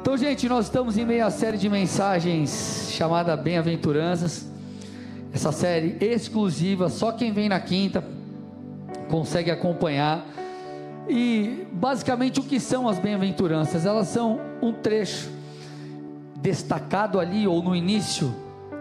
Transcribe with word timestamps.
Então, 0.00 0.16
gente, 0.16 0.48
nós 0.48 0.66
estamos 0.66 0.96
em 0.96 1.04
meio 1.04 1.24
à 1.24 1.30
série 1.30 1.56
de 1.56 1.68
mensagens 1.68 2.88
chamada 2.92 3.36
Bem-aventuranças. 3.36 4.46
Essa 5.32 5.52
série 5.52 5.96
exclusiva, 6.00 6.88
só 6.88 7.12
quem 7.12 7.32
vem 7.32 7.48
na 7.48 7.60
quinta 7.60 8.04
consegue 9.08 9.50
acompanhar. 9.50 10.26
E 11.08 11.66
basicamente 11.72 12.40
o 12.40 12.42
que 12.42 12.58
são 12.58 12.88
as 12.88 12.98
bem-aventuranças? 12.98 13.86
Elas 13.86 14.08
são 14.08 14.40
um 14.60 14.72
trecho 14.72 15.30
destacado 16.36 17.20
ali 17.20 17.46
ou 17.46 17.62
no 17.62 17.74
início 17.74 18.34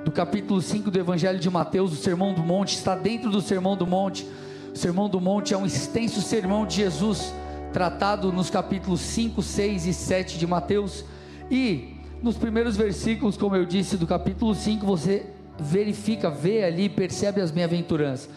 do 0.03 0.11
capítulo 0.11 0.61
5 0.61 0.89
do 0.89 0.97
Evangelho 0.97 1.39
de 1.39 1.49
Mateus, 1.49 1.93
o 1.93 1.95
Sermão 1.95 2.33
do 2.33 2.41
Monte, 2.41 2.75
está 2.75 2.95
dentro 2.95 3.29
do 3.29 3.41
Sermão 3.41 3.75
do 3.75 3.85
Monte. 3.85 4.27
O 4.73 4.77
Sermão 4.77 5.07
do 5.07 5.21
Monte 5.21 5.53
é 5.53 5.57
um 5.57 5.65
extenso 5.65 6.21
sermão 6.21 6.65
de 6.65 6.77
Jesus, 6.77 7.33
tratado 7.71 8.31
nos 8.31 8.49
capítulos 8.49 9.01
5, 9.01 9.41
6 9.41 9.85
e 9.85 9.93
7 9.93 10.38
de 10.38 10.45
Mateus. 10.45 11.05
E 11.49 11.95
nos 12.21 12.38
primeiros 12.38 12.77
versículos, 12.77 13.38
como 13.38 13.55
eu 13.55 13.66
disse, 13.66 13.97
do 13.97 14.05
capítulo 14.05 14.53
5, 14.53 14.85
você 14.85 15.25
verifica, 15.59 16.30
vê 16.30 16.63
ali, 16.63 16.89
percebe 16.89 17.41
as 17.41 17.52
bem-aventuranças. 17.52 18.30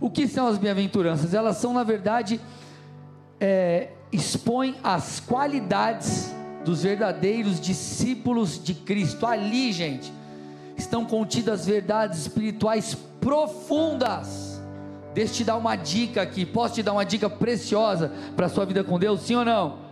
O 0.00 0.10
que 0.10 0.28
são 0.28 0.46
as 0.46 0.58
bem-aventuranças? 0.58 1.34
Elas 1.34 1.56
são, 1.56 1.72
na 1.72 1.82
verdade, 1.82 2.40
é, 3.40 3.88
expõem 4.12 4.76
as 4.82 5.20
qualidades 5.20 6.32
dos 6.64 6.82
verdadeiros 6.82 7.60
discípulos 7.60 8.62
de 8.62 8.74
Cristo. 8.74 9.26
Ali, 9.26 9.72
gente, 9.72 10.12
estão 10.76 11.04
contidas 11.04 11.66
verdades 11.66 12.20
espirituais 12.20 12.96
profundas. 13.20 14.47
Deixa 15.14 15.32
eu 15.32 15.36
te 15.36 15.44
dar 15.44 15.56
uma 15.56 15.76
dica 15.76 16.22
aqui. 16.22 16.44
Posso 16.44 16.74
te 16.74 16.82
dar 16.82 16.92
uma 16.92 17.04
dica 17.04 17.28
preciosa 17.28 18.12
para 18.36 18.46
a 18.46 18.48
sua 18.48 18.64
vida 18.64 18.84
com 18.84 18.98
Deus? 18.98 19.22
Sim 19.22 19.36
ou 19.36 19.44
não? 19.44 19.88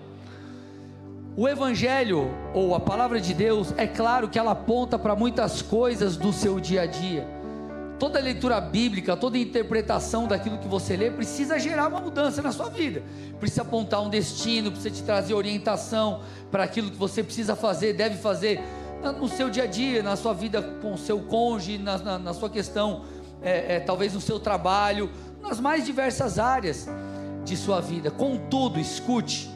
O 1.36 1.46
Evangelho, 1.46 2.30
ou 2.54 2.74
a 2.74 2.80
palavra 2.80 3.20
de 3.20 3.34
Deus, 3.34 3.74
é 3.76 3.86
claro 3.86 4.28
que 4.28 4.38
ela 4.38 4.52
aponta 4.52 4.98
para 4.98 5.14
muitas 5.14 5.60
coisas 5.60 6.16
do 6.16 6.32
seu 6.32 6.58
dia 6.58 6.82
a 6.82 6.86
dia. 6.86 7.28
Toda 7.98 8.18
leitura 8.18 8.58
bíblica, 8.60 9.16
toda 9.16 9.36
interpretação 9.36 10.26
daquilo 10.26 10.58
que 10.58 10.68
você 10.68 10.96
lê 10.96 11.10
precisa 11.10 11.58
gerar 11.58 11.88
uma 11.88 12.00
mudança 12.00 12.40
na 12.40 12.52
sua 12.52 12.68
vida, 12.68 13.02
precisa 13.38 13.62
apontar 13.62 14.02
um 14.02 14.08
destino, 14.08 14.70
precisa 14.70 14.94
te 14.94 15.02
trazer 15.02 15.34
orientação 15.34 16.20
para 16.50 16.64
aquilo 16.64 16.90
que 16.90 16.96
você 16.96 17.22
precisa 17.22 17.54
fazer, 17.54 17.92
deve 17.92 18.16
fazer 18.16 18.62
no 19.18 19.28
seu 19.28 19.48
dia 19.48 19.64
a 19.64 19.66
dia, 19.66 20.02
na 20.02 20.16
sua 20.16 20.32
vida 20.32 20.62
com 20.80 20.94
o 20.94 20.98
seu 20.98 21.20
cônjuge, 21.20 21.78
na, 21.78 21.98
na, 21.98 22.18
na 22.18 22.34
sua 22.34 22.48
questão, 22.50 23.02
é, 23.42 23.76
é, 23.76 23.80
talvez 23.80 24.14
no 24.14 24.20
seu 24.20 24.40
trabalho, 24.40 25.10
nas 25.40 25.60
mais 25.60 25.84
diversas 25.84 26.38
áreas 26.38 26.88
de 27.44 27.56
sua 27.56 27.80
vida. 27.80 28.10
Contudo, 28.10 28.78
escute, 28.80 29.50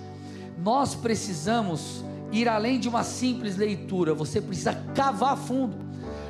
nós 0.58 0.94
precisamos 0.94 2.04
ir 2.32 2.48
além 2.48 2.78
de 2.78 2.88
uma 2.88 3.02
simples 3.02 3.56
leitura, 3.56 4.14
você 4.14 4.40
precisa 4.40 4.74
cavar 4.94 5.36
fundo, 5.36 5.76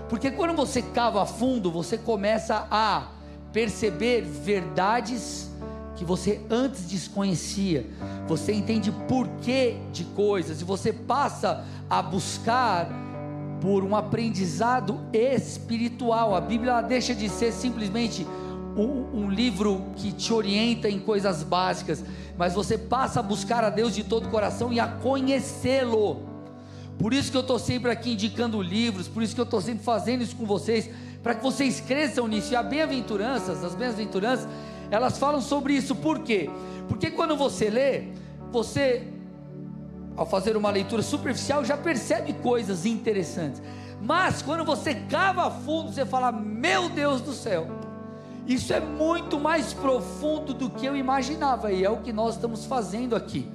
porque 0.08 0.30
quando 0.30 0.56
você 0.56 0.80
cava 0.80 1.24
fundo, 1.26 1.70
você 1.70 1.98
começa 1.98 2.66
a 2.70 3.08
perceber 3.52 4.22
verdades 4.22 5.50
que 5.96 6.04
você 6.04 6.40
antes 6.48 6.88
desconhecia, 6.88 7.86
você 8.26 8.54
entende 8.54 8.90
porquê 9.06 9.76
de 9.92 10.04
coisas 10.04 10.60
e 10.62 10.64
você 10.64 10.92
passa 10.92 11.64
a 11.90 12.00
buscar 12.00 12.88
por 13.60 13.84
um 13.84 13.94
aprendizado 13.94 15.00
espiritual. 15.12 16.34
A 16.34 16.40
Bíblia 16.40 16.80
deixa 16.80 17.14
de 17.14 17.28
ser 17.28 17.52
simplesmente 17.52 18.26
um, 18.76 19.22
um, 19.22 19.30
livro 19.30 19.86
que 19.96 20.12
te 20.12 20.32
orienta 20.32 20.88
em 20.88 20.98
coisas 20.98 21.42
básicas, 21.42 22.04
mas 22.38 22.54
você 22.54 22.78
passa 22.78 23.20
a 23.20 23.22
buscar 23.22 23.62
a 23.64 23.70
Deus 23.70 23.94
de 23.94 24.04
todo 24.04 24.26
o 24.26 24.30
coração 24.30 24.72
e 24.72 24.80
a 24.80 24.86
conhecê-lo. 24.86 26.22
Por 26.98 27.12
isso 27.12 27.30
que 27.30 27.36
eu 27.36 27.42
estou 27.42 27.58
sempre 27.58 27.90
aqui 27.90 28.12
indicando 28.12 28.60
livros, 28.60 29.08
por 29.08 29.22
isso 29.22 29.34
que 29.34 29.40
eu 29.40 29.44
estou 29.44 29.60
sempre 29.60 29.82
fazendo 29.82 30.22
isso 30.22 30.36
com 30.36 30.46
vocês, 30.46 30.88
para 31.22 31.34
que 31.34 31.42
vocês 31.42 31.80
cresçam 31.80 32.28
nisso. 32.28 32.52
E 32.52 32.56
a 32.56 32.62
bem-aventuranças, 32.62 33.64
as 33.64 33.74
bem-aventuranças, 33.74 34.48
elas 34.90 35.18
falam 35.18 35.40
sobre 35.40 35.74
isso. 35.74 35.94
Por 35.94 36.20
quê? 36.20 36.50
Porque 36.88 37.10
quando 37.10 37.36
você 37.36 37.70
lê, 37.70 38.04
você 38.50 39.06
ao 40.16 40.26
fazer 40.26 40.56
uma 40.56 40.70
leitura 40.70 41.02
superficial, 41.02 41.64
já 41.64 41.76
percebe 41.76 42.32
coisas 42.34 42.84
interessantes. 42.86 43.62
Mas 44.00 44.42
quando 44.42 44.64
você 44.64 44.94
cava 44.94 45.50
fundo, 45.50 45.92
você 45.92 46.06
fala: 46.06 46.32
Meu 46.32 46.88
Deus 46.88 47.20
do 47.20 47.32
céu, 47.32 47.66
isso 48.46 48.72
é 48.72 48.80
muito 48.80 49.38
mais 49.38 49.72
profundo 49.72 50.54
do 50.54 50.70
que 50.70 50.86
eu 50.86 50.96
imaginava, 50.96 51.72
e 51.72 51.84
é 51.84 51.90
o 51.90 51.98
que 51.98 52.12
nós 52.12 52.34
estamos 52.34 52.64
fazendo 52.64 53.14
aqui. 53.14 53.48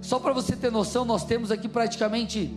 Só 0.00 0.18
para 0.18 0.32
você 0.32 0.56
ter 0.56 0.72
noção, 0.72 1.04
nós 1.04 1.24
temos 1.24 1.50
aqui 1.50 1.68
praticamente 1.68 2.56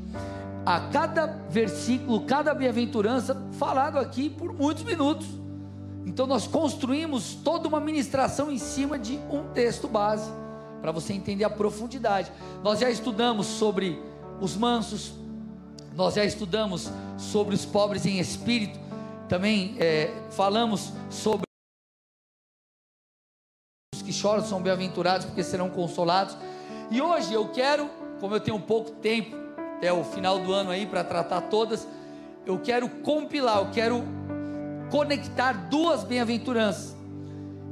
a 0.66 0.80
cada 0.80 1.25
versículo, 1.50 2.22
cada 2.22 2.53
bem-aventurança, 2.53 3.36
falado 3.53 4.00
aqui 4.00 4.30
por 4.30 4.53
muitos 4.53 4.84
minutos. 4.84 5.28
Então 6.06 6.25
nós 6.25 6.47
construímos 6.47 7.36
toda 7.36 7.68
uma 7.68 7.80
ministração 7.80 8.52
em 8.52 8.58
cima 8.58 8.97
de 8.97 9.18
um 9.30 9.44
texto 9.53 9.88
base 9.88 10.30
para 10.84 10.92
você 10.92 11.14
entender 11.14 11.46
a 11.46 11.50
profundidade. 11.50 12.30
Nós 12.62 12.78
já 12.78 12.90
estudamos 12.90 13.48
sobre 13.48 13.98
os 14.42 14.58
mansos, 14.58 15.14
nós 15.96 16.16
já 16.16 16.26
estudamos 16.26 16.92
sobre 17.18 17.56
os 17.56 17.64
pobres 17.64 18.06
em 18.06 18.20
espírito, 18.20 18.78
também 19.30 19.78
é, 19.80 20.12
falamos 20.32 20.92
sobre 21.10 21.46
os 23.96 24.02
que 24.02 24.12
choram 24.12 24.44
são 24.44 24.62
bem-aventurados 24.62 25.26
porque 25.26 25.42
serão 25.42 25.70
consolados. 25.70 26.36
E 26.92 27.02
hoje 27.02 27.34
eu 27.34 27.48
quero, 27.48 27.90
como 28.20 28.36
eu 28.36 28.42
tenho 28.42 28.60
pouco 28.60 28.92
tempo, 28.92 29.38
até 29.78 29.94
o 29.94 30.04
final 30.04 30.38
do 30.38 30.52
ano 30.52 30.70
aí 30.70 30.86
para 30.86 31.02
tratar 31.02 31.44
todas, 31.44 31.88
eu 32.46 32.60
quero 32.60 32.90
compilar, 32.90 33.60
eu 33.60 33.72
quero 33.72 34.04
conectar 34.92 35.54
duas 35.70 36.04
bem-aventuranças. 36.04 36.94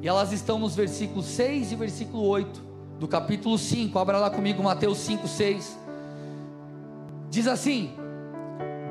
E 0.01 0.07
elas 0.07 0.31
estão 0.31 0.57
nos 0.57 0.73
versículos 0.77 1.25
6 1.25 1.73
e 1.73 1.75
versículo 1.75 2.23
8 2.23 2.70
do 3.01 3.07
capítulo 3.07 3.57
5, 3.57 3.97
abra 3.97 4.19
lá 4.19 4.29
comigo 4.29 4.61
Mateus 4.61 4.99
5, 4.99 5.27
6. 5.27 5.75
Diz 7.31 7.47
assim: 7.47 7.95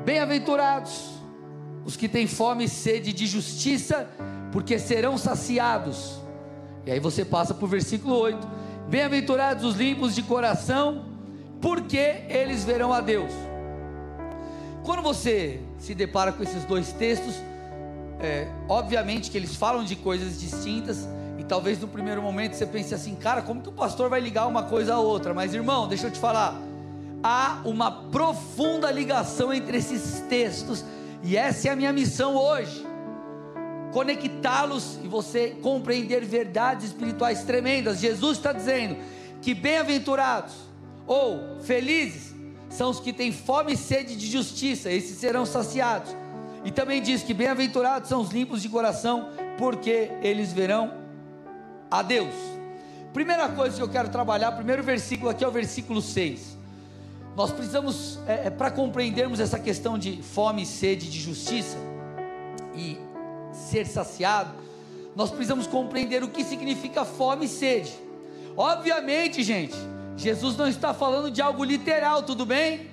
Bem-aventurados 0.03 1.11
os 1.85 1.95
que 1.95 2.09
têm 2.09 2.27
fome 2.27 2.65
e 2.65 2.67
sede 2.67 3.13
de 3.13 3.25
justiça, 3.25 4.09
porque 4.51 4.77
serão 4.77 5.17
saciados. 5.17 6.19
E 6.85 6.91
aí 6.91 6.99
você 6.99 7.23
passa 7.23 7.53
para 7.53 7.63
o 7.63 7.67
versículo 7.69 8.13
8: 8.17 8.45
Bem-aventurados 8.89 9.63
os 9.63 9.77
limpos 9.77 10.13
de 10.13 10.23
coração, 10.23 11.05
porque 11.61 12.25
eles 12.27 12.65
verão 12.65 12.91
a 12.91 12.99
Deus. 12.99 13.31
Quando 14.83 15.01
você 15.01 15.61
se 15.79 15.95
depara 15.95 16.33
com 16.33 16.43
esses 16.43 16.65
dois 16.65 16.91
textos, 16.91 17.35
é, 18.19 18.45
obviamente 18.67 19.31
que 19.31 19.37
eles 19.37 19.55
falam 19.55 19.85
de 19.85 19.95
coisas 19.95 20.37
distintas, 20.37 21.07
talvez 21.51 21.77
no 21.81 21.87
primeiro 21.89 22.21
momento 22.21 22.53
você 22.53 22.65
pense 22.65 22.95
assim, 22.95 23.13
cara, 23.13 23.41
como 23.41 23.61
que 23.61 23.67
o 23.67 23.73
pastor 23.73 24.09
vai 24.09 24.21
ligar 24.21 24.47
uma 24.47 24.63
coisa 24.63 24.93
a 24.93 24.99
outra? 25.01 25.33
Mas 25.33 25.53
irmão, 25.53 25.85
deixa 25.85 26.07
eu 26.07 26.11
te 26.11 26.17
falar, 26.17 26.57
há 27.21 27.59
uma 27.65 27.91
profunda 27.91 28.89
ligação 28.89 29.53
entre 29.53 29.75
esses 29.75 30.21
textos, 30.29 30.85
e 31.21 31.35
essa 31.35 31.67
é 31.67 31.71
a 31.71 31.75
minha 31.75 31.91
missão 31.91 32.37
hoje. 32.37 32.87
Conectá-los 33.91 34.97
e 35.03 35.09
você 35.09 35.49
compreender 35.61 36.23
verdades 36.23 36.85
espirituais 36.85 37.43
tremendas. 37.43 37.99
Jesus 37.99 38.37
está 38.37 38.53
dizendo 38.53 38.95
que 39.41 39.53
bem-aventurados 39.53 40.53
ou 41.05 41.59
felizes 41.59 42.33
são 42.69 42.91
os 42.91 43.01
que 43.01 43.11
têm 43.11 43.33
fome 43.33 43.73
e 43.73 43.77
sede 43.77 44.15
de 44.15 44.25
justiça, 44.25 44.89
esses 44.89 45.17
serão 45.17 45.45
saciados. 45.45 46.15
E 46.63 46.71
também 46.71 47.01
diz 47.01 47.23
que 47.23 47.33
bem-aventurados 47.33 48.07
são 48.07 48.21
os 48.21 48.29
limpos 48.29 48.61
de 48.61 48.69
coração, 48.69 49.31
porque 49.57 50.13
eles 50.21 50.53
verão 50.53 51.00
a 51.91 52.01
Deus. 52.01 52.33
Primeira 53.13 53.49
coisa 53.49 53.75
que 53.75 53.83
eu 53.83 53.89
quero 53.89 54.07
trabalhar, 54.07 54.53
primeiro 54.53 54.81
versículo 54.81 55.29
aqui 55.29 55.43
é 55.43 55.47
o 55.47 55.51
versículo 55.51 56.01
6. 56.01 56.57
Nós 57.35 57.51
precisamos, 57.51 58.19
é, 58.25 58.47
é 58.47 58.49
para 58.49 58.71
compreendermos 58.71 59.41
essa 59.41 59.59
questão 59.59 59.97
de 59.97 60.23
fome 60.23 60.63
e 60.63 60.65
sede 60.65 61.09
de 61.09 61.19
justiça 61.19 61.77
e 62.73 62.97
ser 63.51 63.85
saciado, 63.85 64.53
nós 65.13 65.29
precisamos 65.29 65.67
compreender 65.67 66.23
o 66.23 66.29
que 66.29 66.43
significa 66.43 67.03
fome 67.03 67.45
e 67.45 67.49
sede. 67.49 67.91
Obviamente, 68.55 69.43
gente, 69.43 69.75
Jesus 70.15 70.55
não 70.55 70.67
está 70.67 70.93
falando 70.93 71.29
de 71.29 71.41
algo 71.41 71.63
literal, 71.65 72.23
tudo 72.23 72.45
bem? 72.45 72.87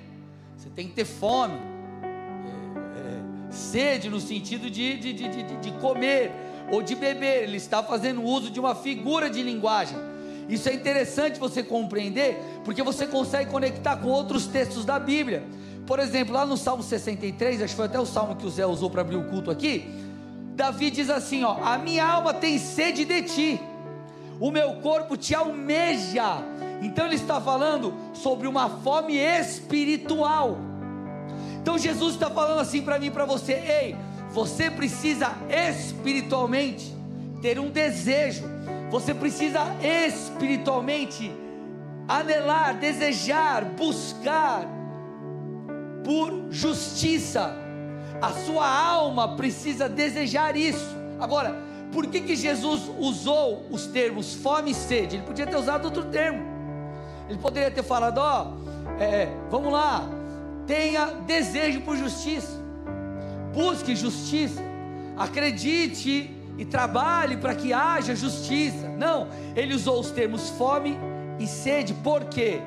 Você 0.57 0.69
tem 0.69 0.87
que 0.87 0.93
ter 0.93 1.05
fome, 1.05 1.57
é, 2.03 3.47
é, 3.47 3.51
sede 3.51 4.09
no 4.09 4.19
sentido 4.19 4.69
de, 4.69 4.97
de, 4.97 5.13
de, 5.13 5.29
de, 5.29 5.57
de 5.57 5.71
comer 5.79 6.48
ou 6.71 6.81
de 6.81 6.95
beber, 6.95 7.43
ele 7.43 7.57
está 7.57 7.83
fazendo 7.83 8.23
uso 8.23 8.49
de 8.49 8.59
uma 8.59 8.75
figura 8.75 9.29
de 9.29 9.41
linguagem. 9.41 9.97
Isso 10.47 10.67
é 10.67 10.73
interessante 10.73 11.39
você 11.39 11.61
compreender, 11.61 12.37
porque 12.65 12.81
você 12.81 13.05
consegue 13.05 13.51
conectar 13.51 13.97
com 13.97 14.07
outros 14.07 14.47
textos 14.47 14.83
da 14.83 14.97
Bíblia. 14.99 15.43
Por 15.85 15.99
exemplo, 15.99 16.33
lá 16.33 16.45
no 16.45 16.57
Salmo 16.57 16.81
63, 16.81 17.61
acho 17.61 17.71
que 17.73 17.77
foi 17.77 17.85
até 17.85 17.99
o 17.99 18.05
salmo 18.05 18.35
que 18.35 18.45
o 18.45 18.49
Zé 18.49 18.65
usou 18.65 18.89
para 18.89 19.01
abrir 19.01 19.15
o 19.15 19.25
culto 19.25 19.51
aqui. 19.51 19.87
Davi 20.55 20.91
diz 20.91 21.09
assim: 21.09 21.43
ó, 21.43 21.57
a 21.63 21.77
minha 21.77 22.05
alma 22.05 22.33
tem 22.33 22.57
sede 22.57 23.05
de 23.05 23.21
ti, 23.23 23.61
o 24.39 24.51
meu 24.51 24.73
corpo 24.75 25.15
te 25.15 25.35
almeja, 25.35 26.43
Então 26.81 27.05
ele 27.05 27.15
está 27.15 27.39
falando 27.39 27.93
sobre 28.13 28.47
uma 28.47 28.69
fome 28.69 29.17
espiritual. 29.17 30.57
Então 31.61 31.77
Jesus 31.77 32.15
está 32.15 32.29
falando 32.29 32.59
assim 32.59 32.81
para 32.81 32.97
mim 32.99 33.11
para 33.11 33.25
você: 33.25 33.53
ei, 33.53 33.95
você 34.29 34.69
precisa 34.69 35.35
espiritualmente 35.49 36.95
ter 37.41 37.59
um 37.59 37.69
desejo, 37.69 38.43
você 38.89 39.13
precisa 39.13 39.61
espiritualmente 39.81 41.31
anelar, 42.07 42.77
desejar, 42.79 43.65
buscar 43.65 44.65
por 46.03 46.47
justiça. 46.49 47.55
A 48.21 48.31
sua 48.31 48.67
alma 48.67 49.35
precisa 49.35 49.87
desejar 49.87 50.57
isso. 50.57 50.97
Agora, 51.19 51.55
por 51.91 52.07
que, 52.07 52.21
que 52.21 52.35
Jesus 52.35 52.89
usou 52.99 53.65
os 53.69 53.87
termos 53.87 54.33
fome 54.33 54.71
e 54.71 54.73
sede? 54.73 55.15
Ele 55.17 55.23
podia 55.23 55.47
ter 55.47 55.55
usado 55.55 55.85
outro 55.85 56.05
termo. 56.05 56.43
Ele 57.29 57.37
poderia 57.37 57.71
ter 57.71 57.83
falado: 57.83 58.17
ó, 58.17 58.53
é, 58.99 59.29
vamos 59.49 59.71
lá, 59.71 60.07
tenha 60.67 61.05
desejo 61.25 61.81
por 61.81 61.95
justiça, 61.95 62.58
busque 63.53 63.95
justiça, 63.95 64.61
acredite 65.17 66.35
e 66.57 66.65
trabalhe 66.65 67.37
para 67.37 67.55
que 67.55 67.73
haja 67.73 68.15
justiça. 68.15 68.89
Não, 68.89 69.27
ele 69.55 69.73
usou 69.73 69.99
os 69.99 70.11
termos 70.11 70.49
fome 70.49 70.97
e 71.39 71.47
sede, 71.47 71.93
por 71.93 72.25
quê? 72.25 72.61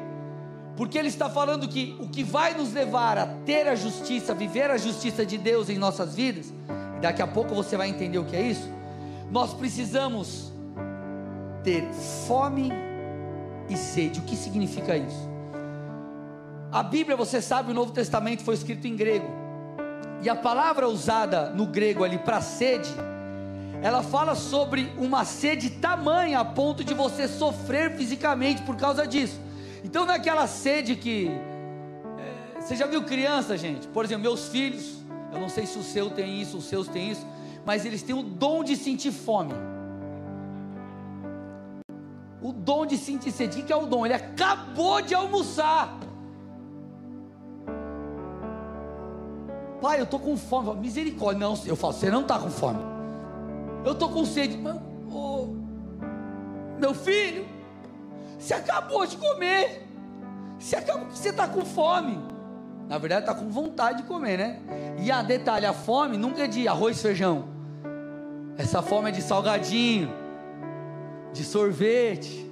Porque 0.76 0.96
ele 0.96 1.08
está 1.08 1.28
falando 1.28 1.68
que 1.68 1.96
o 2.00 2.08
que 2.08 2.24
vai 2.24 2.54
nos 2.54 2.72
levar 2.72 3.18
a 3.18 3.26
ter 3.26 3.68
a 3.68 3.74
justiça, 3.74 4.34
viver 4.34 4.70
a 4.70 4.78
justiça 4.78 5.24
de 5.26 5.36
Deus 5.36 5.68
em 5.68 5.76
nossas 5.76 6.14
vidas, 6.14 6.52
e 6.96 7.00
daqui 7.00 7.20
a 7.20 7.26
pouco 7.26 7.54
você 7.54 7.76
vai 7.76 7.88
entender 7.88 8.18
o 8.18 8.24
que 8.24 8.34
é 8.34 8.42
isso. 8.42 8.68
Nós 9.30 9.52
precisamos 9.52 10.52
ter 11.62 11.84
fome 12.26 12.70
e 13.68 13.76
sede. 13.76 14.20
O 14.20 14.22
que 14.22 14.36
significa 14.36 14.96
isso? 14.96 15.30
A 16.70 16.82
Bíblia, 16.82 17.16
você 17.16 17.42
sabe, 17.42 17.70
o 17.70 17.74
Novo 17.74 17.92
Testamento 17.92 18.42
foi 18.42 18.54
escrito 18.54 18.86
em 18.86 18.96
grego. 18.96 19.41
E 20.22 20.28
a 20.28 20.36
palavra 20.36 20.88
usada 20.88 21.50
no 21.50 21.66
grego 21.66 22.04
ali 22.04 22.16
para 22.16 22.40
sede, 22.40 22.90
ela 23.82 24.04
fala 24.04 24.36
sobre 24.36 24.92
uma 24.96 25.24
sede 25.24 25.68
tamanha 25.68 26.38
a 26.38 26.44
ponto 26.44 26.84
de 26.84 26.94
você 26.94 27.26
sofrer 27.26 27.96
fisicamente 27.96 28.62
por 28.62 28.76
causa 28.76 29.04
disso. 29.04 29.40
Então 29.82 30.06
naquela 30.06 30.46
sede 30.46 30.94
que. 30.94 31.28
É, 32.56 32.60
você 32.60 32.76
já 32.76 32.86
viu 32.86 33.02
criança, 33.02 33.58
gente? 33.58 33.88
Por 33.88 34.04
exemplo, 34.04 34.22
meus 34.22 34.46
filhos, 34.46 35.02
eu 35.32 35.40
não 35.40 35.48
sei 35.48 35.66
se 35.66 35.76
o 35.76 35.82
seu 35.82 36.08
tem 36.08 36.40
isso, 36.40 36.58
os 36.58 36.64
seus 36.66 36.86
tem 36.86 37.10
isso, 37.10 37.26
mas 37.66 37.84
eles 37.84 38.00
têm 38.04 38.14
o 38.14 38.22
dom 38.22 38.62
de 38.62 38.76
sentir 38.76 39.10
fome. 39.10 39.52
O 42.40 42.52
dom 42.52 42.86
de 42.86 42.96
sentir 42.96 43.32
sede. 43.32 43.60
O 43.60 43.64
que 43.64 43.72
é 43.72 43.76
o 43.76 43.86
dom? 43.86 44.06
Ele 44.06 44.14
acabou 44.14 45.02
de 45.02 45.16
almoçar. 45.16 45.98
Pai, 49.82 49.98
eu 49.98 50.04
estou 50.04 50.20
com 50.20 50.36
fome. 50.36 50.76
Misericórdia. 50.76 51.40
Não, 51.40 51.58
eu 51.66 51.74
falo, 51.74 51.92
você 51.92 52.08
não 52.08 52.20
está 52.22 52.38
com 52.38 52.48
fome. 52.48 52.78
Eu 53.84 53.92
estou 53.92 54.08
com 54.10 54.24
sede. 54.24 54.56
oh, 55.12 55.48
meu 56.78 56.94
filho, 56.94 57.44
você 58.38 58.54
acabou 58.54 59.04
de 59.04 59.16
comer. 59.16 59.88
Você 60.56 60.76
acabou, 60.76 61.10
você 61.10 61.30
está 61.30 61.48
com 61.48 61.64
fome. 61.64 62.16
Na 62.88 62.96
verdade, 62.96 63.22
está 63.22 63.34
com 63.34 63.48
vontade 63.48 64.02
de 64.02 64.04
comer, 64.04 64.38
né? 64.38 64.60
E 65.00 65.10
a 65.10 65.20
detalhe, 65.20 65.66
a 65.66 65.72
fome 65.72 66.16
nunca 66.16 66.44
é 66.44 66.46
de 66.46 66.68
arroz 66.68 66.98
e 66.98 67.02
feijão. 67.02 67.48
Essa 68.56 68.82
fome 68.82 69.08
é 69.08 69.12
de 69.12 69.20
salgadinho, 69.20 70.12
de 71.32 71.42
sorvete, 71.42 72.48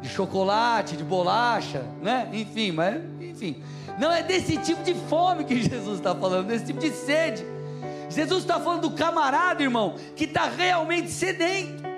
de 0.00 0.08
chocolate, 0.08 0.96
de 0.96 1.04
bolacha, 1.04 1.84
né? 2.02 2.28
Enfim, 2.32 2.72
mas 2.72 3.00
enfim. 3.36 3.62
Não 3.98 4.10
é 4.10 4.22
desse 4.22 4.56
tipo 4.56 4.82
de 4.82 4.94
fome 4.94 5.44
que 5.44 5.60
Jesus 5.62 5.98
está 5.98 6.14
falando, 6.14 6.48
desse 6.48 6.66
tipo 6.66 6.80
de 6.80 6.90
sede. 6.90 7.44
Jesus 8.08 8.42
está 8.42 8.58
falando 8.58 8.88
do 8.88 8.90
camarada, 8.92 9.62
irmão, 9.62 9.94
que 10.14 10.24
está 10.24 10.46
realmente 10.46 11.10
sedento 11.10 11.96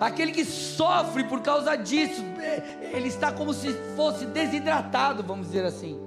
aquele 0.00 0.32
que 0.32 0.44
sofre 0.44 1.24
por 1.24 1.40
causa 1.40 1.76
disso, 1.76 2.22
é, 2.40 2.90
ele 2.92 3.08
está 3.08 3.32
como 3.32 3.52
se 3.52 3.72
fosse 3.96 4.26
desidratado, 4.26 5.22
vamos 5.22 5.46
dizer 5.46 5.64
assim. 5.64 5.98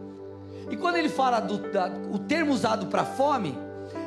E 0.69 0.75
quando 0.75 0.97
ele 0.97 1.09
fala 1.09 1.39
do 1.39 1.57
da, 1.71 1.87
o 2.11 2.19
termo 2.19 2.53
usado 2.53 2.87
para 2.87 3.05
fome, 3.05 3.57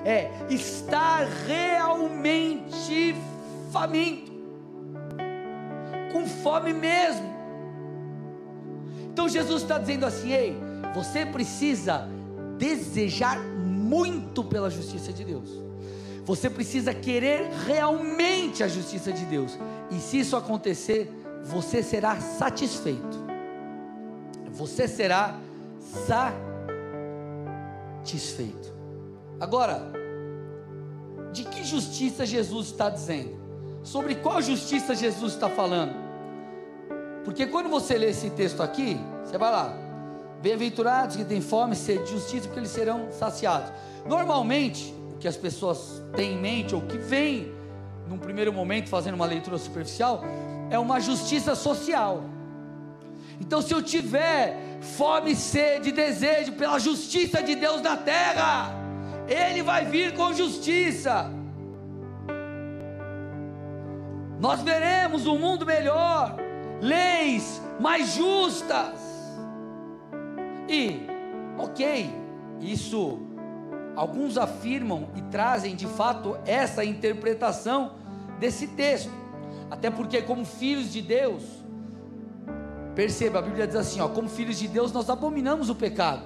é 0.04 0.30
estar 0.48 1.26
realmente 1.46 3.14
faminto, 3.72 4.30
com 6.12 6.26
fome 6.26 6.72
mesmo. 6.72 7.29
Então 9.20 9.28
Jesus 9.28 9.60
está 9.60 9.76
dizendo 9.76 10.06
assim: 10.06 10.32
ei, 10.32 10.56
você 10.94 11.26
precisa 11.26 12.08
desejar 12.56 13.38
muito 13.38 14.42
pela 14.42 14.70
justiça 14.70 15.12
de 15.12 15.22
Deus. 15.22 15.50
Você 16.24 16.48
precisa 16.48 16.94
querer 16.94 17.50
realmente 17.66 18.64
a 18.64 18.68
justiça 18.68 19.12
de 19.12 19.26
Deus. 19.26 19.58
E 19.90 19.96
se 19.96 20.20
isso 20.20 20.36
acontecer, 20.36 21.12
você 21.44 21.82
será 21.82 22.18
satisfeito. 22.18 23.22
Você 24.52 24.88
será 24.88 25.38
satisfeito. 28.02 28.72
Agora, 29.38 29.82
de 31.30 31.44
que 31.44 31.62
justiça 31.62 32.24
Jesus 32.24 32.68
está 32.68 32.88
dizendo? 32.88 33.38
Sobre 33.82 34.14
qual 34.14 34.40
justiça 34.40 34.94
Jesus 34.94 35.34
está 35.34 35.50
falando? 35.50 36.09
Porque 37.24 37.46
quando 37.46 37.68
você 37.68 37.96
lê 37.98 38.10
esse 38.10 38.30
texto 38.30 38.62
aqui, 38.62 38.98
você 39.24 39.36
vai 39.36 39.50
lá, 39.50 39.74
bem-aventurados 40.42 41.16
que 41.16 41.24
têm 41.24 41.40
fome 41.40 41.74
e 41.74 41.76
sede 41.76 42.04
de 42.04 42.10
justiça, 42.12 42.46
porque 42.46 42.60
eles 42.60 42.70
serão 42.70 43.08
saciados. 43.12 43.72
Normalmente, 44.06 44.94
que 45.20 45.28
as 45.28 45.36
pessoas 45.36 46.02
têm 46.16 46.32
em 46.32 46.38
mente, 46.38 46.74
ou 46.74 46.80
que 46.80 46.96
vem 46.96 47.52
num 48.08 48.18
primeiro 48.18 48.52
momento 48.52 48.88
fazendo 48.88 49.14
uma 49.14 49.26
leitura 49.26 49.58
superficial, 49.58 50.22
é 50.70 50.78
uma 50.78 50.98
justiça 50.98 51.54
social. 51.54 52.24
Então, 53.40 53.60
se 53.62 53.72
eu 53.72 53.82
tiver 53.82 54.56
fome, 54.80 55.34
sede, 55.36 55.92
desejo 55.92 56.52
pela 56.52 56.78
justiça 56.78 57.42
de 57.42 57.54
Deus 57.54 57.80
na 57.82 57.96
terra, 57.96 58.72
Ele 59.28 59.62
vai 59.62 59.84
vir 59.84 60.14
com 60.14 60.32
justiça. 60.32 61.30
Nós 64.38 64.62
veremos 64.62 65.26
um 65.26 65.38
mundo 65.38 65.66
melhor, 65.66 66.36
leis 66.80 67.60
mais 67.78 68.14
justas. 68.14 68.98
E, 70.68 71.06
ok, 71.58 72.10
isso 72.60 73.30
Alguns 73.96 74.38
afirmam 74.38 75.08
e 75.16 75.22
trazem 75.22 75.74
de 75.74 75.86
fato 75.86 76.36
essa 76.46 76.84
interpretação 76.84 77.92
desse 78.38 78.68
texto, 78.68 79.10
até 79.70 79.90
porque, 79.90 80.22
como 80.22 80.44
filhos 80.44 80.92
de 80.92 81.02
Deus, 81.02 81.42
perceba, 82.94 83.40
a 83.40 83.42
Bíblia 83.42 83.66
diz 83.66 83.76
assim: 83.76 84.00
ó, 84.00 84.08
como 84.08 84.28
filhos 84.28 84.58
de 84.58 84.68
Deus, 84.68 84.92
nós 84.92 85.10
abominamos 85.10 85.68
o 85.68 85.74
pecado, 85.74 86.22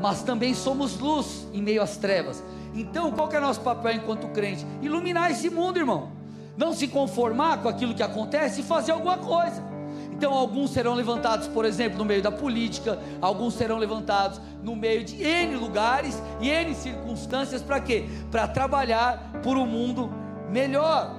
mas 0.00 0.22
também 0.22 0.54
somos 0.54 0.98
luz 0.98 1.46
em 1.52 1.62
meio 1.62 1.82
às 1.82 1.96
trevas. 1.96 2.42
Então, 2.74 3.10
qual 3.12 3.28
que 3.28 3.36
é 3.36 3.38
o 3.38 3.42
nosso 3.42 3.60
papel 3.60 3.92
enquanto 3.96 4.28
crente? 4.28 4.64
Iluminar 4.80 5.30
esse 5.30 5.50
mundo, 5.50 5.78
irmão. 5.78 6.12
Não 6.60 6.74
se 6.74 6.86
conformar 6.86 7.62
com 7.62 7.70
aquilo 7.70 7.94
que 7.94 8.02
acontece 8.02 8.60
e 8.60 8.62
fazer 8.62 8.92
alguma 8.92 9.16
coisa. 9.16 9.64
Então, 10.12 10.34
alguns 10.34 10.72
serão 10.72 10.92
levantados, 10.92 11.48
por 11.48 11.64
exemplo, 11.64 11.96
no 11.96 12.04
meio 12.04 12.20
da 12.20 12.30
política, 12.30 12.98
alguns 13.22 13.54
serão 13.54 13.78
levantados 13.78 14.38
no 14.62 14.76
meio 14.76 15.02
de 15.02 15.22
N 15.22 15.56
lugares 15.56 16.22
e 16.38 16.50
N 16.50 16.74
circunstâncias, 16.74 17.62
para 17.62 17.80
quê? 17.80 18.04
Para 18.30 18.46
trabalhar 18.46 19.40
por 19.42 19.56
um 19.56 19.64
mundo 19.64 20.12
melhor. 20.50 21.16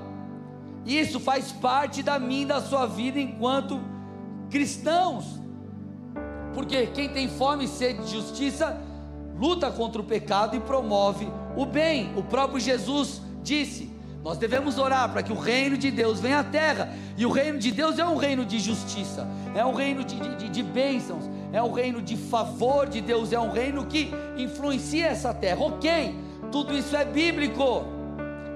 Isso 0.86 1.20
faz 1.20 1.52
parte 1.52 2.04
da 2.04 2.20
minha 2.20 2.46
da 2.46 2.62
sua 2.62 2.86
vida 2.86 3.20
enquanto 3.20 3.82
cristãos. 4.48 5.42
Porque 6.54 6.86
quem 6.86 7.10
tem 7.10 7.28
fome 7.28 7.66
e 7.66 7.68
sede 7.68 8.04
de 8.04 8.12
justiça, 8.12 8.80
luta 9.40 9.72
contra 9.72 10.00
o 10.00 10.06
pecado 10.06 10.56
e 10.56 10.60
promove 10.60 11.28
o 11.58 11.66
bem. 11.66 12.14
O 12.16 12.22
próprio 12.22 12.60
Jesus 12.60 13.24
disse: 13.42 13.91
nós 14.24 14.38
devemos 14.38 14.78
orar 14.78 15.10
para 15.12 15.24
que 15.24 15.32
o 15.32 15.40
reino 15.40 15.75
de 15.78 15.90
Deus 15.90 16.20
venha 16.20 16.40
à 16.40 16.44
terra. 16.44 16.94
E 17.18 17.25
o 17.25 17.32
reino 17.32 17.58
de 17.58 17.72
Deus 17.72 17.98
é 17.98 18.06
um 18.06 18.18
reino 18.18 18.46
de 18.46 18.60
justiça, 18.60 19.28
é 19.56 19.66
um 19.66 19.74
reino 19.74 20.04
de, 20.04 20.16
de, 20.38 20.50
de 20.50 20.63
bênçãos, 20.63 21.30
é 21.51 21.62
um 21.62 21.72
reino 21.72 22.01
de 22.01 22.16
favor 22.16 22.88
de 22.88 23.01
Deus, 23.01 23.34
é 23.34 23.40
um 23.40 23.51
reino 23.51 23.86
que 23.86 24.12
influencia 24.38 25.08
essa 25.08 25.34
terra. 25.34 25.62
Ok, 25.62 26.16
tudo 26.51 26.74
isso 26.74 26.96
é 26.96 27.04
bíblico. 27.04 27.84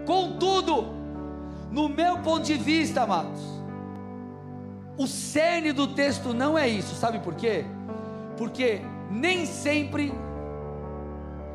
Contudo, 0.05 0.93
no 1.71 1.89
meu 1.89 2.19
ponto 2.19 2.43
de 2.43 2.53
vista, 2.53 3.01
amados, 3.01 3.41
o 4.97 5.07
cerne 5.07 5.73
do 5.73 5.87
texto 5.87 6.31
não 6.33 6.57
é 6.57 6.67
isso, 6.67 6.93
sabe 6.95 7.19
por 7.19 7.33
quê? 7.33 7.65
Porque 8.37 8.81
nem 9.09 9.47
sempre 9.47 10.13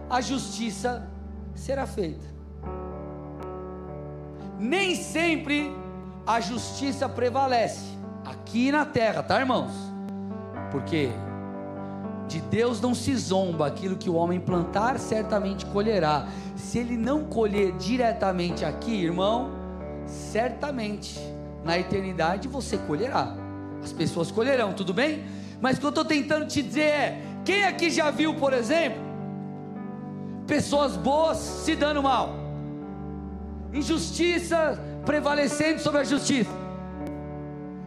a 0.08 0.20
justiça 0.20 1.08
será 1.54 1.86
feita 1.86 2.39
nem 4.60 4.94
sempre 4.94 5.74
a 6.26 6.40
justiça 6.40 7.08
prevalece. 7.08 7.98
aqui 8.24 8.70
na 8.70 8.84
terra, 8.84 9.22
tá, 9.22 9.40
irmãos? 9.40 9.72
Porque 10.70 11.08
de 12.28 12.40
Deus 12.42 12.80
não 12.80 12.94
se 12.94 13.16
zomba, 13.16 13.66
aquilo 13.66 13.96
que 13.96 14.08
o 14.10 14.14
homem 14.14 14.38
plantar, 14.38 14.98
certamente 14.98 15.64
colherá. 15.66 16.28
Se 16.54 16.78
ele 16.78 16.96
não 16.96 17.24
colher 17.24 17.72
diretamente 17.72 18.64
aqui, 18.64 19.02
irmão, 19.02 19.50
certamente 20.06 21.18
na 21.64 21.78
eternidade 21.78 22.46
você 22.46 22.76
colherá. 22.76 23.34
As 23.82 23.92
pessoas 23.92 24.30
colherão, 24.30 24.74
tudo 24.74 24.92
bem? 24.92 25.24
Mas 25.60 25.76
o 25.76 25.80
que 25.80 25.86
eu 25.86 25.90
estou 25.90 26.04
tentando 26.04 26.46
te 26.46 26.62
dizer 26.62 26.82
é: 26.82 27.22
quem 27.44 27.64
aqui 27.64 27.90
já 27.90 28.10
viu, 28.10 28.34
por 28.34 28.52
exemplo, 28.52 29.00
pessoas 30.46 30.96
boas 30.96 31.38
se 31.38 31.74
dando 31.74 32.02
mal, 32.02 32.39
injustiça 33.72 34.78
prevalecendo 35.04 35.80
sobre 35.80 36.00
a 36.00 36.04
justiça? 36.04 36.50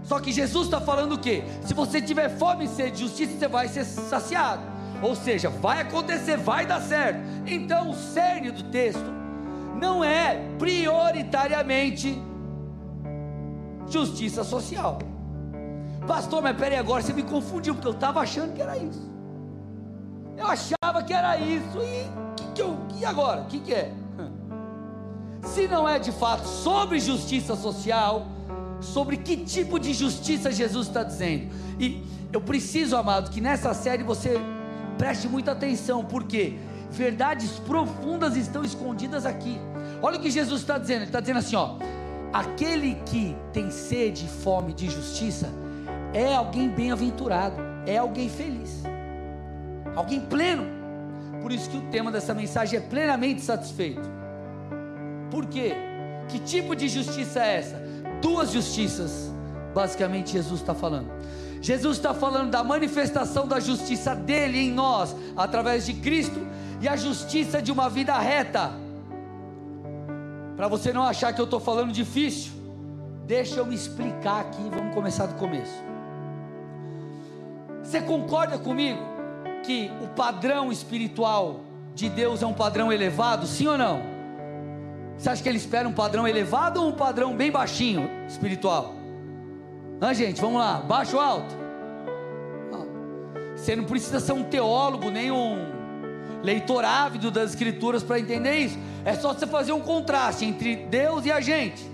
Só 0.04 0.20
que 0.20 0.32
Jesus 0.32 0.66
está 0.66 0.82
falando 0.82 1.14
o 1.14 1.18
quê? 1.18 1.44
Se 1.62 1.74
você 1.74 2.02
tiver 2.02 2.30
fome 2.30 2.66
e 2.66 2.68
sede 2.68 2.92
de 2.92 3.00
justiça, 3.00 3.38
você 3.38 3.48
vai 3.48 3.68
ser 3.68 3.86
saciado. 3.86 4.62
Ou 5.02 5.16
seja, 5.16 5.50
vai 5.50 5.82
acontecer, 5.82 6.38
vai 6.38 6.66
dar 6.66 6.82
certo. 6.82 7.20
Então, 7.46 7.90
o 7.90 7.94
cerne 7.94 8.52
do 8.52 8.64
texto 8.64 9.14
não 9.80 10.04
é 10.04 10.42
prioritariamente 10.58 12.22
justiça 13.90 14.44
social. 14.44 15.00
Pastor, 16.08 16.42
mas 16.42 16.56
peraí, 16.58 16.78
agora 16.78 17.02
você 17.02 17.14
me 17.14 17.24
confundiu, 17.24 17.74
porque 17.74 17.88
eu 17.88 17.94
estava 17.94 18.20
achando 18.20 18.54
que 18.54 18.62
era 18.62 18.78
isso. 18.78 19.12
Eu 20.38 20.48
achava 20.48 21.04
que 21.04 21.14
era 21.14 21.38
isso, 21.38 21.80
e, 21.82 22.10
que, 22.36 22.52
que 22.56 22.62
eu, 22.62 22.78
e 23.00 23.06
agora? 23.06 23.42
O 23.42 23.46
que, 23.46 23.60
que 23.60 23.74
é? 23.74 23.94
Se 25.44 25.68
não 25.68 25.88
é 25.88 26.00
de 26.00 26.12
fato 26.12 26.48
sobre 26.48 27.00
justiça 27.00 27.56
social, 27.56 28.28
sobre 28.80 29.18
que 29.18 29.38
tipo 29.38 29.80
de 29.80 29.94
justiça 29.94 30.52
Jesus 30.52 30.88
está 30.88 31.04
dizendo. 31.04 31.54
E 31.80 32.04
eu 32.32 32.42
preciso, 32.42 32.96
amado, 32.96 33.30
que 33.30 33.40
nessa 33.40 33.74
série 33.74 34.04
você 34.04 34.40
preste 34.98 35.28
muita 35.28 35.52
atenção, 35.52 36.04
porque 36.04 36.58
verdades 36.92 37.52
profundas 37.60 38.36
estão 38.36 38.64
escondidas 38.64 39.26
aqui. 39.26 39.58
Olha 40.02 40.18
o 40.18 40.22
que 40.22 40.30
Jesus 40.30 40.62
está 40.62 40.78
dizendo: 40.78 40.98
Ele 40.98 41.06
está 41.06 41.20
dizendo 41.20 41.40
assim, 41.40 41.56
ó. 41.56 41.76
Aquele 42.32 42.96
que 43.06 43.36
tem 43.52 43.70
sede 43.70 44.26
e 44.26 44.28
fome 44.28 44.74
de 44.74 44.90
justiça 44.90 45.50
é 46.14 46.34
alguém 46.34 46.68
bem-aventurado, 46.68 47.56
é 47.86 47.98
alguém 47.98 48.28
feliz, 48.28 48.82
alguém 49.96 50.20
pleno. 50.20 50.66
Por 51.44 51.52
isso 51.52 51.70
que 51.70 51.78
o 51.78 51.82
tema 51.92 52.12
dessa 52.12 52.34
mensagem 52.34 52.80
é 52.80 52.82
plenamente 52.82 53.42
satisfeito. 53.42 54.23
Por 55.34 55.48
quê? 55.48 55.74
Que 56.30 56.40
tipo 56.40 56.76
de 56.76 56.88
justiça 56.88 57.40
é 57.44 57.58
essa? 57.58 57.84
duas 58.24 58.52
justiças, 58.52 59.30
basicamente 59.76 60.32
Jesus 60.32 60.62
está 60.62 60.74
falando. 60.74 61.12
Jesus 61.62 61.98
está 61.98 62.14
falando 62.14 62.50
da 62.50 62.64
manifestação 62.64 63.46
da 63.46 63.60
justiça 63.60 64.16
dele 64.16 64.58
em 64.60 64.72
nós, 64.72 65.14
através 65.36 65.86
de 65.86 65.94
Cristo, 65.94 66.40
e 66.82 66.88
a 66.88 66.96
justiça 66.96 67.62
de 67.62 67.72
uma 67.72 67.90
vida 67.90 68.18
reta. 68.18 68.72
Para 70.56 70.68
você 70.70 70.94
não 70.94 71.04
achar 71.04 71.34
que 71.34 71.42
eu 71.42 71.46
estou 71.46 71.60
falando 71.60 71.92
difícil, 71.92 72.54
deixa 73.26 73.56
eu 73.56 73.66
me 73.66 73.76
explicar 73.76 74.42
aqui, 74.42 74.64
vamos 74.70 74.94
começar 74.94 75.26
do 75.26 75.36
começo. 75.36 75.84
Você 77.84 78.02
concorda 78.02 78.58
comigo 78.58 79.02
que 79.66 79.92
o 80.02 80.08
padrão 80.08 80.72
espiritual 80.72 81.62
de 81.94 82.10
Deus 82.10 82.42
é 82.42 82.46
um 82.46 82.54
padrão 82.54 82.92
elevado, 82.92 83.46
sim 83.46 83.68
ou 83.68 83.78
não? 83.78 84.13
Você 85.18 85.30
acha 85.30 85.42
que 85.42 85.50
ele 85.50 85.58
espera 85.58 85.88
um 85.88 85.94
padrão 85.94 86.28
elevado 86.28 86.82
ou 86.82 86.90
um 86.90 86.94
padrão 86.94 87.36
bem 87.36 87.52
baixinho 87.52 88.10
espiritual? 88.28 88.96
Ah, 90.02 90.14
gente, 90.14 90.42
vamos 90.42 90.60
lá, 90.60 90.80
baixo 90.80 91.16
ou 91.16 91.22
alto? 91.22 91.64
Você 93.56 93.76
não 93.76 93.86
precisa 93.86 94.20
ser 94.20 94.34
um 94.34 94.44
teólogo, 94.44 95.10
nem 95.10 95.32
um 95.32 95.72
leitor 96.44 96.84
ávido 96.84 97.32
das 97.32 97.52
escrituras 97.52 98.04
para 98.04 98.20
entender 98.20 98.58
isso. 98.58 98.78
É 99.06 99.14
só 99.14 99.34
você 99.34 99.48
fazer 99.48 99.72
um 99.72 99.80
contraste 99.80 100.44
entre 100.44 100.76
Deus 100.76 101.26
e 101.26 101.32
a 101.32 101.40
gente. 101.40 101.90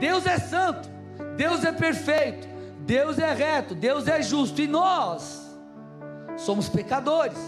Deus 0.00 0.26
é 0.26 0.38
santo, 0.38 0.88
Deus 1.36 1.64
é 1.64 1.70
perfeito, 1.70 2.48
Deus 2.80 3.18
é 3.18 3.32
reto, 3.32 3.74
Deus 3.74 4.08
é 4.08 4.20
justo 4.22 4.60
e 4.60 4.66
nós 4.66 5.48
somos 6.36 6.68
pecadores. 6.68 7.38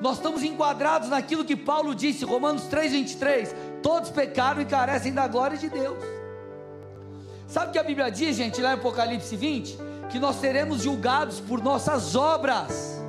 Nós 0.00 0.16
estamos 0.16 0.42
enquadrados 0.42 1.08
naquilo 1.08 1.44
que 1.44 1.56
Paulo 1.56 1.94
disse, 1.94 2.24
Romanos 2.24 2.64
3:23, 2.64 3.54
todos 3.82 4.10
pecaram 4.10 4.60
e 4.60 4.64
carecem 4.64 5.12
da 5.12 5.26
glória 5.26 5.56
de 5.56 5.68
Deus. 5.68 5.98
Sabe 7.46 7.68
o 7.68 7.72
que 7.72 7.78
a 7.78 7.82
Bíblia 7.82 8.10
diz, 8.10 8.36
gente, 8.36 8.60
lá 8.60 8.72
em 8.72 8.74
Apocalipse 8.74 9.36
20? 9.36 9.78
Que 10.10 10.18
nós 10.18 10.36
seremos 10.36 10.82
julgados 10.82 11.40
por 11.40 11.62
nossas 11.62 12.14
obras. 12.14 13.00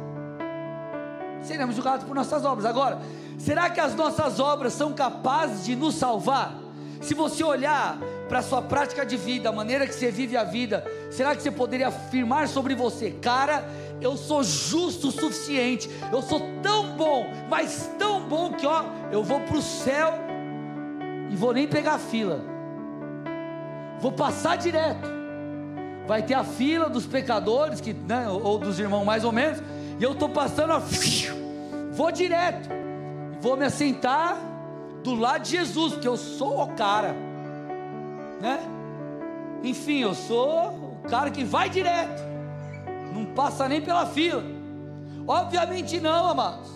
Seremos 1.42 1.76
julgados 1.76 2.06
por 2.06 2.16
nossas 2.16 2.46
obras. 2.46 2.66
Agora, 2.66 3.00
será 3.38 3.70
que 3.70 3.80
as 3.80 3.96
nossas 3.96 4.40
obras 4.40 4.74
são 4.74 4.94
capazes 4.94 5.66
de 5.66 5.76
nos 5.76 5.96
salvar? 5.96 6.56
Se 7.02 7.14
você 7.14 7.44
olhar 7.44 7.98
para 8.28 8.40
a 8.40 8.42
sua 8.42 8.62
prática 8.62 9.06
de 9.06 9.16
vida, 9.16 9.50
a 9.50 9.52
maneira 9.52 9.88
que 9.88 9.94
você 9.94 10.12
vive 10.12 10.36
a 10.36 10.44
vida, 10.44 10.84
será 11.10 11.36
que 11.36 11.42
você 11.42 11.52
poderia 11.52 11.88
afirmar 11.88 12.48
sobre 12.48 12.76
você, 12.76 13.12
cara, 13.12 13.66
eu 14.02 14.16
sou 14.18 14.44
justo 14.44 15.08
o 15.08 15.12
suficiente, 15.12 15.90
eu 16.12 16.22
sou 16.22 16.42
tão 16.62 16.96
bom, 16.96 17.26
mas 17.50 17.90
tão 17.98 18.22
bom 18.28 18.54
que 18.54 18.66
ó, 18.66 18.84
eu 19.12 19.24
vou 19.24 19.40
para 19.42 19.58
o 19.58 19.62
céu 19.62 20.14
e 21.30 21.36
vou 21.36 21.54
nem 21.54 21.68
pegar 21.68 21.98
fila, 21.98 22.44
vou 24.00 24.12
passar 24.12 24.58
direto. 24.58 25.18
Vai 26.06 26.24
ter 26.24 26.36
a 26.36 26.44
fila 26.46 26.90
dos 26.90 27.06
pecadores, 27.06 27.82
que, 27.82 27.92
né, 27.92 28.30
ou 28.30 28.58
dos 28.58 28.80
irmãos 28.80 29.04
mais 29.04 29.26
ou 29.26 29.32
menos, 29.34 29.62
e 30.00 30.04
eu 30.04 30.14
estou 30.14 30.30
passando, 30.30 30.72
ó, 30.72 30.82
vou 31.92 32.12
direto, 32.14 32.70
vou 33.42 33.58
me 33.58 33.66
assentar 33.66 34.38
do 35.04 35.16
lado 35.16 35.44
de 35.44 35.52
Jesus, 35.52 35.94
porque 35.94 36.08
eu 36.08 36.16
sou 36.16 36.62
o 36.62 36.68
cara, 36.76 37.14
né? 38.42 38.60
Enfim, 39.64 40.00
eu 40.00 40.14
sou 40.14 41.02
o 41.06 41.10
cara 41.10 41.32
que 41.32 41.44
vai 41.44 41.70
direto 41.70 42.28
não 43.18 43.26
passa 43.26 43.68
nem 43.68 43.82
pela 43.82 44.06
fila. 44.06 44.44
Obviamente 45.28 46.00
não, 46.00 46.28
amados. 46.30 46.72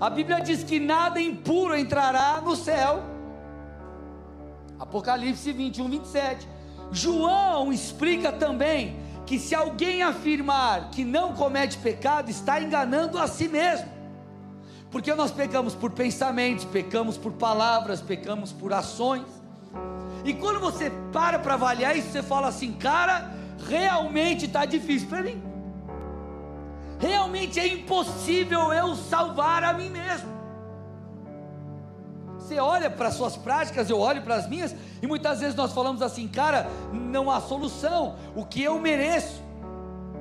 A 0.00 0.08
Bíblia 0.08 0.40
diz 0.40 0.62
que 0.62 0.80
nada 0.80 1.20
impuro 1.20 1.76
entrará 1.76 2.40
no 2.40 2.56
céu. 2.56 3.02
Apocalipse 4.78 5.52
21, 5.52 5.88
27. 5.88 6.48
João 6.90 7.72
explica 7.72 8.32
também 8.32 8.96
que 9.24 9.38
se 9.38 9.54
alguém 9.54 10.02
afirmar 10.02 10.90
que 10.90 11.04
não 11.04 11.32
comete 11.32 11.78
pecado, 11.78 12.30
está 12.30 12.60
enganando 12.60 13.18
a 13.18 13.26
si 13.26 13.48
mesmo. 13.48 13.90
Porque 14.90 15.14
nós 15.14 15.30
pecamos 15.30 15.74
por 15.74 15.92
pensamentos, 15.92 16.64
pecamos 16.64 17.16
por 17.16 17.32
palavras, 17.32 18.00
pecamos 18.00 18.52
por 18.52 18.72
ações. 18.72 19.24
E 20.24 20.34
quando 20.34 20.60
você 20.60 20.90
para 21.12 21.38
para 21.38 21.54
avaliar 21.54 21.96
isso, 21.96 22.10
você 22.10 22.22
fala 22.22 22.48
assim, 22.48 22.72
cara, 22.72 23.32
realmente 23.68 24.46
está 24.46 24.64
difícil 24.64 25.08
para 25.08 25.22
mim 25.22 25.52
realmente 27.02 27.58
é 27.58 27.66
impossível 27.66 28.72
eu 28.72 28.94
salvar 28.94 29.64
a 29.64 29.72
mim 29.72 29.90
mesmo. 29.90 30.30
Você 32.38 32.60
olha 32.60 32.88
para 32.88 33.08
as 33.08 33.14
suas 33.14 33.36
práticas, 33.36 33.90
eu 33.90 33.98
olho 33.98 34.22
para 34.22 34.36
as 34.36 34.48
minhas, 34.48 34.74
e 35.02 35.06
muitas 35.06 35.40
vezes 35.40 35.56
nós 35.56 35.72
falamos 35.72 36.00
assim, 36.00 36.28
cara, 36.28 36.68
não 36.92 37.28
há 37.28 37.40
solução, 37.40 38.14
o 38.36 38.44
que 38.44 38.62
eu 38.62 38.78
mereço, 38.78 39.42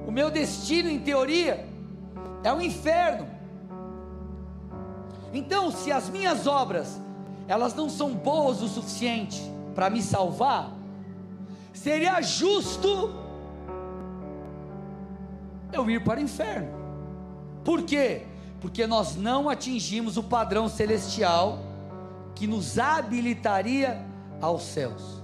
o 0.08 0.12
meu 0.12 0.32
destino, 0.32 0.90
em 0.90 1.00
teoria, 1.00 1.68
é 2.44 2.52
o 2.52 2.56
um 2.56 2.62
inferno. 2.62 3.28
Então, 5.32 5.72
se 5.72 5.92
as 5.92 6.10
minhas 6.10 6.48
obras, 6.48 7.00
elas 7.48 7.76
não 7.76 7.90
são 7.90 8.12
boas 8.12 8.62
o 8.62 8.68
suficiente 8.68 9.51
para 9.74 9.90
me 9.90 10.02
salvar, 10.02 10.72
seria 11.74 12.22
justo 12.22 13.14
eu 15.72 15.90
ir 15.90 16.04
para 16.04 16.20
o 16.20 16.24
inferno. 16.24 16.70
Por 17.64 17.84
quê? 17.84 18.24
Porque 18.60 18.86
nós 18.86 19.16
não 19.16 19.50
atingimos 19.50 20.18
o 20.18 20.24
padrão 20.24 20.68
celestial 20.68 21.60
que 22.36 22.46
nos 22.48 22.78
habilitaria 22.78 24.06
aos 24.42 24.64
céus. 24.64 25.22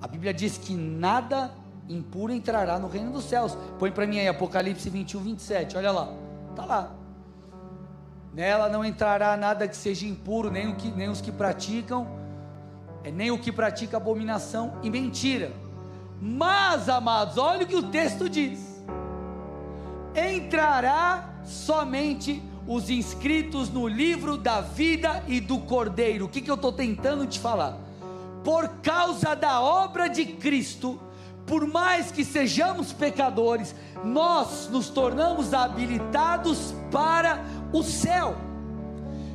A 0.00 0.06
Bíblia 0.06 0.32
diz 0.32 0.56
que 0.56 0.74
nada 0.74 1.50
impuro 1.88 2.32
entrará 2.32 2.78
no 2.78 2.88
reino 2.88 3.12
dos 3.12 3.24
céus. 3.24 3.56
Põe 3.78 3.90
para 3.90 4.06
mim 4.06 4.18
aí 4.18 4.28
Apocalipse 4.28 4.88
21, 4.88 5.20
27. 5.20 5.76
Olha 5.76 5.90
lá, 5.90 6.12
está 6.50 6.64
lá. 6.64 6.92
Nela 8.32 8.68
não 8.68 8.84
entrará 8.84 9.36
nada 9.36 9.66
que 9.66 9.76
seja 9.76 10.06
impuro, 10.06 10.50
nem, 10.50 10.74
que, 10.74 10.88
nem 10.90 11.08
os 11.08 11.20
que 11.20 11.32
praticam, 11.32 12.06
é, 13.04 13.10
nem 13.10 13.30
o 13.30 13.38
que 13.38 13.52
pratica 13.52 13.96
abominação 13.96 14.74
e 14.82 14.90
mentira. 14.90 15.52
Mas, 16.20 16.88
amados, 16.88 17.38
olha 17.38 17.64
o 17.64 17.66
que 17.66 17.76
o 17.76 17.84
texto 17.84 18.28
diz 18.28 18.70
entrará 20.14 21.30
somente 21.44 22.42
os 22.66 22.90
inscritos 22.90 23.68
no 23.70 23.88
livro 23.88 24.36
da 24.36 24.60
vida 24.60 25.22
e 25.26 25.40
do 25.40 25.58
Cordeiro. 25.58 26.26
O 26.26 26.28
que, 26.28 26.40
que 26.40 26.50
eu 26.50 26.54
estou 26.54 26.72
tentando 26.72 27.26
te 27.26 27.38
falar? 27.38 27.78
Por 28.44 28.68
causa 28.82 29.34
da 29.34 29.60
obra 29.60 30.08
de 30.08 30.24
Cristo, 30.24 31.00
por 31.46 31.66
mais 31.66 32.12
que 32.12 32.24
sejamos 32.24 32.92
pecadores, 32.92 33.74
nós 34.04 34.68
nos 34.70 34.88
tornamos 34.88 35.52
habilitados 35.52 36.74
para 36.90 37.44
o 37.72 37.82
céu. 37.82 38.36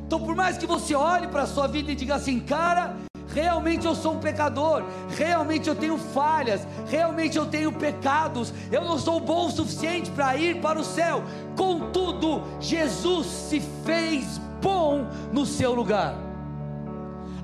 Então, 0.06 0.20
por 0.20 0.34
mais 0.34 0.56
que 0.56 0.66
você 0.66 0.94
olhe 0.94 1.26
para 1.26 1.42
a 1.42 1.46
sua 1.46 1.66
vida 1.66 1.90
e 1.90 1.94
diga 1.94 2.14
assim, 2.14 2.38
cara, 2.40 2.96
realmente 3.36 3.86
eu 3.86 3.94
sou 3.94 4.14
um 4.14 4.18
pecador, 4.18 4.82
realmente 5.10 5.68
eu 5.68 5.76
tenho 5.76 5.98
falhas, 5.98 6.66
realmente 6.86 7.36
eu 7.36 7.44
tenho 7.44 7.70
pecados, 7.70 8.50
eu 8.72 8.82
não 8.82 8.98
sou 8.98 9.20
bom 9.20 9.48
o 9.48 9.50
suficiente 9.50 10.10
para 10.10 10.34
ir 10.38 10.62
para 10.62 10.80
o 10.80 10.84
céu. 10.84 11.22
Contudo, 11.54 12.42
Jesus 12.58 13.26
se 13.26 13.60
fez 13.84 14.40
bom 14.62 15.06
no 15.34 15.44
seu 15.44 15.74
lugar. 15.74 16.14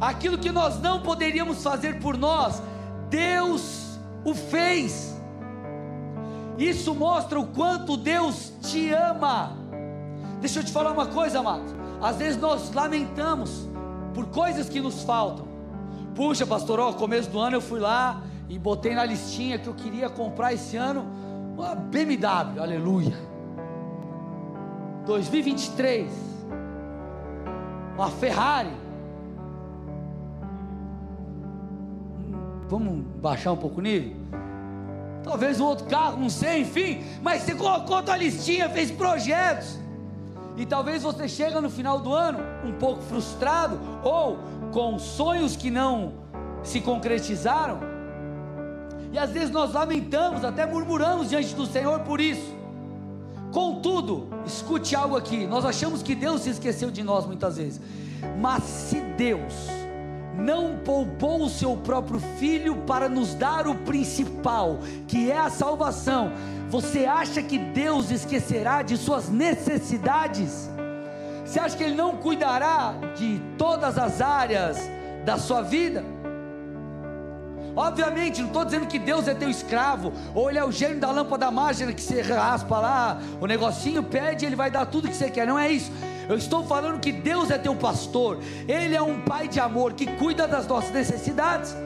Aquilo 0.01 0.39
que 0.39 0.51
nós 0.51 0.81
não 0.81 1.03
poderíamos 1.03 1.63
fazer 1.63 2.01
por 2.01 2.17
nós, 2.17 2.63
Deus 3.11 3.99
o 4.25 4.35
fez. 4.35 5.15
Isso 6.57 6.95
mostra 6.95 7.39
o 7.39 7.49
quanto 7.49 7.99
Deus 7.99 8.51
te 8.63 8.91
ama. 8.95 9.59
Deixa 10.41 10.61
eu 10.61 10.65
te 10.65 10.73
falar 10.73 10.93
uma 10.93 11.07
coisa, 11.07 11.41
amado. 11.41 11.71
Às 12.01 12.17
vezes 12.17 12.41
nós 12.41 12.73
lamentamos 12.73 13.69
por 14.15 14.25
coisas 14.29 14.71
que 14.71 14.81
nos 14.81 15.03
faltam. 15.03 15.52
Puxa, 16.15 16.47
pastor, 16.47 16.79
ó, 16.79 16.93
começo 16.93 17.31
do 17.31 17.39
ano 17.39 17.57
eu 17.57 17.61
fui 17.61 17.81
lá 17.81 18.23
e 18.49 18.59
botei 18.59 18.95
na 18.95 19.05
listinha 19.05 19.59
que 19.59 19.67
eu 19.67 19.75
queria 19.75 20.11
comprar 20.11 20.53
esse 20.53 20.77
ano 20.77 21.07
uma 21.57 21.75
BMW, 21.75 22.61
aleluia. 22.61 23.17
2023, 25.07 26.11
uma 27.95 28.11
Ferrari. 28.11 28.73
Vamos 32.69 33.05
baixar 33.21 33.53
um 33.53 33.57
pouco 33.57 33.81
o 33.81 33.83
nível? 33.83 34.17
Talvez 35.23 35.61
um 35.61 35.65
outro 35.65 35.87
carro, 35.87 36.19
não 36.19 36.31
sei, 36.31 36.61
enfim. 36.61 37.05
Mas 37.23 37.43
você 37.43 37.55
colocou 37.55 38.03
tua 38.03 38.17
listinha, 38.17 38.69
fez 38.69 38.91
projetos. 38.91 39.79
E 40.57 40.67
talvez 40.67 41.03
você 41.03 41.29
chega 41.29 41.61
no 41.61 41.71
final 41.71 42.01
do 42.01 42.13
ano 42.13 42.39
um 42.65 42.73
pouco 42.73 43.03
frustrado 43.03 43.79
ou 44.03 44.39
com 44.73 44.99
sonhos 44.99 45.55
que 45.55 45.71
não 45.71 46.15
se 46.65 46.81
concretizaram. 46.81 47.79
E 49.13 49.19
às 49.19 49.31
vezes 49.31 49.51
nós 49.51 49.73
lamentamos, 49.73 50.43
até 50.43 50.65
murmuramos 50.65 51.29
diante 51.29 51.55
do 51.55 51.67
Senhor 51.67 52.01
por 52.01 52.21
isso. 52.21 52.57
Contudo, 53.53 54.29
escute 54.47 54.97
algo 54.97 55.17
aqui: 55.17 55.47
nós 55.47 55.65
achamos 55.65 56.03
que 56.03 56.15
Deus 56.15 56.41
se 56.41 56.51
esqueceu 56.51 56.91
de 56.91 57.03
nós 57.03 57.27
muitas 57.27 57.59
vezes, 57.59 57.81
mas 58.41 58.65
se 58.65 59.01
Deus 59.01 59.53
não 60.35 60.79
poupou 60.79 61.45
o 61.45 61.51
seu 61.51 61.77
próprio 61.77 62.19
filho 62.39 62.77
para 62.87 63.07
nos 63.07 63.35
dar 63.35 63.69
o 63.69 63.75
principal, 63.75 64.79
que 65.07 65.31
é 65.31 65.37
a 65.37 65.51
salvação, 65.51 66.33
você 66.71 67.05
acha 67.05 67.43
que 67.43 67.59
Deus 67.59 68.11
esquecerá 68.11 68.81
de 68.81 68.97
suas 68.97 69.29
necessidades? 69.29 70.71
Você 71.53 71.61
acha 71.61 71.77
que 71.77 71.85
Ele 71.85 71.95
não 71.95 72.17
cuidará 72.17 72.95
de 73.15 73.39
todas 73.59 73.99
as 73.99 74.23
áreas 74.23 74.79
da 75.23 75.37
sua 75.37 75.61
vida? 75.61 76.03
Obviamente, 77.77 78.41
não 78.41 78.49
estou 78.49 78.65
dizendo 78.65 78.87
que 78.87 78.99
Deus 78.99 79.29
é 79.29 79.35
teu 79.35 79.51
escravo, 79.51 80.15
ou 80.35 80.49
Ele 80.49 80.59
é 80.59 80.65
o 80.65 80.73
gênio 80.73 80.99
da 80.99 81.11
lâmpada 81.11 81.51
mágica 81.51 81.93
que 81.93 82.01
você 82.01 82.23
raspa 82.23 82.79
lá, 82.79 83.19
o 83.39 83.47
negocinho 83.47 84.03
pede 84.03 84.47
e 84.47 84.49
Ele 84.49 84.57
vai 84.57 84.71
dar 84.71 84.87
tudo 84.87 85.09
que 85.09 85.15
você 85.15 85.29
quer, 85.29 85.47
não 85.47 85.59
é 85.59 85.71
isso. 85.71 85.93
Eu 86.27 86.39
estou 86.39 86.65
falando 86.65 86.99
que 86.99 87.13
Deus 87.13 87.51
é 87.51 87.59
teu 87.59 87.77
pastor, 87.77 88.39
Ele 88.67 88.97
é 88.97 89.03
um 89.03 89.21
pai 89.21 89.47
de 89.47 89.61
amor 89.61 89.93
que 89.93 90.07
cuida 90.07 90.49
das 90.49 90.67
nossas 90.67 90.91
necessidades. 90.91 91.77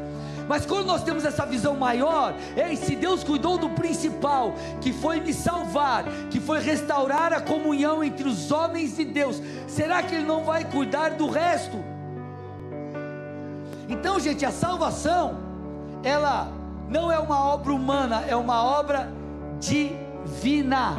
Mas 0.49 0.65
quando 0.65 0.87
nós 0.87 1.03
temos 1.03 1.25
essa 1.25 1.45
visão 1.45 1.75
maior, 1.75 2.35
ei, 2.57 2.76
se 2.76 2.95
Deus 2.95 3.25
cuidou 3.25 3.59
do 3.59 3.71
principal, 3.71 4.55
que 4.81 4.93
foi 4.93 5.21
me 5.21 5.35
salvar, 5.35 6.05
que 6.31 6.38
foi 6.38 6.61
restaurar 6.61 7.33
a 7.33 7.41
comunhão 7.41 8.03
entre 8.03 8.29
os 8.29 8.50
homens 8.53 8.99
e 8.99 9.05
Deus, 9.05 9.43
será 9.67 10.03
que 10.03 10.15
Ele 10.15 10.25
não 10.25 10.45
vai 10.45 10.65
cuidar 10.65 11.11
do 11.11 11.29
resto? 11.29 11.76
Então, 13.89 14.21
gente, 14.21 14.45
a 14.45 14.52
salvação, 14.52 15.37
ela 16.02 16.49
não 16.89 17.11
é 17.11 17.19
uma 17.19 17.45
obra 17.45 17.73
humana, 17.73 18.25
é 18.28 18.37
uma 18.37 18.63
obra 18.63 19.13
divina. 19.59 20.97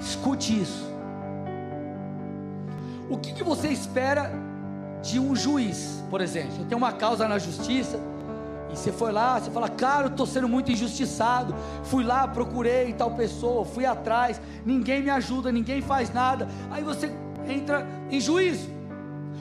Escute 0.00 0.60
isso. 0.60 0.92
O 3.08 3.16
que, 3.16 3.32
que 3.32 3.44
você 3.44 3.68
espera 3.68 4.32
de 5.02 5.20
um 5.20 5.36
juiz, 5.36 6.02
por 6.10 6.20
exemplo? 6.20 6.52
Você 6.52 6.64
tem 6.64 6.76
uma 6.76 6.92
causa 6.92 7.28
na 7.28 7.38
justiça 7.38 8.13
e 8.74 8.76
você 8.76 8.90
foi 8.90 9.12
lá, 9.12 9.38
você 9.38 9.50
fala, 9.50 9.68
cara, 9.68 10.06
eu 10.06 10.10
estou 10.10 10.26
sendo 10.26 10.48
muito 10.48 10.72
injustiçado. 10.72 11.54
Fui 11.84 12.02
lá, 12.02 12.26
procurei 12.26 12.92
tal 12.92 13.12
pessoa, 13.12 13.64
fui 13.64 13.86
atrás, 13.86 14.40
ninguém 14.66 15.00
me 15.00 15.10
ajuda, 15.10 15.52
ninguém 15.52 15.80
faz 15.80 16.12
nada. 16.12 16.48
Aí 16.70 16.82
você 16.82 17.12
entra 17.48 17.86
em 18.10 18.20
juízo. 18.20 18.68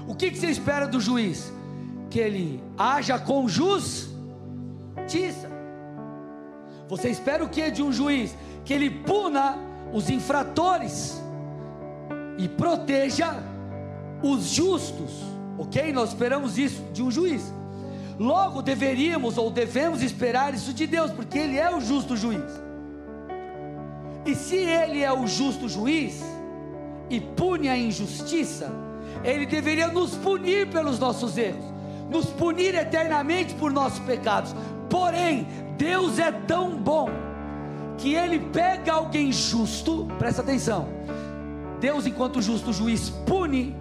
O 0.08 0.14
que, 0.14 0.30
que 0.30 0.38
você 0.38 0.48
espera 0.48 0.88
do 0.88 1.00
juiz? 1.02 1.52
Que 2.12 2.20
ele 2.20 2.64
haja 2.78 3.18
com 3.18 3.48
justiça. 3.50 4.14
Você 6.88 7.10
espera 7.10 7.44
o 7.44 7.50
que 7.50 7.72
de 7.72 7.82
um 7.82 7.92
juiz? 7.92 8.36
Que 8.64 8.74
ele 8.74 8.90
puna 8.90 9.58
os 9.92 10.12
infratores 10.12 11.20
e 12.38 12.48
proteja 12.48 13.36
os 14.22 14.46
justos, 14.46 15.12
ok? 15.58 15.92
Nós 15.92 16.10
esperamos 16.10 16.58
isso 16.58 16.84
de 16.94 17.02
um 17.02 17.10
juiz. 17.10 17.52
Logo 18.20 18.62
deveríamos 18.62 19.38
ou 19.38 19.50
devemos 19.50 20.02
esperar 20.02 20.54
isso 20.54 20.74
de 20.74 20.86
Deus, 20.86 21.12
porque 21.12 21.38
Ele 21.38 21.58
é 21.58 21.74
o 21.74 21.82
justo 21.82 22.16
juiz. 22.16 22.44
E 24.26 24.36
se 24.36 24.56
Ele 24.56 25.02
é 25.02 25.12
o 25.12 25.28
justo 25.28 25.68
juiz 25.68 26.24
e 27.10 27.20
pune 27.20 27.70
a 27.70 27.78
injustiça, 27.78 28.72
Ele 29.24 29.46
deveria 29.46 29.88
nos 29.88 30.16
punir 30.16 30.70
pelos 30.70 31.00
nossos 31.00 31.38
erros, 31.38 31.66
nos 32.10 32.28
punir 32.28 32.76
eternamente 32.76 33.54
por 33.56 33.72
nossos 33.72 34.00
pecados. 34.00 34.56
Porém, 34.90 35.48
Deus 35.78 36.20
é 36.20 36.32
tão 36.32 36.78
bom 36.78 37.10
que 37.98 38.14
Ele 38.14 38.40
pega 38.40 38.94
alguém 38.94 39.32
justo, 39.32 40.08
presta 40.20 40.42
atenção. 40.42 40.88
Deus, 41.80 42.06
enquanto 42.06 42.42
justo 42.42 42.72
juiz, 42.72 43.10
pune 43.26 43.76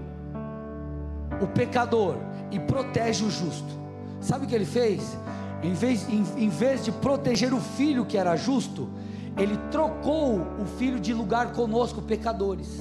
o 1.41 1.47
pecador 1.47 2.17
e 2.51 2.59
protege 2.59 3.25
o 3.25 3.31
justo. 3.31 3.82
Sabe 4.23 4.47
o 4.47 4.49
que 4.49 4.55
ele 4.55 4.65
fez? 4.65 5.19
Em 5.63 5.75
vez, 5.75 6.09
em, 6.09 6.25
em 6.37 6.49
vez 6.49 6.85
de 6.85 6.93
proteger 6.93 7.53
o 7.53 7.61
filho 7.61 8.07
que 8.07 8.17
era 8.17 8.37
justo, 8.37 8.89
ele 9.37 9.59
trocou 9.71 10.41
o 10.61 10.65
filho 10.79 11.01
de 11.01 11.13
lugar 11.13 11.53
conosco, 11.53 12.01
pecadores. 12.01 12.81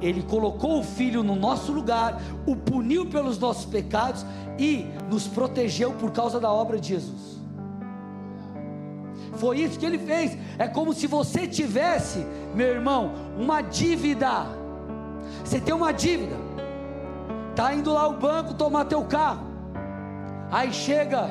Ele 0.00 0.22
colocou 0.22 0.80
o 0.80 0.82
filho 0.82 1.22
no 1.22 1.36
nosso 1.36 1.72
lugar, 1.72 2.20
o 2.46 2.56
puniu 2.56 3.06
pelos 3.06 3.38
nossos 3.38 3.66
pecados 3.66 4.24
e 4.58 4.86
nos 5.10 5.26
protegeu 5.26 5.92
por 5.92 6.10
causa 6.10 6.40
da 6.40 6.50
obra 6.50 6.78
de 6.78 6.88
Jesus. 6.88 7.38
Foi 9.34 9.60
isso 9.60 9.78
que 9.78 9.86
ele 9.86 9.98
fez. 9.98 10.36
É 10.58 10.66
como 10.66 10.94
se 10.94 11.06
você 11.06 11.46
tivesse, 11.46 12.26
meu 12.54 12.66
irmão, 12.68 13.12
uma 13.36 13.60
dívida. 13.60 14.46
Você 15.44 15.60
tem 15.60 15.74
uma 15.74 15.92
dívida. 15.92 16.36
Tá 17.54 17.74
indo 17.74 17.92
lá 17.92 18.02
ao 18.02 18.14
banco 18.14 18.54
tomar 18.54 18.84
teu 18.86 19.02
carro. 19.04 19.47
Aí 20.50 20.72
chega 20.72 21.28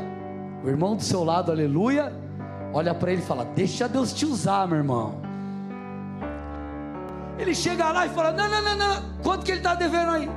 o 0.64 0.68
irmão 0.68 0.96
do 0.96 1.02
seu 1.02 1.24
lado, 1.24 1.52
aleluia, 1.52 2.14
olha 2.74 2.94
para 2.94 3.12
ele 3.12 3.22
e 3.22 3.26
fala: 3.26 3.46
Deixa 3.46 3.88
Deus 3.88 4.14
te 4.14 4.26
usar, 4.26 4.68
meu 4.68 4.78
irmão. 4.78 5.16
Ele 7.38 7.54
chega 7.54 7.92
lá 7.92 8.06
e 8.06 8.10
fala: 8.10 8.32
Não, 8.32 8.50
não, 8.50 8.62
não, 8.62 8.76
não, 8.78 9.04
quanto 9.24 9.46
que 9.46 9.52
ele 9.52 9.60
está 9.60 9.76
devendo 9.76 10.12
aí? 10.12 10.30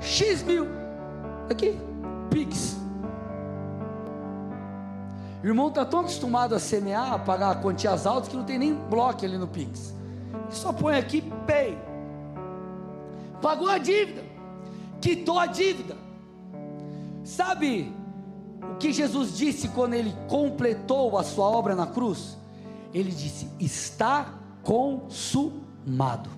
X 0.00 0.42
mil, 0.42 0.66
aqui, 1.50 1.78
Pix. 2.30 2.78
O 5.42 5.46
irmão 5.46 5.68
está 5.68 5.84
tão 5.84 6.00
acostumado 6.00 6.54
a 6.54 6.58
semear, 6.58 7.12
a 7.12 7.18
pagar 7.18 7.60
quantias 7.60 8.06
altas, 8.06 8.30
que 8.30 8.36
não 8.36 8.44
tem 8.44 8.58
nem 8.58 8.74
bloco 8.74 9.26
ali 9.26 9.36
no 9.36 9.46
Pix. 9.46 9.94
Ele 10.32 10.44
só 10.50 10.72
põe 10.72 10.96
aqui, 10.96 11.20
pay. 11.46 11.76
Pagou 13.42 13.68
a 13.68 13.76
dívida, 13.76 14.22
quitou 15.02 15.38
a 15.38 15.44
dívida. 15.44 16.03
Sabe 17.24 17.90
o 18.72 18.76
que 18.76 18.92
Jesus 18.92 19.36
disse 19.36 19.68
quando 19.68 19.94
ele 19.94 20.14
completou 20.28 21.18
a 21.18 21.24
sua 21.24 21.46
obra 21.46 21.74
na 21.74 21.86
cruz? 21.86 22.36
Ele 22.92 23.10
disse: 23.10 23.48
Está 23.58 24.34
consumado, 24.62 26.30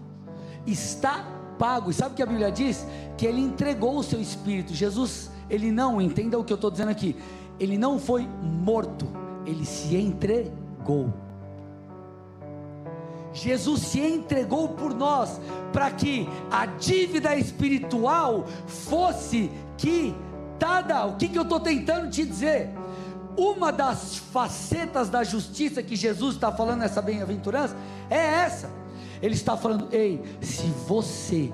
está 0.64 1.26
pago. 1.58 1.90
E 1.90 1.94
sabe 1.94 2.12
o 2.12 2.16
que 2.16 2.22
a 2.22 2.26
Bíblia 2.26 2.52
diz? 2.52 2.86
Que 3.18 3.26
ele 3.26 3.40
entregou 3.40 3.98
o 3.98 4.02
seu 4.02 4.20
espírito. 4.20 4.72
Jesus, 4.72 5.30
ele 5.50 5.72
não, 5.72 6.00
entenda 6.00 6.38
o 6.38 6.44
que 6.44 6.52
eu 6.52 6.56
estou 6.56 6.70
dizendo 6.70 6.90
aqui, 6.90 7.16
ele 7.58 7.76
não 7.76 7.98
foi 7.98 8.28
morto, 8.42 9.06
ele 9.44 9.64
se 9.64 9.96
entregou. 9.96 11.12
Jesus 13.32 13.80
se 13.80 14.00
entregou 14.00 14.70
por 14.70 14.94
nós 14.94 15.40
para 15.72 15.90
que 15.90 16.26
a 16.50 16.64
dívida 16.64 17.36
espiritual 17.36 18.46
fosse 18.66 19.50
que 19.76 20.14
o 21.08 21.16
que, 21.16 21.28
que 21.28 21.38
eu 21.38 21.42
estou 21.42 21.60
tentando 21.60 22.10
te 22.10 22.24
dizer? 22.24 22.70
uma 23.36 23.70
das 23.70 24.16
facetas 24.16 25.08
da 25.08 25.22
justiça 25.22 25.82
que 25.82 25.94
Jesus 25.94 26.34
está 26.34 26.50
falando 26.50 26.80
nessa 26.80 27.02
bem-aventurança 27.02 27.76
é 28.08 28.16
essa. 28.16 28.70
Ele 29.22 29.34
está 29.34 29.56
falando: 29.56 29.88
ei, 29.92 30.22
se 30.40 30.66
você 30.86 31.52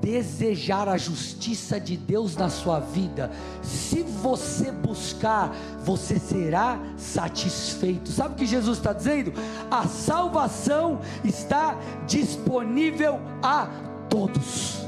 desejar 0.00 0.88
a 0.88 0.96
justiça 0.96 1.78
de 1.78 1.96
Deus 1.96 2.34
na 2.34 2.48
sua 2.48 2.80
vida, 2.80 3.30
se 3.62 4.02
você 4.02 4.72
buscar, 4.72 5.54
você 5.84 6.18
será 6.18 6.80
satisfeito. 6.96 8.10
Sabe 8.10 8.34
o 8.34 8.36
que 8.36 8.46
Jesus 8.46 8.78
está 8.78 8.92
dizendo? 8.92 9.32
A 9.70 9.86
salvação 9.86 11.00
está 11.24 11.78
disponível 12.06 13.20
a 13.42 13.68
todos. 14.08 14.81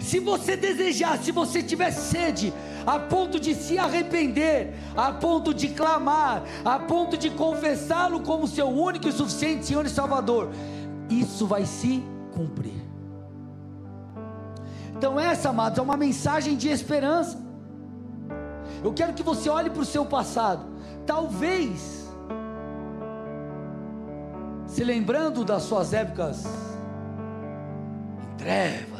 Se 0.00 0.18
você 0.18 0.56
desejar, 0.56 1.18
se 1.18 1.30
você 1.30 1.62
tiver 1.62 1.90
sede, 1.90 2.52
a 2.86 2.98
ponto 2.98 3.38
de 3.38 3.54
se 3.54 3.78
arrepender, 3.78 4.74
a 4.96 5.12
ponto 5.12 5.52
de 5.52 5.68
clamar, 5.68 6.42
a 6.64 6.78
ponto 6.78 7.16
de 7.16 7.30
confessá-lo 7.30 8.20
como 8.20 8.48
seu 8.48 8.68
único 8.68 9.08
e 9.08 9.12
suficiente 9.12 9.66
Senhor 9.66 9.84
e 9.84 9.90
Salvador, 9.90 10.50
isso 11.08 11.46
vai 11.46 11.66
se 11.66 12.02
cumprir. 12.32 12.80
Então, 14.96 15.18
essa, 15.18 15.50
amados, 15.50 15.78
é 15.78 15.82
uma 15.82 15.96
mensagem 15.96 16.56
de 16.56 16.68
esperança. 16.68 17.38
Eu 18.82 18.92
quero 18.92 19.12
que 19.12 19.22
você 19.22 19.48
olhe 19.48 19.70
para 19.70 19.82
o 19.82 19.86
seu 19.86 20.04
passado. 20.04 20.66
Talvez, 21.06 22.08
se 24.66 24.84
lembrando 24.84 25.44
das 25.44 25.62
suas 25.64 25.92
épocas 25.92 26.44
em 28.22 28.36
trevas, 28.36 28.99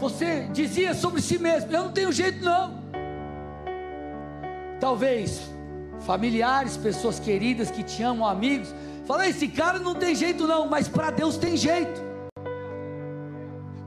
você 0.00 0.48
dizia 0.52 0.94
sobre 0.94 1.20
si 1.20 1.38
mesmo: 1.38 1.70
Eu 1.70 1.84
não 1.84 1.92
tenho 1.92 2.10
jeito, 2.10 2.42
não. 2.42 2.80
Talvez 4.80 5.42
familiares, 6.00 6.76
pessoas 6.76 7.20
queridas 7.20 7.70
que 7.70 7.82
te 7.82 8.02
amam, 8.02 8.26
amigos, 8.26 8.74
falam: 9.04 9.24
Esse 9.24 9.46
cara 9.46 9.78
não 9.78 9.94
tem 9.94 10.14
jeito, 10.14 10.46
não, 10.46 10.66
mas 10.66 10.88
para 10.88 11.10
Deus 11.10 11.36
tem 11.36 11.56
jeito. 11.56 12.02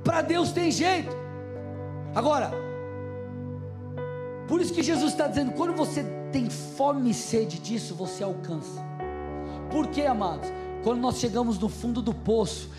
Para 0.03 0.21
Deus 0.21 0.51
tem 0.51 0.69
jeito. 0.71 1.15
Agora, 2.13 2.51
por 4.47 4.61
isso 4.61 4.73
que 4.73 4.83
Jesus 4.83 5.11
está 5.13 5.27
dizendo: 5.27 5.53
quando 5.53 5.75
você 5.75 6.03
tem 6.31 6.49
fome 6.49 7.09
e 7.09 7.13
sede 7.13 7.57
disso, 7.57 7.95
você 7.95 8.23
alcança. 8.23 8.81
Por 9.71 9.87
quê, 9.87 10.03
amados? 10.03 10.47
Quando 10.83 10.99
nós 10.99 11.17
chegamos 11.17 11.57
no 11.57 11.69
fundo 11.69 12.01
do 12.01 12.13
poço, 12.13 12.69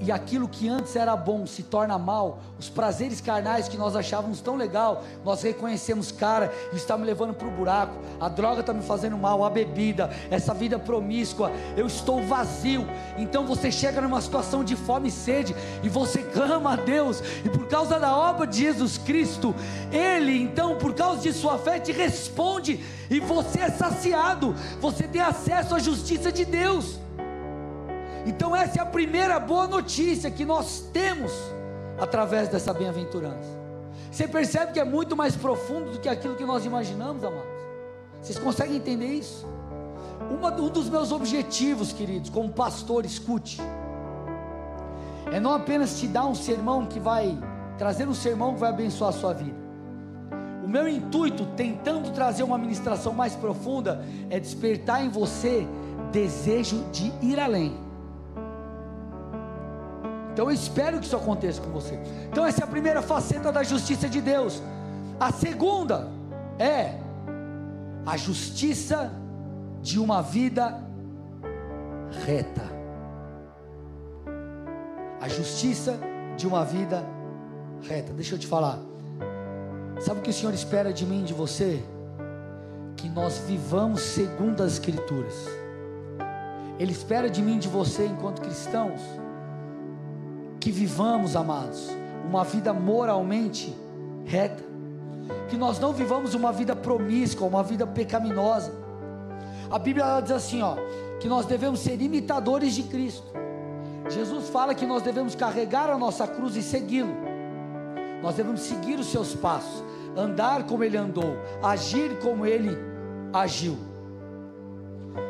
e 0.00 0.12
aquilo 0.12 0.48
que 0.48 0.68
antes 0.68 0.94
era 0.96 1.16
bom 1.16 1.46
se 1.46 1.62
torna 1.62 1.98
mal, 1.98 2.40
os 2.58 2.68
prazeres 2.68 3.20
carnais 3.20 3.68
que 3.68 3.76
nós 3.76 3.96
achávamos 3.96 4.40
tão 4.40 4.56
legal, 4.56 5.04
nós 5.24 5.42
reconhecemos, 5.42 6.12
cara, 6.12 6.52
isso 6.68 6.76
está 6.76 6.96
me 6.96 7.04
levando 7.04 7.34
para 7.34 7.48
o 7.48 7.50
buraco, 7.50 7.94
a 8.20 8.28
droga 8.28 8.60
está 8.60 8.72
me 8.72 8.82
fazendo 8.82 9.16
mal, 9.16 9.44
a 9.44 9.50
bebida, 9.50 10.10
essa 10.30 10.54
vida 10.54 10.78
promíscua, 10.78 11.50
eu 11.76 11.86
estou 11.86 12.22
vazio. 12.22 12.86
Então 13.16 13.46
você 13.46 13.70
chega 13.70 14.00
numa 14.00 14.20
situação 14.20 14.62
de 14.62 14.76
fome 14.76 15.08
e 15.08 15.12
sede, 15.12 15.54
e 15.82 15.88
você 15.88 16.22
clama 16.22 16.74
a 16.74 16.76
Deus, 16.76 17.22
e 17.44 17.48
por 17.48 17.66
causa 17.66 17.98
da 17.98 18.16
obra 18.16 18.46
de 18.46 18.58
Jesus 18.58 18.98
Cristo, 18.98 19.54
Ele, 19.90 20.42
então, 20.42 20.76
por 20.76 20.94
causa 20.94 21.22
de 21.22 21.32
sua 21.32 21.58
fé, 21.58 21.78
te 21.80 21.92
responde, 21.92 22.84
e 23.10 23.20
você 23.20 23.60
é 23.60 23.70
saciado, 23.70 24.54
você 24.80 25.04
tem 25.04 25.20
acesso 25.20 25.74
à 25.74 25.78
justiça 25.78 26.30
de 26.30 26.44
Deus. 26.44 26.98
Então, 28.28 28.54
essa 28.54 28.78
é 28.78 28.82
a 28.82 28.86
primeira 28.86 29.40
boa 29.40 29.66
notícia 29.66 30.30
que 30.30 30.44
nós 30.44 30.80
temos 30.92 31.32
através 31.98 32.46
dessa 32.50 32.74
bem-aventurança. 32.74 33.48
Você 34.10 34.28
percebe 34.28 34.72
que 34.72 34.78
é 34.78 34.84
muito 34.84 35.16
mais 35.16 35.34
profundo 35.34 35.92
do 35.92 35.98
que 35.98 36.10
aquilo 36.10 36.36
que 36.36 36.44
nós 36.44 36.66
imaginamos, 36.66 37.24
amados? 37.24 37.48
Vocês 38.20 38.38
conseguem 38.38 38.76
entender 38.76 39.06
isso? 39.06 39.46
Uma, 40.30 40.52
um 40.52 40.68
dos 40.68 40.90
meus 40.90 41.10
objetivos, 41.10 41.90
queridos, 41.90 42.28
como 42.28 42.50
pastor, 42.50 43.06
escute, 43.06 43.62
é 45.32 45.40
não 45.40 45.54
apenas 45.54 45.98
te 45.98 46.06
dar 46.06 46.26
um 46.26 46.34
sermão 46.34 46.84
que 46.84 47.00
vai 47.00 47.38
trazer 47.78 48.06
um 48.06 48.14
sermão 48.14 48.52
que 48.52 48.60
vai 48.60 48.68
abençoar 48.68 49.08
a 49.08 49.12
sua 49.14 49.32
vida. 49.32 49.56
O 50.62 50.68
meu 50.68 50.86
intuito, 50.86 51.46
tentando 51.56 52.10
trazer 52.12 52.42
uma 52.42 52.58
ministração 52.58 53.14
mais 53.14 53.34
profunda, 53.34 54.04
é 54.28 54.38
despertar 54.38 55.02
em 55.02 55.08
você 55.08 55.66
desejo 56.12 56.84
de 56.92 57.10
ir 57.22 57.40
além. 57.40 57.87
Então 60.38 60.48
eu 60.48 60.54
espero 60.54 61.00
que 61.00 61.04
isso 61.04 61.16
aconteça 61.16 61.60
com 61.60 61.68
você. 61.70 61.98
Então 62.30 62.46
essa 62.46 62.60
é 62.60 62.64
a 62.64 62.66
primeira 62.68 63.02
faceta 63.02 63.50
da 63.50 63.64
justiça 63.64 64.08
de 64.08 64.20
Deus. 64.20 64.62
A 65.18 65.32
segunda 65.32 66.08
é 66.60 66.94
a 68.06 68.16
justiça 68.16 69.10
de 69.82 69.98
uma 69.98 70.22
vida 70.22 70.80
reta. 72.24 72.62
A 75.20 75.28
justiça 75.28 75.98
de 76.36 76.46
uma 76.46 76.64
vida 76.64 77.04
reta. 77.82 78.12
Deixa 78.12 78.36
eu 78.36 78.38
te 78.38 78.46
falar. 78.46 78.78
Sabe 79.98 80.20
o 80.20 80.22
que 80.22 80.30
o 80.30 80.32
Senhor 80.32 80.54
espera 80.54 80.92
de 80.92 81.04
mim, 81.04 81.24
de 81.24 81.34
você? 81.34 81.82
Que 82.96 83.08
nós 83.08 83.38
vivamos 83.38 84.02
segundo 84.02 84.62
as 84.62 84.74
Escrituras. 84.74 85.34
Ele 86.78 86.92
espera 86.92 87.28
de 87.28 87.42
mim, 87.42 87.58
de 87.58 87.66
você, 87.66 88.06
enquanto 88.06 88.40
cristãos 88.40 89.00
que 90.68 90.72
vivamos, 90.72 91.34
amados, 91.34 91.88
uma 92.28 92.44
vida 92.44 92.74
moralmente 92.74 93.74
reta, 94.26 94.62
que 95.48 95.56
nós 95.56 95.78
não 95.78 95.94
vivamos 95.94 96.34
uma 96.34 96.52
vida 96.52 96.76
promíscua, 96.76 97.46
uma 97.46 97.62
vida 97.62 97.86
pecaminosa. 97.86 98.70
A 99.70 99.78
Bíblia 99.78 100.20
diz 100.20 100.32
assim, 100.32 100.60
ó, 100.60 100.76
que 101.20 101.26
nós 101.26 101.46
devemos 101.46 101.80
ser 101.80 102.02
imitadores 102.02 102.74
de 102.74 102.82
Cristo. 102.82 103.26
Jesus 104.10 104.50
fala 104.50 104.74
que 104.74 104.84
nós 104.84 105.02
devemos 105.02 105.34
carregar 105.34 105.88
a 105.88 105.96
nossa 105.96 106.26
cruz 106.26 106.54
e 106.54 106.62
segui-lo. 106.62 107.16
Nós 108.22 108.34
devemos 108.34 108.60
seguir 108.60 108.98
os 108.98 109.06
seus 109.06 109.34
passos, 109.34 109.82
andar 110.14 110.66
como 110.66 110.84
ele 110.84 110.98
andou, 110.98 111.34
agir 111.62 112.18
como 112.18 112.44
ele 112.44 112.76
agiu. 113.32 113.78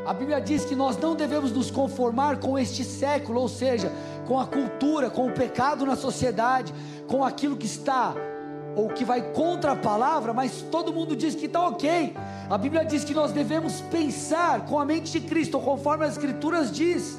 A 0.07 0.14
Bíblia 0.14 0.40
diz 0.40 0.64
que 0.64 0.74
nós 0.74 0.96
não 0.96 1.14
devemos 1.14 1.53
nos 1.53 1.70
conformar 1.70 2.38
com 2.38 2.59
este 2.59 2.85
século, 2.85 3.40
ou 3.40 3.48
seja, 3.48 3.92
com 4.27 4.38
a 4.38 4.46
cultura, 4.46 5.11
com 5.11 5.27
o 5.27 5.33
pecado 5.33 5.85
na 5.85 5.96
sociedade, 5.96 6.72
com 7.07 7.24
aquilo 7.24 7.57
que 7.57 7.66
está 7.66 8.14
ou 8.79 8.88
que 8.88 9.05
vai 9.05 9.20
contra 9.33 9.72
a 9.72 9.77
palavra, 9.77 10.33
mas 10.33 10.62
todo 10.70 10.92
mundo 10.92 11.16
diz 11.16 11.35
que 11.35 11.46
está 11.46 11.66
ok. 11.66 12.14
A 12.48 12.57
Bíblia 12.57 12.85
diz 12.85 13.03
que 13.03 13.12
nós 13.12 13.33
devemos 13.33 13.81
pensar 13.81 14.66
com 14.66 14.79
a 14.79 14.85
mente 14.85 15.11
de 15.11 15.20
Cristo, 15.20 15.59
conforme 15.59 16.05
as 16.05 16.12
Escrituras 16.12 16.70
diz. 16.70 17.18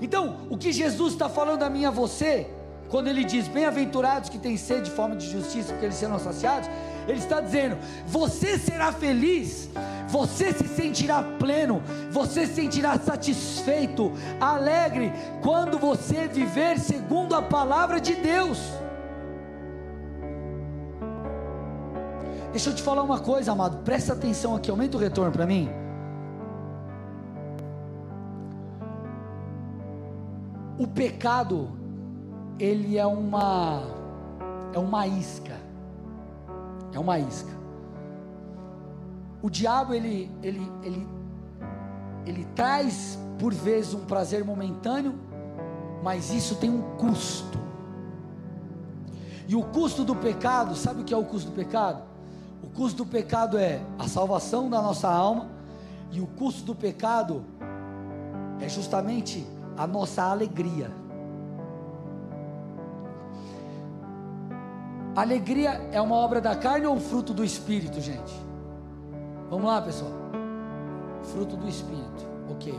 Então, 0.00 0.36
o 0.48 0.56
que 0.56 0.70
Jesus 0.72 1.14
está 1.14 1.28
falando 1.28 1.64
a 1.64 1.70
mim 1.70 1.80
e 1.80 1.86
a 1.86 1.90
você, 1.90 2.46
quando 2.88 3.08
ele 3.08 3.24
diz: 3.24 3.48
Bem-aventurados 3.48 4.28
que 4.28 4.38
têm 4.38 4.56
sede 4.56 4.82
de 4.82 4.90
fome 4.92 5.16
de 5.16 5.28
justiça, 5.28 5.72
porque 5.72 5.86
eles 5.86 5.96
serão 5.96 6.18
saciados, 6.18 6.68
ele 7.06 7.18
está 7.18 7.40
dizendo: 7.40 7.76
Você 8.06 8.58
será 8.58 8.92
feliz 8.92 9.68
você 10.12 10.52
se 10.52 10.68
sentirá 10.68 11.22
pleno, 11.38 11.82
você 12.10 12.46
se 12.46 12.56
sentirá 12.56 12.98
satisfeito, 12.98 14.12
alegre, 14.38 15.10
quando 15.40 15.78
você 15.78 16.28
viver 16.28 16.78
segundo 16.78 17.34
a 17.34 17.40
palavra 17.40 17.98
de 17.98 18.14
Deus. 18.16 18.58
Deixa 22.50 22.68
eu 22.68 22.74
te 22.74 22.82
falar 22.82 23.02
uma 23.02 23.20
coisa, 23.20 23.52
amado, 23.52 23.78
presta 23.84 24.12
atenção 24.12 24.54
aqui, 24.54 24.70
aumenta 24.70 24.98
o 24.98 25.00
retorno 25.00 25.32
para 25.32 25.46
mim. 25.46 25.70
O 30.78 30.86
pecado, 30.86 31.70
ele 32.58 32.98
é 32.98 33.06
uma 33.06 33.82
é 34.74 34.78
uma 34.78 35.06
isca. 35.06 35.61
É 36.92 36.98
uma 36.98 37.18
isca. 37.18 37.50
O 39.42 39.50
diabo 39.50 39.92
ele, 39.92 40.30
ele, 40.42 40.70
ele, 40.82 41.08
ele 42.24 42.44
traz 42.54 43.18
por 43.38 43.52
vezes 43.52 43.92
um 43.92 44.04
prazer 44.04 44.44
momentâneo, 44.44 45.14
mas 46.02 46.32
isso 46.32 46.56
tem 46.56 46.70
um 46.70 46.82
custo. 46.96 47.58
E 49.48 49.56
o 49.56 49.62
custo 49.62 50.04
do 50.04 50.14
pecado, 50.14 50.76
sabe 50.76 51.02
o 51.02 51.04
que 51.04 51.12
é 51.12 51.16
o 51.16 51.24
custo 51.24 51.50
do 51.50 51.54
pecado? 51.54 52.02
O 52.62 52.68
custo 52.68 53.04
do 53.04 53.10
pecado 53.10 53.58
é 53.58 53.82
a 53.98 54.06
salvação 54.06 54.70
da 54.70 54.80
nossa 54.80 55.10
alma, 55.10 55.48
e 56.12 56.20
o 56.20 56.26
custo 56.26 56.64
do 56.64 56.74
pecado 56.74 57.44
é 58.60 58.68
justamente 58.68 59.44
a 59.76 59.86
nossa 59.86 60.22
alegria. 60.22 61.01
Alegria 65.14 65.88
é 65.92 66.00
uma 66.00 66.16
obra 66.16 66.40
da 66.40 66.56
carne 66.56 66.86
ou 66.86 66.94
um 66.94 67.00
fruto 67.00 67.34
do 67.34 67.44
espírito, 67.44 68.00
gente? 68.00 68.32
Vamos 69.50 69.66
lá, 69.66 69.82
pessoal. 69.82 70.10
Fruto 71.24 71.56
do 71.56 71.68
Espírito, 71.68 72.26
ok. 72.50 72.74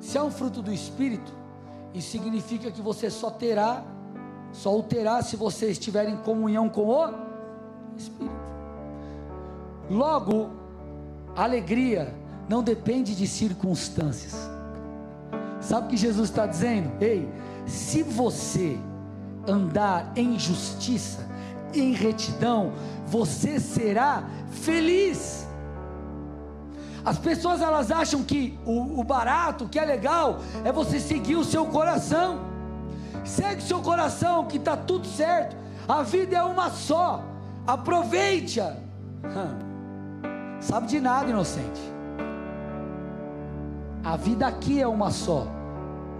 Se 0.00 0.16
é 0.16 0.22
um 0.22 0.30
fruto 0.30 0.62
do 0.62 0.72
Espírito, 0.72 1.32
isso 1.94 2.10
significa 2.10 2.70
que 2.70 2.80
você 2.80 3.10
só 3.10 3.30
terá, 3.30 3.84
só 4.52 4.76
o 4.76 4.82
terá 4.82 5.22
se 5.22 5.36
você 5.36 5.70
estiver 5.70 6.08
em 6.08 6.16
comunhão 6.16 6.68
com 6.68 6.86
o 6.86 7.14
espírito. 7.96 8.34
Logo, 9.90 10.50
alegria 11.36 12.14
não 12.48 12.62
depende 12.62 13.14
de 13.14 13.26
circunstâncias. 13.26 14.34
Sabe 15.60 15.86
o 15.86 15.90
que 15.90 15.96
Jesus 15.96 16.30
está 16.30 16.46
dizendo? 16.46 16.90
Ei, 17.00 17.28
se 17.66 18.02
você 18.02 18.78
andar 19.46 20.12
em 20.16 20.38
justiça, 20.38 21.26
em 21.74 21.92
retidão, 21.92 22.72
você 23.06 23.58
será 23.58 24.24
feliz. 24.50 25.46
As 27.04 27.18
pessoas 27.18 27.60
elas 27.60 27.90
acham 27.90 28.22
que 28.22 28.58
o, 28.64 29.00
o 29.00 29.04
barato, 29.04 29.68
que 29.68 29.78
é 29.78 29.84
legal, 29.84 30.38
é 30.64 30.70
você 30.70 31.00
seguir 31.00 31.36
o 31.36 31.44
seu 31.44 31.66
coração. 31.66 32.40
Segue 33.24 33.62
o 33.62 33.66
seu 33.66 33.80
coração, 33.80 34.46
que 34.46 34.56
está 34.56 34.76
tudo 34.76 35.06
certo. 35.06 35.56
A 35.88 36.02
vida 36.02 36.36
é 36.36 36.42
uma 36.42 36.70
só. 36.70 37.22
Aproveite-a. 37.66 38.76
Sabe 40.60 40.86
de 40.86 41.00
nada, 41.00 41.28
inocente. 41.28 41.80
A 44.04 44.16
vida 44.16 44.46
aqui 44.46 44.80
é 44.80 44.86
uma 44.86 45.10
só. 45.10 45.46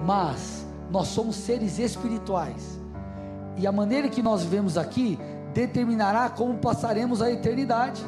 Mas 0.04 0.66
nós 0.90 1.08
somos 1.08 1.36
seres 1.36 1.78
espirituais. 1.78 2.81
E 3.56 3.66
a 3.66 3.72
maneira 3.72 4.08
que 4.08 4.22
nós 4.22 4.42
vivemos 4.42 4.78
aqui 4.78 5.18
determinará 5.52 6.30
como 6.30 6.58
passaremos 6.58 7.20
a 7.20 7.30
eternidade. 7.30 8.02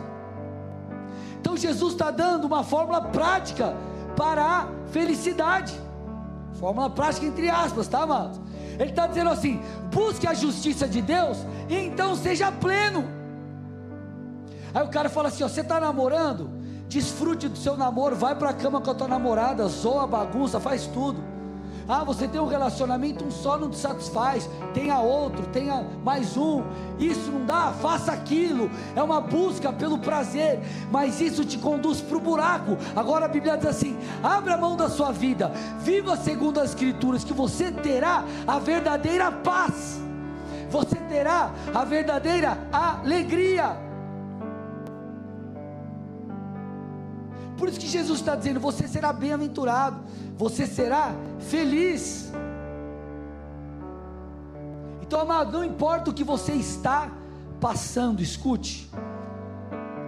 Então 1.40 1.56
Jesus 1.56 1.92
está 1.92 2.10
dando 2.10 2.46
uma 2.46 2.64
fórmula 2.64 3.00
prática 3.00 3.76
para 4.16 4.42
a 4.42 4.66
felicidade. 4.90 5.78
Fórmula 6.54 6.88
prática 6.88 7.26
entre 7.26 7.50
aspas, 7.50 7.88
tá, 7.88 8.02
amados? 8.02 8.40
Ele 8.78 8.90
está 8.90 9.06
dizendo 9.06 9.30
assim: 9.30 9.60
busque 9.92 10.26
a 10.26 10.34
justiça 10.34 10.88
de 10.88 11.02
Deus 11.02 11.38
e 11.68 11.76
então 11.76 12.16
seja 12.16 12.50
pleno. 12.50 13.04
Aí 14.72 14.82
o 14.82 14.88
cara 14.88 15.08
fala 15.08 15.28
assim: 15.28 15.44
ó, 15.44 15.48
você 15.48 15.60
está 15.60 15.78
namorando? 15.78 16.50
Desfrute 16.88 17.48
do 17.48 17.58
seu 17.58 17.76
namoro, 17.76 18.16
vai 18.16 18.34
para 18.34 18.50
a 18.50 18.54
cama 18.54 18.80
com 18.80 18.90
a 18.90 18.94
tua 18.94 19.08
namorada, 19.08 19.66
zoa, 19.66 20.06
bagunça, 20.06 20.60
faz 20.60 20.86
tudo. 20.86 21.33
Ah, 21.88 22.02
você 22.02 22.26
tem 22.26 22.40
um 22.40 22.46
relacionamento, 22.46 23.24
um 23.24 23.30
só 23.30 23.58
não 23.58 23.68
te 23.68 23.76
satisfaz. 23.76 24.48
Tenha 24.72 24.98
outro, 25.00 25.46
tenha 25.48 25.86
mais 26.02 26.36
um. 26.36 26.62
Isso 26.98 27.30
não 27.30 27.44
dá, 27.44 27.72
faça 27.80 28.12
aquilo. 28.12 28.70
É 28.96 29.02
uma 29.02 29.20
busca 29.20 29.72
pelo 29.72 29.98
prazer, 29.98 30.60
mas 30.90 31.20
isso 31.20 31.44
te 31.44 31.58
conduz 31.58 32.00
para 32.00 32.16
o 32.16 32.20
buraco. 32.20 32.76
Agora 32.96 33.26
a 33.26 33.28
Bíblia 33.28 33.56
diz 33.56 33.66
assim: 33.66 33.98
abra 34.22 34.56
mão 34.56 34.76
da 34.76 34.88
sua 34.88 35.12
vida, 35.12 35.52
viva 35.80 36.16
segundo 36.16 36.60
as 36.60 36.70
Escrituras, 36.70 37.22
que 37.22 37.32
você 37.32 37.70
terá 37.70 38.24
a 38.46 38.58
verdadeira 38.58 39.30
paz. 39.30 40.00
Você 40.70 40.96
terá 40.96 41.52
a 41.72 41.84
verdadeira 41.84 42.58
alegria. 42.72 43.83
Por 47.64 47.70
isso 47.70 47.80
que 47.80 47.88
Jesus 47.88 48.20
está 48.20 48.36
dizendo: 48.36 48.60
você 48.60 48.86
será 48.86 49.10
bem-aventurado, 49.10 49.96
você 50.36 50.66
será 50.66 51.14
feliz. 51.38 52.30
Então, 55.00 55.18
amado, 55.18 55.50
não 55.50 55.64
importa 55.64 56.10
o 56.10 56.12
que 56.12 56.22
você 56.22 56.52
está 56.52 57.10
passando, 57.58 58.20
escute, 58.20 58.90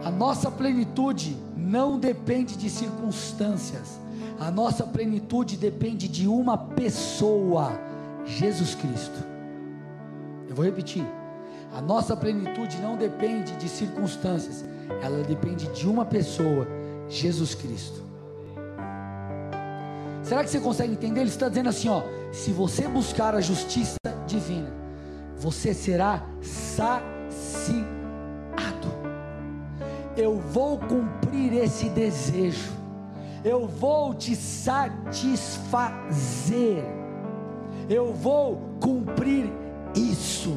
a 0.04 0.10
nossa 0.10 0.50
plenitude 0.50 1.34
não 1.56 1.98
depende 1.98 2.58
de 2.58 2.68
circunstâncias, 2.68 3.98
a 4.38 4.50
nossa 4.50 4.84
plenitude 4.84 5.56
depende 5.56 6.08
de 6.08 6.28
uma 6.28 6.58
pessoa, 6.58 7.72
Jesus 8.26 8.74
Cristo. 8.74 9.24
Eu 10.46 10.54
vou 10.54 10.62
repetir: 10.62 11.06
a 11.74 11.80
nossa 11.80 12.14
plenitude 12.14 12.76
não 12.82 12.98
depende 12.98 13.56
de 13.56 13.66
circunstâncias, 13.66 14.62
ela 15.02 15.24
depende 15.24 15.68
de 15.68 15.88
uma 15.88 16.04
pessoa, 16.04 16.75
Jesus 17.08 17.54
Cristo. 17.54 18.02
Será 20.22 20.42
que 20.42 20.50
você 20.50 20.58
consegue 20.58 20.92
entender? 20.92 21.20
Ele 21.20 21.28
está 21.28 21.48
dizendo 21.48 21.68
assim: 21.68 21.88
ó, 21.88 22.02
se 22.32 22.50
você 22.50 22.88
buscar 22.88 23.34
a 23.34 23.40
justiça 23.40 23.96
divina, 24.26 24.72
você 25.36 25.72
será 25.72 26.26
saciado. 26.42 27.06
Eu 30.16 30.38
vou 30.38 30.78
cumprir 30.78 31.52
esse 31.52 31.88
desejo, 31.90 32.72
eu 33.44 33.68
vou 33.68 34.14
te 34.14 34.34
satisfazer, 34.34 36.82
eu 37.88 38.12
vou 38.12 38.60
cumprir 38.80 39.52
isso. 39.94 40.56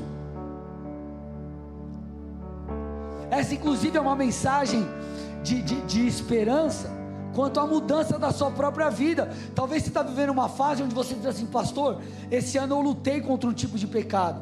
Essa, 3.30 3.54
inclusive, 3.54 3.98
é 3.98 4.02
uma 4.02 4.16
mensagem 4.16 4.88
de, 5.44 5.62
de, 5.62 5.82
de 5.82 6.08
esperança 6.08 7.00
quanto 7.34 7.60
à 7.60 7.66
mudança 7.66 8.18
da 8.18 8.32
sua 8.32 8.52
própria 8.52 8.90
vida. 8.90 9.30
Talvez 9.56 9.84
você 9.84 9.90
está 9.90 10.04
vivendo 10.04 10.30
uma 10.30 10.50
fase 10.50 10.84
onde 10.84 10.94
você 10.94 11.14
diz 11.14 11.26
assim, 11.26 11.46
pastor, 11.46 12.02
esse 12.30 12.58
ano 12.58 12.76
eu 12.76 12.82
lutei 12.82 13.22
contra 13.22 13.50
um 13.50 13.54
tipo 13.54 13.78
de 13.78 13.88
pecado, 13.88 14.42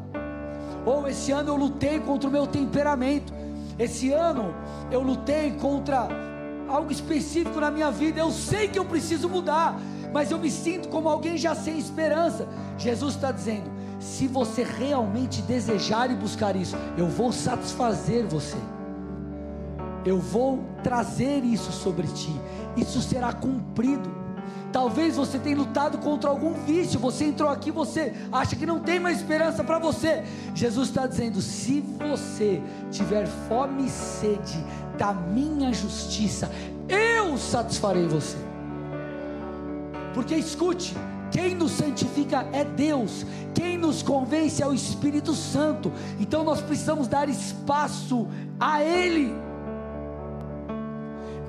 ou 0.85 1.07
esse 1.07 1.31
ano 1.31 1.49
eu 1.49 1.55
lutei 1.55 1.99
contra 1.99 2.29
o 2.29 2.31
meu 2.31 2.47
temperamento, 2.47 3.33
esse 3.77 4.11
ano 4.11 4.55
eu 4.89 5.01
lutei 5.01 5.51
contra 5.51 6.07
algo 6.67 6.91
específico 6.91 7.59
na 7.59 7.69
minha 7.69 7.91
vida. 7.91 8.19
Eu 8.19 8.31
sei 8.31 8.67
que 8.67 8.79
eu 8.79 8.85
preciso 8.85 9.29
mudar, 9.29 9.79
mas 10.13 10.31
eu 10.31 10.39
me 10.39 10.49
sinto 10.49 10.89
como 10.89 11.07
alguém 11.07 11.37
já 11.37 11.53
sem 11.53 11.77
esperança. 11.77 12.47
Jesus 12.77 13.15
está 13.15 13.31
dizendo: 13.31 13.69
se 13.99 14.27
você 14.27 14.63
realmente 14.63 15.41
desejar 15.43 16.09
e 16.09 16.15
buscar 16.15 16.55
isso, 16.55 16.75
eu 16.97 17.07
vou 17.07 17.31
satisfazer 17.31 18.25
você 18.25 18.57
eu 20.05 20.19
vou 20.19 20.63
trazer 20.83 21.43
isso 21.43 21.71
sobre 21.71 22.07
ti, 22.07 22.33
isso 22.75 23.01
será 23.01 23.33
cumprido. 23.33 24.27
Talvez 24.71 25.15
você 25.15 25.39
tenha 25.39 25.57
lutado 25.57 25.97
contra 25.97 26.29
algum 26.29 26.53
vício, 26.53 26.99
você 26.99 27.25
entrou 27.25 27.49
aqui, 27.49 27.71
você 27.71 28.13
acha 28.31 28.55
que 28.55 28.65
não 28.65 28.79
tem 28.79 28.99
mais 28.99 29.17
esperança 29.17 29.63
para 29.63 29.79
você. 29.79 30.23
Jesus 30.53 30.89
está 30.89 31.07
dizendo: 31.07 31.41
se 31.41 31.81
você 31.81 32.61
tiver 32.91 33.27
fome 33.47 33.85
e 33.85 33.89
sede 33.89 34.63
da 34.97 35.13
minha 35.13 35.73
justiça, 35.73 36.51
eu 36.89 37.37
satisfarei 37.37 38.07
você. 38.07 38.37
Porque 40.13 40.35
escute, 40.35 40.95
quem 41.31 41.55
nos 41.55 41.71
santifica 41.71 42.47
é 42.51 42.63
Deus, 42.65 43.25
quem 43.53 43.77
nos 43.77 44.01
convence 44.01 44.61
é 44.61 44.67
o 44.67 44.73
Espírito 44.73 45.33
Santo. 45.33 45.91
Então 46.19 46.43
nós 46.43 46.61
precisamos 46.61 47.07
dar 47.07 47.29
espaço 47.29 48.27
a 48.59 48.83
Ele. 48.83 49.46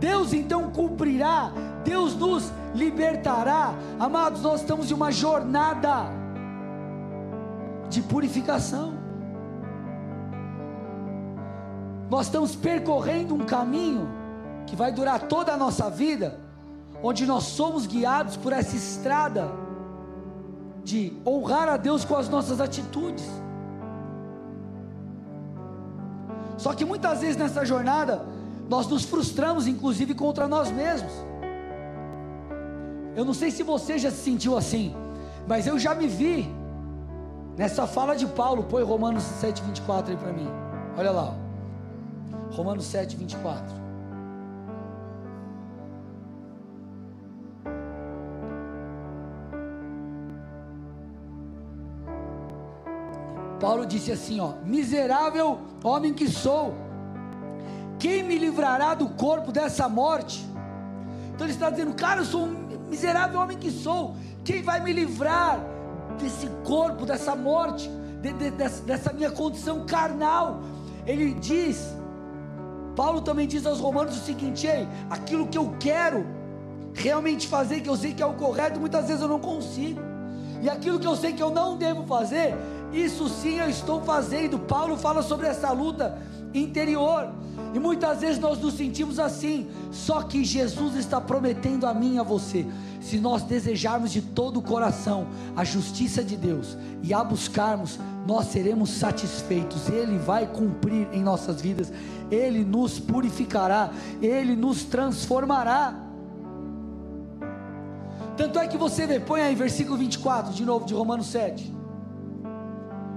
Deus 0.00 0.32
então 0.32 0.70
cumprirá, 0.70 1.50
Deus 1.84 2.14
nos 2.14 2.52
libertará. 2.74 3.74
Amados, 3.98 4.42
nós 4.42 4.60
estamos 4.60 4.90
em 4.90 4.94
uma 4.94 5.10
jornada 5.10 6.06
de 7.88 8.02
purificação. 8.02 8.94
Nós 12.10 12.26
estamos 12.26 12.56
percorrendo 12.56 13.34
um 13.34 13.44
caminho 13.44 14.08
que 14.66 14.76
vai 14.76 14.92
durar 14.92 15.22
toda 15.22 15.52
a 15.52 15.56
nossa 15.56 15.90
vida, 15.90 16.38
onde 17.02 17.26
nós 17.26 17.44
somos 17.44 17.86
guiados 17.86 18.36
por 18.36 18.52
essa 18.52 18.76
estrada 18.76 19.50
de 20.84 21.12
honrar 21.26 21.68
a 21.68 21.76
Deus 21.76 22.04
com 22.04 22.16
as 22.16 22.28
nossas 22.28 22.60
atitudes. 22.60 23.26
Só 26.56 26.72
que 26.72 26.84
muitas 26.84 27.20
vezes 27.20 27.36
nessa 27.36 27.64
jornada, 27.64 28.26
nós 28.68 28.86
nos 28.86 29.04
frustramos, 29.04 29.66
inclusive, 29.66 30.14
contra 30.14 30.46
nós 30.46 30.70
mesmos. 30.70 31.12
Eu 33.16 33.24
não 33.24 33.34
sei 33.34 33.50
se 33.50 33.62
você 33.62 33.98
já 33.98 34.10
se 34.10 34.18
sentiu 34.18 34.56
assim, 34.56 34.94
mas 35.46 35.66
eu 35.66 35.78
já 35.78 35.94
me 35.94 36.06
vi 36.06 36.48
nessa 37.56 37.86
fala 37.86 38.14
de 38.14 38.26
Paulo. 38.26 38.64
Põe 38.64 38.84
Romanos 38.84 39.24
7,24 39.42 40.10
aí 40.10 40.16
para 40.16 40.32
mim. 40.32 40.48
Olha 40.96 41.10
lá, 41.10 41.34
ó. 41.34 42.54
Romanos 42.54 42.84
7,24. 42.86 43.88
Paulo 53.58 53.84
disse 53.86 54.12
assim: 54.12 54.40
ó, 54.40 54.52
miserável 54.64 55.58
homem 55.82 56.14
que 56.14 56.28
sou 56.28 56.74
quem 57.98 58.22
me 58.22 58.38
livrará 58.38 58.94
do 58.94 59.08
corpo 59.08 59.50
dessa 59.50 59.88
morte? 59.88 60.46
Então 61.34 61.46
ele 61.46 61.54
está 61.54 61.70
dizendo, 61.70 61.94
cara, 61.94 62.20
eu 62.20 62.24
sou 62.24 62.46
um 62.46 62.68
miserável 62.88 63.40
homem 63.40 63.56
que 63.56 63.70
sou. 63.70 64.16
Quem 64.44 64.62
vai 64.62 64.80
me 64.80 64.92
livrar 64.92 65.60
desse 66.20 66.48
corpo, 66.64 67.04
dessa 67.04 67.34
morte, 67.36 67.88
de, 68.20 68.32
de, 68.32 68.50
dessa, 68.50 68.82
dessa 68.82 69.12
minha 69.12 69.30
condição 69.30 69.84
carnal? 69.84 70.60
Ele 71.06 71.34
diz, 71.34 71.94
Paulo 72.96 73.20
também 73.20 73.46
diz 73.46 73.66
aos 73.66 73.78
Romanos 73.78 74.16
o 74.16 74.24
seguinte: 74.24 74.66
Ei, 74.66 74.88
aquilo 75.08 75.46
que 75.46 75.58
eu 75.58 75.74
quero 75.78 76.26
realmente 76.94 77.46
fazer, 77.46 77.80
que 77.80 77.88
eu 77.88 77.96
sei 77.96 78.12
que 78.12 78.22
é 78.22 78.26
o 78.26 78.34
correto, 78.34 78.80
muitas 78.80 79.06
vezes 79.06 79.22
eu 79.22 79.28
não 79.28 79.38
consigo. 79.38 80.00
E 80.60 80.68
aquilo 80.68 80.98
que 80.98 81.06
eu 81.06 81.14
sei 81.14 81.32
que 81.32 81.42
eu 81.42 81.50
não 81.50 81.76
devo 81.76 82.04
fazer, 82.04 82.56
isso 82.92 83.28
sim 83.28 83.58
eu 83.58 83.68
estou 83.68 84.02
fazendo. 84.02 84.58
Paulo 84.58 84.96
fala 84.96 85.22
sobre 85.22 85.46
essa 85.46 85.70
luta 85.70 86.18
interior. 86.54 87.32
E 87.74 87.78
muitas 87.78 88.20
vezes 88.20 88.38
nós 88.38 88.58
nos 88.58 88.74
sentimos 88.74 89.18
assim. 89.18 89.68
Só 89.90 90.22
que 90.22 90.44
Jesus 90.44 90.96
está 90.96 91.20
prometendo 91.20 91.86
a 91.86 91.94
mim 91.94 92.14
e 92.14 92.18
a 92.18 92.22
você. 92.22 92.66
Se 93.00 93.18
nós 93.18 93.42
desejarmos 93.42 94.10
de 94.10 94.20
todo 94.20 94.58
o 94.58 94.62
coração 94.62 95.26
a 95.56 95.64
justiça 95.64 96.22
de 96.22 96.36
Deus 96.36 96.76
e 97.02 97.14
a 97.14 97.22
buscarmos, 97.22 97.98
nós 98.26 98.46
seremos 98.46 98.90
satisfeitos. 98.90 99.88
Ele 99.88 100.18
vai 100.18 100.46
cumprir 100.46 101.08
em 101.12 101.22
nossas 101.22 101.60
vidas. 101.60 101.92
Ele 102.30 102.64
nos 102.64 102.98
purificará. 102.98 103.90
Ele 104.20 104.56
nos 104.56 104.84
transformará. 104.84 106.04
Tanto 108.36 108.60
é 108.60 108.68
que 108.68 108.78
você 108.78 109.04
vê, 109.04 109.18
põe 109.18 109.40
aí 109.40 109.54
versículo 109.56 109.96
24, 109.96 110.52
de 110.54 110.64
novo, 110.64 110.86
de 110.86 110.94
Romanos 110.94 111.26
7. 111.26 111.74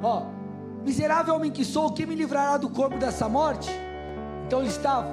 Ó, 0.01 0.23
miserável 0.83 1.35
homem 1.35 1.51
que 1.51 1.63
sou, 1.63 1.91
quem 1.91 2.05
me 2.05 2.15
livrará 2.15 2.57
do 2.57 2.69
corpo 2.69 2.97
dessa 2.97 3.27
morte? 3.29 3.69
Então 4.45 4.59
ele 4.59 4.69
estava 4.69 5.07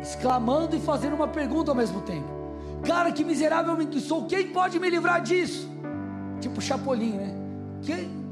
exclamando 0.00 0.76
e 0.76 0.80
fazendo 0.80 1.14
uma 1.14 1.28
pergunta 1.28 1.70
ao 1.70 1.76
mesmo 1.76 2.00
tempo. 2.02 2.28
Cara, 2.84 3.10
que 3.10 3.24
miserável 3.24 3.72
homem 3.72 3.88
que 3.88 4.00
sou, 4.00 4.26
quem 4.26 4.52
pode 4.52 4.78
me 4.78 4.88
livrar 4.88 5.20
disso? 5.20 5.68
Tipo 6.40 6.60
Chapolin, 6.60 7.12
né? 7.12 7.34
Quem? 7.82 8.26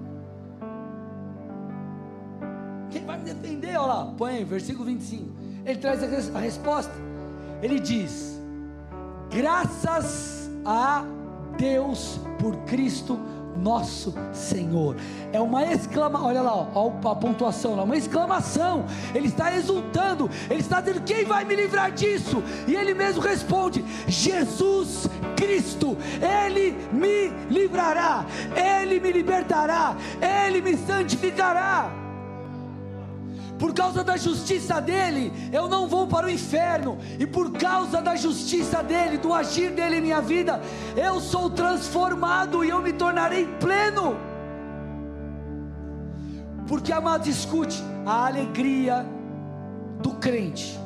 Quem 2.90 3.04
vai 3.04 3.18
me 3.18 3.24
defender? 3.24 3.76
Olha 3.76 3.86
lá, 3.86 4.14
põe 4.16 4.36
aí, 4.36 4.44
versículo 4.44 4.84
25. 4.84 5.28
Ele 5.66 5.78
traz 5.78 6.02
a, 6.02 6.38
a 6.38 6.40
resposta. 6.40 6.92
Ele 7.60 7.80
diz: 7.80 8.40
Graças 9.30 10.50
a 10.64 11.04
Deus 11.56 12.20
por 12.38 12.56
Cristo 12.64 13.18
nosso 13.56 14.14
Senhor. 14.32 14.96
É 15.32 15.40
uma 15.40 15.64
exclamação, 15.64 16.26
olha 16.26 16.42
lá, 16.42 16.54
ó, 16.74 16.90
a 17.10 17.16
pontuação 17.16 17.74
lá, 17.74 17.82
uma 17.82 17.96
exclamação. 17.96 18.84
Ele 19.14 19.28
está 19.28 19.54
exultando, 19.56 20.30
ele 20.50 20.60
está 20.60 20.80
dizendo: 20.80 21.02
quem 21.02 21.24
vai 21.24 21.44
me 21.44 21.54
livrar 21.54 21.90
disso? 21.92 22.42
E 22.66 22.74
ele 22.74 22.94
mesmo 22.94 23.20
responde: 23.20 23.84
Jesus 24.06 25.08
Cristo, 25.36 25.96
Ele 26.20 26.76
me 26.92 27.28
livrará, 27.50 28.24
Ele 28.54 29.00
me 29.00 29.12
libertará, 29.12 29.96
Ele 30.20 30.60
me 30.60 30.76
santificará 30.76 32.03
por 33.58 33.72
causa 33.72 34.02
da 34.02 34.16
justiça 34.16 34.80
dele, 34.80 35.32
eu 35.52 35.68
não 35.68 35.86
vou 35.86 36.06
para 36.06 36.26
o 36.26 36.30
inferno, 36.30 36.98
e 37.18 37.26
por 37.26 37.52
causa 37.52 38.02
da 38.02 38.16
justiça 38.16 38.82
dele, 38.82 39.18
do 39.18 39.32
agir 39.32 39.70
dele 39.70 39.96
em 39.96 40.00
minha 40.00 40.20
vida, 40.20 40.60
eu 40.96 41.20
sou 41.20 41.48
transformado 41.48 42.64
e 42.64 42.70
eu 42.70 42.82
me 42.82 42.92
tornarei 42.92 43.46
pleno. 43.60 44.16
Porque, 46.66 46.92
amado, 46.92 47.28
escute, 47.28 47.82
a 48.04 48.26
alegria 48.26 49.06
do 50.00 50.12
crente 50.12 50.78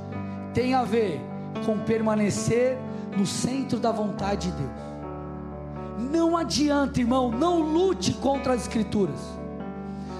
tem 0.53 0.75
a 0.75 0.85
ver 0.85 1.21
com 1.65 1.79
permanecer 1.79 2.77
no 3.17 3.25
centro 3.25 3.79
da 3.79 3.91
vontade 3.91 4.51
de 4.51 4.57
Deus. 4.57 4.89
Não 6.11 6.37
adianta, 6.37 7.01
irmão, 7.01 7.31
não 7.31 7.61
lute 7.61 8.13
contra 8.15 8.53
as 8.53 8.63
Escrituras. 8.63 9.19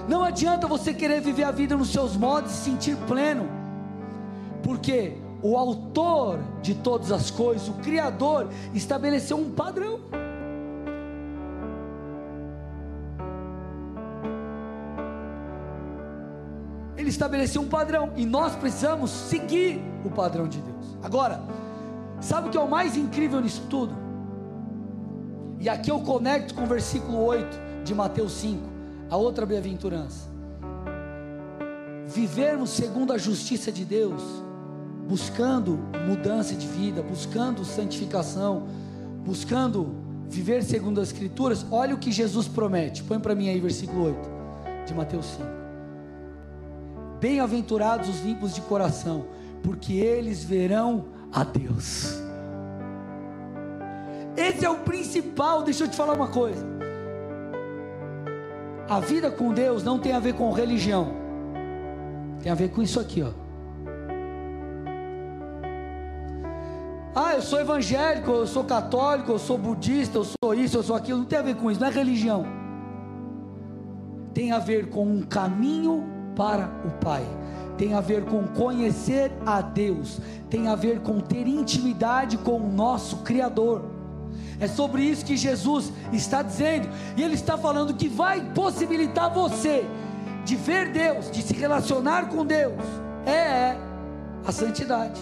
Não 0.07 0.23
adianta 0.23 0.67
você 0.67 0.93
querer 0.93 1.21
viver 1.21 1.43
a 1.43 1.51
vida 1.51 1.75
nos 1.75 1.89
seus 1.89 2.15
modos 2.15 2.51
e 2.51 2.55
se 2.55 2.63
sentir 2.63 2.95
pleno, 3.07 3.47
porque 4.63 5.17
o 5.41 5.57
autor 5.57 6.39
de 6.61 6.75
todas 6.75 7.11
as 7.11 7.31
coisas, 7.31 7.67
o 7.69 7.73
Criador, 7.75 8.49
estabeleceu 8.73 9.37
um 9.37 9.51
padrão. 9.51 9.99
Ele 16.97 17.09
estabeleceu 17.09 17.61
um 17.61 17.67
padrão 17.67 18.11
e 18.15 18.25
nós 18.25 18.55
precisamos 18.55 19.09
seguir 19.09 19.81
o 20.03 20.09
padrão 20.09 20.47
de 20.47 20.59
Deus. 20.59 20.97
Agora, 21.01 21.41
sabe 22.19 22.49
o 22.49 22.51
que 22.51 22.57
é 22.57 22.61
o 22.61 22.69
mais 22.69 22.97
incrível 22.97 23.39
nisso 23.39 23.65
tudo? 23.69 23.95
E 25.59 25.69
aqui 25.69 25.89
eu 25.89 25.99
conecto 26.01 26.53
com 26.53 26.63
o 26.63 26.67
versículo 26.67 27.23
8 27.23 27.83
de 27.83 27.95
Mateus 27.95 28.33
5 28.33 28.68
a 29.09 29.17
outra 29.17 29.45
bem-aventurança. 29.45 30.27
Vivermos 32.07 32.71
segundo 32.71 33.13
a 33.13 33.17
justiça 33.17 33.71
de 33.71 33.85
Deus, 33.85 34.21
buscando 35.07 35.79
mudança 36.07 36.53
de 36.55 36.67
vida, 36.67 37.01
buscando 37.01 37.65
santificação, 37.65 38.67
buscando 39.25 39.95
viver 40.27 40.63
segundo 40.63 41.01
as 41.01 41.09
Escrituras. 41.09 41.65
Olha 41.71 41.95
o 41.95 41.97
que 41.97 42.11
Jesus 42.11 42.47
promete. 42.47 43.03
Põe 43.03 43.19
para 43.19 43.35
mim 43.35 43.49
aí 43.49 43.59
versículo 43.59 44.05
8 44.05 44.29
de 44.85 44.93
Mateus 44.93 45.25
5. 45.25 45.43
Bem-aventurados 47.19 48.07
os 48.07 48.21
limpos 48.21 48.55
de 48.55 48.61
coração, 48.61 49.25
porque 49.61 49.93
eles 49.93 50.43
verão 50.43 51.05
a 51.33 51.43
Deus. 51.43 52.17
Esse 54.37 54.63
é 54.63 54.69
o 54.69 54.77
principal. 54.77 55.63
Deixa 55.63 55.83
eu 55.83 55.89
te 55.89 55.97
falar 55.97 56.13
uma 56.13 56.29
coisa. 56.29 56.78
A 58.89 58.99
vida 58.99 59.29
com 59.29 59.53
Deus 59.53 59.83
não 59.83 59.99
tem 59.99 60.13
a 60.13 60.19
ver 60.19 60.33
com 60.33 60.51
religião. 60.51 61.13
Tem 62.41 62.51
a 62.51 62.55
ver 62.55 62.71
com 62.71 62.81
isso 62.81 62.99
aqui, 62.99 63.21
ó. 63.21 63.29
Ah, 67.13 67.35
eu 67.35 67.41
sou 67.43 67.59
evangélico, 67.59 68.31
eu 68.31 68.47
sou 68.47 68.63
católico, 68.63 69.31
eu 69.31 69.37
sou 69.37 69.59
budista, 69.59 70.17
eu 70.17 70.23
sou 70.23 70.55
isso, 70.55 70.77
eu 70.77 70.81
sou 70.81 70.95
aquilo. 70.95 71.19
Não 71.19 71.25
tem 71.25 71.37
a 71.37 71.43
ver 71.43 71.55
com 71.55 71.69
isso, 71.69 71.79
não 71.79 71.87
é 71.87 71.91
religião. 71.91 72.47
Tem 74.33 74.51
a 74.51 74.57
ver 74.57 74.89
com 74.89 75.05
um 75.05 75.21
caminho 75.21 76.03
para 76.35 76.71
o 76.83 76.89
Pai. 77.03 77.23
Tem 77.77 77.93
a 77.93 78.01
ver 78.01 78.25
com 78.25 78.47
conhecer 78.47 79.31
a 79.45 79.61
Deus. 79.61 80.19
Tem 80.49 80.67
a 80.67 80.73
ver 80.73 81.01
com 81.01 81.19
ter 81.19 81.45
intimidade 81.47 82.37
com 82.39 82.57
o 82.57 82.71
nosso 82.71 83.17
Criador. 83.17 83.98
É 84.59 84.67
sobre 84.67 85.03
isso 85.03 85.25
que 85.25 85.37
Jesus 85.37 85.91
está 86.11 86.41
dizendo, 86.41 86.89
e 87.15 87.23
Ele 87.23 87.35
está 87.35 87.57
falando 87.57 87.93
que 87.93 88.09
vai 88.09 88.41
possibilitar 88.53 89.33
você 89.33 89.85
de 90.43 90.55
ver 90.55 90.91
Deus, 90.91 91.29
de 91.31 91.41
se 91.41 91.53
relacionar 91.53 92.27
com 92.29 92.45
Deus, 92.45 92.73
é 93.25 93.77
a 94.45 94.51
santidade. 94.51 95.21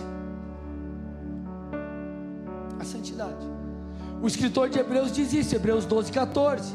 A 2.80 2.84
santidade. 2.84 3.46
O 4.22 4.28
escritor 4.28 4.70
de 4.70 4.80
Hebreus 4.80 5.12
diz 5.12 5.34
isso, 5.34 5.56
Hebreus 5.56 5.86
12, 5.86 6.12
14. 6.12 6.74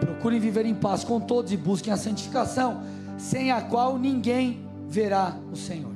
Procurem 0.00 0.40
viver 0.40 0.66
em 0.66 0.74
paz 0.74 1.04
com 1.04 1.20
todos 1.20 1.52
e 1.52 1.56
busquem 1.56 1.92
a 1.92 1.96
santificação, 1.96 2.82
sem 3.18 3.52
a 3.52 3.60
qual 3.60 3.98
ninguém 3.98 4.66
verá 4.88 5.36
o 5.52 5.56
Senhor. 5.56 5.92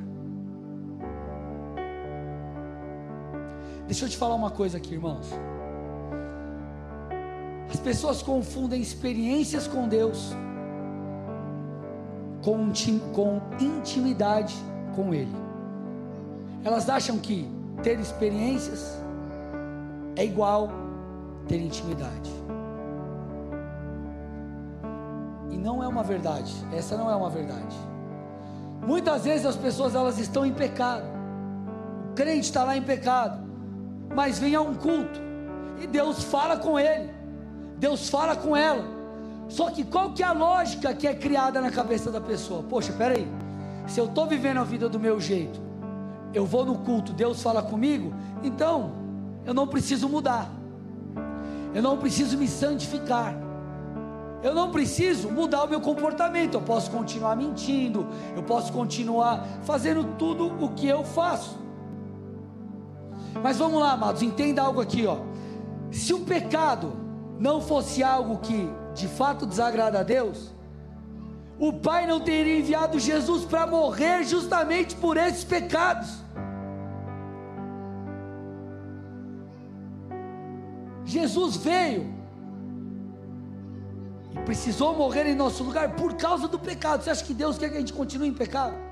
Deixa 3.87 4.05
eu 4.05 4.09
te 4.09 4.17
falar 4.17 4.35
uma 4.35 4.51
coisa 4.51 4.77
aqui, 4.77 4.95
irmãos. 4.95 5.27
As 7.85 7.89
pessoas 7.97 8.23
confundem 8.23 8.81
experiências 8.81 9.69
com 9.69 9.87
Deus 9.87 10.33
com 12.43 13.43
intimidade 13.61 14.57
com 14.97 15.13
Ele. 15.13 15.37
Elas 16.65 16.89
acham 16.89 17.19
que 17.19 17.47
ter 17.83 18.01
experiências 18.01 18.99
é 20.17 20.25
igual 20.25 20.71
ter 21.47 21.59
intimidade. 21.59 22.31
E 25.51 25.59
não 25.59 25.85
é 25.85 25.87
uma 25.87 26.03
verdade. 26.03 26.55
Essa 26.73 26.97
não 26.97 27.11
é 27.11 27.15
uma 27.15 27.29
verdade. 27.29 27.77
Muitas 28.81 29.27
vezes 29.27 29.45
as 29.45 29.57
pessoas 29.57 29.95
elas 29.95 30.19
estão 30.19 30.47
em 30.47 30.55
pecado. 30.55 31.05
O 32.13 32.15
crente 32.15 32.47
está 32.47 32.65
lá 32.65 32.79
em 32.79 32.83
pecado, 32.83 33.47
mas 34.17 34.39
vem 34.39 34.55
a 34.55 34.63
um 34.63 34.75
culto 34.75 35.21
e 35.83 35.87
Deus 35.87 36.25
fala 36.25 36.57
com 36.57 36.81
ele. 36.81 37.14
Deus 37.85 38.09
fala 38.09 38.35
com 38.35 38.57
ela. 38.57 38.83
Só 39.47 39.69
que 39.69 39.85
qual 39.85 40.15
que 40.15 40.23
é 40.23 40.27
a 40.27 40.33
lógica 40.33 40.95
que 40.95 41.07
é 41.07 41.15
criada 41.15 41.61
na 41.61 41.71
cabeça 41.71 42.11
da 42.11 42.19
pessoa? 42.19 42.63
Poxa, 42.63 42.95
peraí. 42.95 43.29
Se 43.87 44.01
eu 44.01 44.07
estou 44.07 44.27
vivendo 44.27 44.57
a 44.57 44.65
vida 44.65 44.89
do 44.89 44.99
meu 44.99 45.21
jeito, 45.21 45.61
eu 46.33 46.47
vou 46.47 46.65
no 46.65 46.79
culto, 46.79 47.13
Deus 47.13 47.43
fala 47.43 47.63
comigo, 47.63 48.15
então 48.43 48.93
eu 49.45 49.53
não 49.53 49.67
preciso 49.67 50.09
mudar. 50.09 50.51
Eu 51.75 51.83
não 51.83 51.99
preciso 51.99 52.39
me 52.39 52.49
santificar. 52.49 53.37
Eu 54.43 54.55
não 54.55 54.71
preciso 54.71 55.31
mudar 55.31 55.65
o 55.65 55.69
meu 55.69 55.83
comportamento. 55.83 56.55
Eu 56.55 56.63
posso 56.63 56.91
continuar 56.91 57.37
mentindo, 57.37 58.07
eu 58.35 58.43
posso 58.43 58.73
continuar 58.73 59.47
fazendo 59.63 60.17
tudo 60.17 60.47
o 60.65 60.71
que 60.71 60.87
eu 60.87 61.05
faço. 61.05 61.59
Mas 63.43 63.59
vamos 63.59 63.79
lá, 63.79 63.93
amados, 63.93 64.23
entenda 64.23 64.63
algo 64.63 64.81
aqui, 64.81 65.07
ó. 65.07 65.19
Se 65.91 66.15
o 66.15 66.21
pecado 66.21 67.04
não 67.39 67.61
fosse 67.61 68.03
algo 68.03 68.39
que 68.39 68.69
de 68.95 69.09
fato 69.09 69.45
desagrada 69.47 70.01
a 70.01 70.03
Deus, 70.03 70.55
o 71.59 71.73
Pai 71.73 72.07
não 72.07 72.21
teria 72.21 72.59
enviado 72.59 72.99
Jesus 72.99 73.45
para 73.45 73.67
morrer 73.67 74.25
justamente 74.25 74.95
por 74.97 75.17
esses 75.17 75.45
pecados. 75.45 76.23
Jesus 81.05 81.57
veio 81.57 82.13
e 84.33 84.39
precisou 84.41 84.97
morrer 84.97 85.27
em 85.27 85.35
nosso 85.35 85.63
lugar 85.63 85.95
por 85.95 86.15
causa 86.15 86.49
do 86.49 86.59
pecado. 86.59 87.03
Você 87.03 87.11
acha 87.11 87.25
que 87.25 87.35
Deus 87.35 87.57
quer 87.57 87.71
que 87.71 87.77
a 87.77 87.81
gente 87.81 87.93
continue 87.93 88.29
em 88.29 88.35
pecado? 88.35 88.84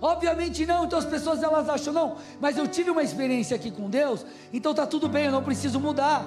Obviamente 0.00 0.64
não, 0.64 0.84
então 0.84 0.98
as 0.98 1.04
pessoas 1.04 1.42
elas 1.42 1.68
acham 1.68 1.92
não, 1.92 2.16
mas 2.40 2.56
eu 2.56 2.68
tive 2.68 2.90
uma 2.90 3.02
experiência 3.02 3.56
aqui 3.56 3.70
com 3.70 3.90
Deus, 3.90 4.24
então 4.52 4.72
tá 4.72 4.86
tudo 4.86 5.08
bem, 5.08 5.26
eu 5.26 5.32
não 5.32 5.42
preciso 5.42 5.80
mudar. 5.80 6.24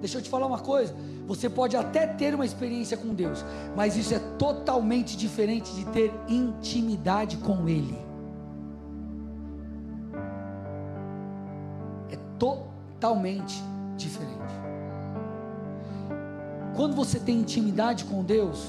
Deixa 0.00 0.18
eu 0.18 0.22
te 0.22 0.28
falar 0.28 0.46
uma 0.46 0.58
coisa, 0.58 0.94
você 1.26 1.48
pode 1.48 1.76
até 1.76 2.06
ter 2.06 2.34
uma 2.34 2.44
experiência 2.44 2.96
com 2.96 3.14
Deus, 3.14 3.44
mas 3.76 3.96
isso 3.96 4.14
é 4.14 4.18
totalmente 4.38 5.16
diferente 5.16 5.72
de 5.74 5.84
ter 5.86 6.12
intimidade 6.28 7.36
com 7.38 7.68
Ele. 7.68 7.98
É 12.10 12.16
totalmente 12.38 13.62
diferente. 13.96 14.38
Quando 16.74 16.94
você 16.94 17.18
tem 17.18 17.40
intimidade 17.40 18.04
com 18.04 18.22
Deus, 18.22 18.64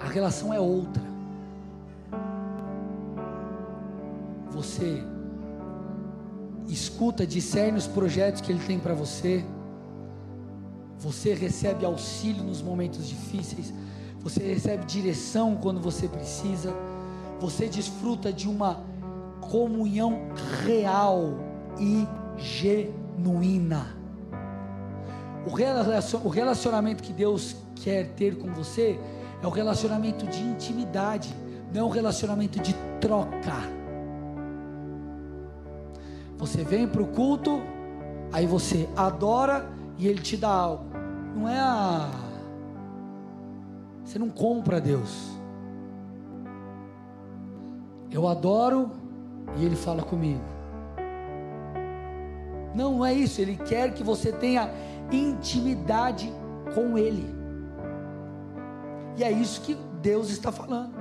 a 0.00 0.06
relação 0.06 0.54
é 0.54 0.60
outra. 0.60 1.09
Você 4.80 5.04
escuta, 6.68 7.26
discerne 7.26 7.76
os 7.76 7.86
projetos 7.86 8.40
que 8.40 8.50
Ele 8.50 8.64
tem 8.66 8.78
para 8.78 8.94
você. 8.94 9.44
Você 10.98 11.34
recebe 11.34 11.84
auxílio 11.84 12.42
nos 12.42 12.62
momentos 12.62 13.06
difíceis. 13.06 13.74
Você 14.20 14.42
recebe 14.42 14.86
direção 14.86 15.54
quando 15.54 15.82
você 15.82 16.08
precisa. 16.08 16.74
Você 17.40 17.68
desfruta 17.68 18.32
de 18.32 18.48
uma 18.48 18.82
comunhão 19.42 20.18
real 20.64 21.34
e 21.78 22.08
genuína. 22.38 23.94
O 25.44 26.30
relacionamento 26.30 27.02
que 27.02 27.12
Deus 27.12 27.54
quer 27.74 28.14
ter 28.14 28.38
com 28.38 28.50
você 28.50 28.98
é 29.42 29.46
o 29.46 29.50
relacionamento 29.50 30.26
de 30.26 30.40
intimidade, 30.40 31.34
não 31.70 31.82
é 31.82 31.84
um 31.84 31.90
relacionamento 31.90 32.58
de 32.60 32.74
troca. 32.98 33.79
Você 36.40 36.64
vem 36.64 36.88
para 36.88 37.02
o 37.02 37.06
culto, 37.06 37.60
aí 38.32 38.46
você 38.46 38.88
adora 38.96 39.70
e 39.98 40.08
ele 40.08 40.22
te 40.22 40.38
dá 40.38 40.48
algo. 40.48 40.86
Não 41.36 41.46
é 41.46 41.60
a. 41.60 42.10
Você 44.02 44.18
não 44.18 44.30
compra 44.30 44.80
Deus. 44.80 45.38
Eu 48.10 48.26
adoro 48.26 48.90
e 49.58 49.64
ele 49.64 49.76
fala 49.76 50.02
comigo. 50.02 50.40
Não, 52.74 52.94
não 52.94 53.06
é 53.06 53.12
isso. 53.12 53.40
Ele 53.42 53.56
quer 53.56 53.92
que 53.92 54.02
você 54.02 54.32
tenha 54.32 54.70
intimidade 55.12 56.32
com 56.74 56.96
Ele. 56.96 57.34
E 59.18 59.22
é 59.24 59.30
isso 59.30 59.60
que 59.60 59.76
Deus 60.00 60.30
está 60.30 60.50
falando. 60.50 60.94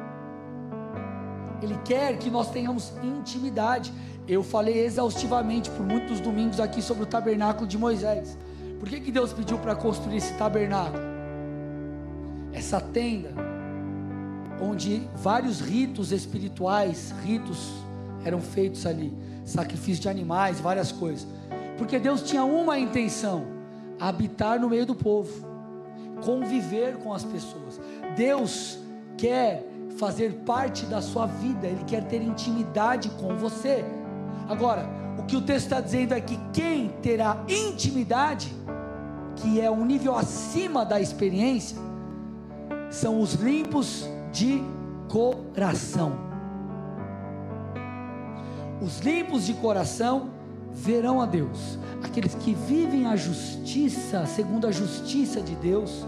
Ele 1.61 1.77
quer 1.85 2.17
que 2.17 2.29
nós 2.29 2.51
tenhamos 2.51 2.93
intimidade. 3.01 3.93
Eu 4.29 4.43
falei 4.43 4.85
exaustivamente 4.85 5.71
por 5.71 5.83
muitos 5.83 6.19
domingos 6.19 6.59
aqui 6.59 6.83
sobre 6.83 7.01
o 7.01 7.05
tabernáculo 7.07 7.65
de 7.65 7.79
Moisés. 7.79 8.37
Por 8.79 8.87
que, 8.87 8.99
que 8.99 9.11
Deus 9.11 9.33
pediu 9.33 9.57
para 9.57 9.75
construir 9.75 10.17
esse 10.17 10.35
tabernáculo? 10.35 11.01
Essa 12.53 12.79
tenda, 12.79 13.31
onde 14.61 15.01
vários 15.15 15.59
ritos 15.59 16.11
espirituais, 16.11 17.11
ritos 17.23 17.71
eram 18.23 18.39
feitos 18.39 18.85
ali, 18.85 19.11
sacrifício 19.43 20.03
de 20.03 20.09
animais, 20.09 20.59
várias 20.59 20.91
coisas. 20.91 21.27
Porque 21.75 21.97
Deus 21.97 22.21
tinha 22.21 22.43
uma 22.45 22.77
intenção: 22.77 23.47
habitar 23.99 24.59
no 24.59 24.69
meio 24.69 24.85
do 24.85 24.93
povo, 24.93 25.43
conviver 26.23 26.97
com 26.97 27.11
as 27.11 27.23
pessoas. 27.23 27.81
Deus 28.15 28.77
quer 29.17 29.65
fazer 29.97 30.33
parte 30.45 30.85
da 30.85 31.01
sua 31.01 31.25
vida, 31.25 31.65
Ele 31.65 31.83
quer 31.83 32.03
ter 32.03 32.21
intimidade 32.21 33.09
com 33.19 33.35
você. 33.35 33.83
Agora, 34.49 34.89
o 35.19 35.23
que 35.23 35.37
o 35.37 35.41
texto 35.41 35.65
está 35.65 35.79
dizendo 35.79 36.15
é 36.15 36.19
que 36.19 36.35
quem 36.51 36.89
terá 37.03 37.37
intimidade, 37.47 38.51
que 39.35 39.61
é 39.61 39.69
um 39.69 39.85
nível 39.85 40.17
acima 40.17 40.83
da 40.83 40.99
experiência, 40.99 41.77
são 42.89 43.21
os 43.21 43.35
limpos 43.35 44.09
de 44.31 44.63
coração. 45.07 46.13
Os 48.81 48.99
limpos 49.01 49.45
de 49.45 49.53
coração 49.53 50.31
verão 50.73 51.21
a 51.21 51.27
Deus. 51.27 51.77
Aqueles 52.03 52.33
que 52.33 52.55
vivem 52.55 53.05
a 53.05 53.15
justiça, 53.15 54.25
segundo 54.25 54.65
a 54.65 54.71
justiça 54.71 55.41
de 55.41 55.53
Deus, 55.57 56.07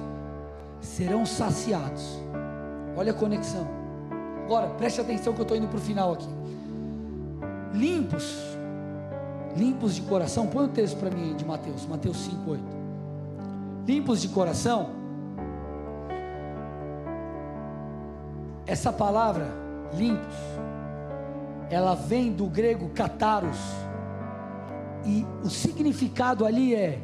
serão 0.80 1.28
saciados. 1.28 2.20
Olha 2.98 3.12
a 3.12 3.16
conexão. 3.16 3.68
Agora, 4.46 4.68
preste 4.70 5.00
atenção 5.00 5.32
que 5.32 5.42
eu 5.42 5.44
estou 5.44 5.56
indo 5.56 5.68
para 5.68 5.78
o 5.78 5.82
final 5.82 6.14
aqui. 6.14 6.41
Limpos, 7.74 8.36
limpos 9.56 9.96
de 9.96 10.02
coração, 10.02 10.48
põe 10.48 10.66
o 10.66 10.70
texto 10.70 10.98
para 10.98 11.10
mim 11.10 11.36
de 11.36 11.46
Mateus, 11.46 11.86
Mateus 11.86 12.18
5, 12.18 12.52
8. 12.52 12.64
Limpos 13.88 14.22
de 14.22 14.28
coração, 14.28 14.90
essa 18.66 18.92
palavra, 18.92 19.48
limpos, 19.94 20.36
ela 21.70 21.96
vem 21.96 22.32
do 22.32 22.46
grego 22.48 22.90
kataros, 22.90 23.58
e 25.06 25.26
o 25.44 25.50
significado 25.50 26.46
ali 26.46 26.76
é 26.76 27.00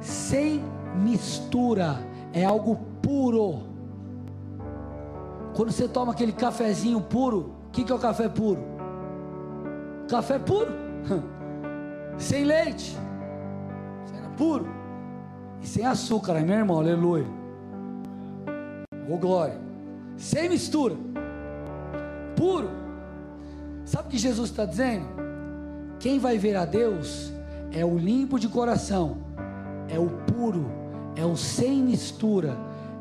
sem 0.00 0.62
mistura, 0.94 1.98
é 2.32 2.44
algo 2.44 2.76
puro. 3.02 3.62
Quando 5.54 5.70
você 5.70 5.86
toma 5.86 6.12
aquele 6.12 6.32
cafezinho 6.32 7.00
puro, 7.00 7.52
o 7.68 7.70
que, 7.72 7.84
que 7.84 7.92
é 7.92 7.94
o 7.94 7.98
café 7.98 8.28
puro? 8.28 8.71
Café 10.12 10.38
puro, 10.38 10.70
sem 12.18 12.44
leite, 12.44 12.94
puro 14.36 14.66
e 15.62 15.66
sem 15.66 15.86
açúcar, 15.86 16.34
meu 16.42 16.54
irmão, 16.54 16.80
aleluia. 16.80 17.24
Ô 19.08 19.16
glória, 19.16 19.58
sem 20.18 20.50
mistura, 20.50 20.94
puro. 22.36 22.68
Sabe 23.86 24.08
o 24.08 24.10
que 24.10 24.18
Jesus 24.18 24.50
está 24.50 24.66
dizendo? 24.66 25.06
Quem 25.98 26.18
vai 26.18 26.36
ver 26.36 26.56
a 26.56 26.66
Deus 26.66 27.32
é 27.72 27.82
o 27.82 27.96
limpo 27.96 28.38
de 28.38 28.48
coração, 28.48 29.16
é 29.88 29.98
o 29.98 30.10
puro, 30.30 30.70
é 31.16 31.24
o 31.24 31.38
sem 31.38 31.82
mistura, 31.82 32.54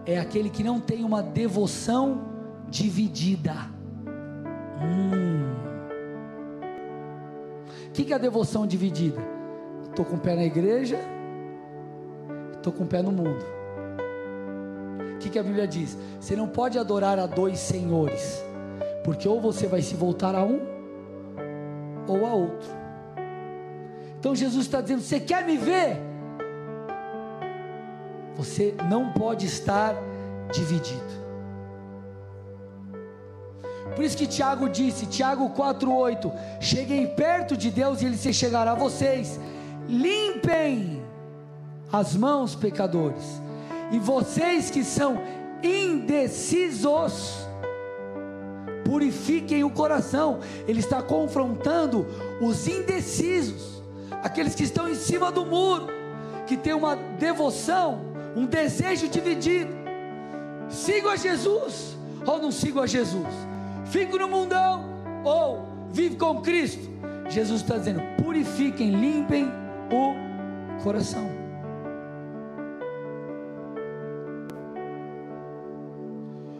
é 0.05 0.17
aquele 0.17 0.49
que 0.49 0.63
não 0.63 0.79
tem 0.79 1.03
uma 1.03 1.21
devoção 1.21 2.21
dividida. 2.69 3.53
Hum. 4.81 5.70
O 7.91 7.93
que, 7.93 8.13
é 8.13 8.15
a 8.15 8.17
devoção 8.17 8.65
dividida? 8.65 9.21
Estou 9.89 10.05
com 10.05 10.15
o 10.15 10.19
pé 10.19 10.33
na 10.33 10.45
igreja, 10.45 10.97
estou 12.53 12.71
com 12.71 12.85
o 12.85 12.87
pé 12.87 13.01
no 13.01 13.11
mundo. 13.11 13.43
O 15.13 15.17
que, 15.19 15.29
que 15.29 15.37
a 15.37 15.43
Bíblia 15.43 15.67
diz? 15.67 15.97
Você 16.17 16.33
não 16.33 16.47
pode 16.47 16.79
adorar 16.79 17.19
a 17.19 17.25
dois 17.25 17.59
senhores, 17.59 18.41
porque 19.03 19.27
ou 19.27 19.41
você 19.41 19.67
vai 19.67 19.81
se 19.81 19.93
voltar 19.93 20.35
a 20.35 20.41
um 20.41 20.61
ou 22.07 22.25
a 22.25 22.33
outro. 22.33 22.69
Então 24.17 24.33
Jesus 24.33 24.67
está 24.67 24.79
dizendo: 24.79 25.01
Você 25.01 25.19
quer 25.19 25.45
me 25.45 25.57
ver? 25.57 25.97
Você 28.37 28.73
não 28.89 29.11
pode 29.11 29.45
estar 29.45 29.93
dividido. 30.53 31.20
Por 33.95 34.03
isso 34.03 34.17
que 34.17 34.27
Tiago 34.27 34.69
disse, 34.69 35.05
Tiago 35.05 35.49
4,8: 35.49 36.31
Cheguem 36.59 37.07
perto 37.07 37.57
de 37.57 37.69
Deus 37.69 38.01
e 38.01 38.05
Ele 38.05 38.17
se 38.17 38.33
chegará 38.33 38.71
a 38.71 38.75
vocês. 38.75 39.39
Limpem 39.87 41.01
as 41.91 42.15
mãos, 42.15 42.55
pecadores. 42.55 43.41
E 43.91 43.99
vocês 43.99 44.71
que 44.71 44.83
são 44.83 45.21
indecisos, 45.61 47.45
purifiquem 48.85 49.63
o 49.63 49.69
coração. 49.69 50.39
Ele 50.67 50.79
está 50.79 51.01
confrontando 51.01 52.07
os 52.41 52.67
indecisos, 52.67 53.83
aqueles 54.23 54.55
que 54.55 54.63
estão 54.63 54.87
em 54.87 54.95
cima 54.95 55.31
do 55.31 55.45
muro, 55.45 55.87
que 56.47 56.55
têm 56.55 56.73
uma 56.73 56.95
devoção, 56.95 58.01
um 58.35 58.45
desejo 58.45 59.09
dividido. 59.09 59.71
Sigo 60.69 61.09
a 61.09 61.17
Jesus 61.17 61.97
ou 62.25 62.41
não 62.41 62.51
sigo 62.51 62.79
a 62.79 62.87
Jesus? 62.87 63.50
Fico 63.91 64.17
no 64.17 64.27
mundão 64.27 64.83
ou 65.23 65.67
vive 65.91 66.15
com 66.15 66.41
Cristo. 66.41 66.89
Jesus 67.29 67.61
está 67.61 67.77
dizendo: 67.77 68.01
purifiquem, 68.23 68.89
limpem 68.89 69.51
o 69.91 70.81
coração. 70.81 71.29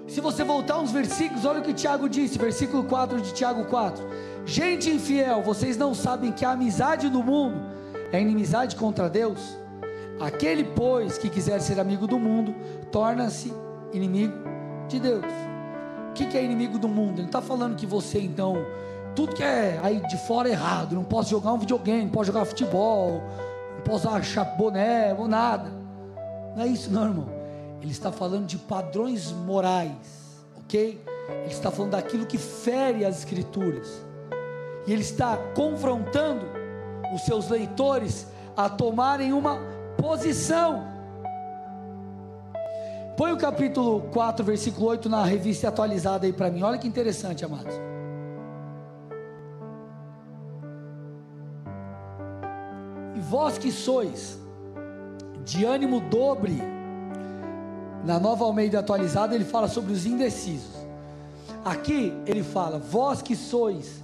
Se 0.07 0.19
você 0.19 0.43
voltar 0.43 0.77
uns 0.77 0.91
versículos, 0.91 1.45
olha 1.45 1.61
o 1.61 1.63
que 1.63 1.73
Tiago 1.73 2.09
disse, 2.09 2.38
versículo 2.38 2.84
4 2.84 3.21
de 3.21 3.34
Tiago 3.34 3.63
4. 3.65 4.05
Gente 4.45 4.89
infiel, 4.89 5.41
vocês 5.41 5.77
não 5.77 5.93
sabem 5.93 6.34
que 6.34 6.43
a 6.43 6.51
amizade 6.51 7.09
do 7.09 7.23
mundo 7.23 7.61
é 8.11 8.19
inimizade 8.19 8.75
contra 8.75 9.09
Deus? 9.09 9.57
Aquele, 10.19 10.65
pois, 10.65 11.17
que 11.17 11.29
quiser 11.29 11.61
ser 11.61 11.79
amigo 11.79 12.07
do 12.07 12.19
mundo, 12.19 12.53
torna-se 12.91 13.53
inimigo 13.93 14.34
de 14.89 14.99
Deus. 14.99 15.50
Que, 16.30 16.38
é 16.38 16.43
inimigo 16.43 16.78
do 16.78 16.88
mundo. 16.88 17.19
Ele 17.19 17.28
está 17.28 17.41
falando 17.41 17.76
que 17.76 17.86
você 17.86 18.19
então 18.19 18.55
tudo 19.15 19.36
que 19.36 19.43
é 19.43 19.80
aí 19.84 19.99
de 20.07 20.17
fora 20.17 20.47
é 20.47 20.51
errado. 20.51 20.95
Não 20.95 21.03
posso 21.03 21.30
jogar 21.30 21.53
um 21.53 21.57
videogame, 21.57 22.03
não 22.03 22.11
posso 22.11 22.28
jogar 22.28 22.45
futebol, 22.45 23.22
não 23.76 23.82
posso 23.84 24.07
achar 24.09 24.45
boné 24.45 25.13
ou 25.13 25.28
nada. 25.28 25.72
Não 26.55 26.63
é 26.63 26.67
isso, 26.67 26.91
não, 26.91 27.05
irmão. 27.05 27.30
Ele 27.82 27.91
está 27.91 28.11
falando 28.11 28.45
de 28.45 28.57
padrões 28.57 29.32
morais, 29.32 30.45
ok? 30.59 31.01
Ele 31.43 31.53
está 31.53 31.72
falando 31.72 31.91
daquilo 31.91 32.26
que 32.26 32.38
fere 32.38 33.03
as 33.05 33.19
Escrituras. 33.19 34.01
E 34.86 34.93
ele 34.93 35.01
está 35.01 35.38
confrontando 35.55 36.45
os 37.13 37.22
seus 37.24 37.49
leitores 37.49 38.28
a 38.55 38.69
tomarem 38.69 39.34
uma 39.34 39.59
posição. 39.97 40.90
Põe 43.18 43.34
o 43.34 43.38
capítulo 43.38 44.01
4, 44.14 44.43
versículo 44.45 44.88
8 44.88 45.09
na 45.09 45.24
revista 45.26 45.68
atualizada 45.68 46.26
aí 46.26 46.32
para 46.32 46.49
mim. 46.49 46.62
Olha 46.64 46.78
que 46.78 46.88
interessante, 46.88 47.43
amados. 47.43 47.76
E 53.16 53.20
vós 53.20 53.57
que 53.57 53.72
sois 53.72 54.39
de 55.43 55.66
ânimo 55.66 55.99
dobre, 55.99 56.57
na 58.05 58.20
nova 58.20 58.45
Almeida 58.45 58.80
atualizada, 58.80 59.36
ele 59.36 59.45
fala 59.45 59.68
sobre 59.68 59.91
os 59.91 60.05
indecisos. 60.05 60.76
Aqui 61.66 62.14
ele 62.26 62.43
fala: 62.43 62.80
Vós 62.80 63.22
que 63.22 63.36
sois 63.36 64.01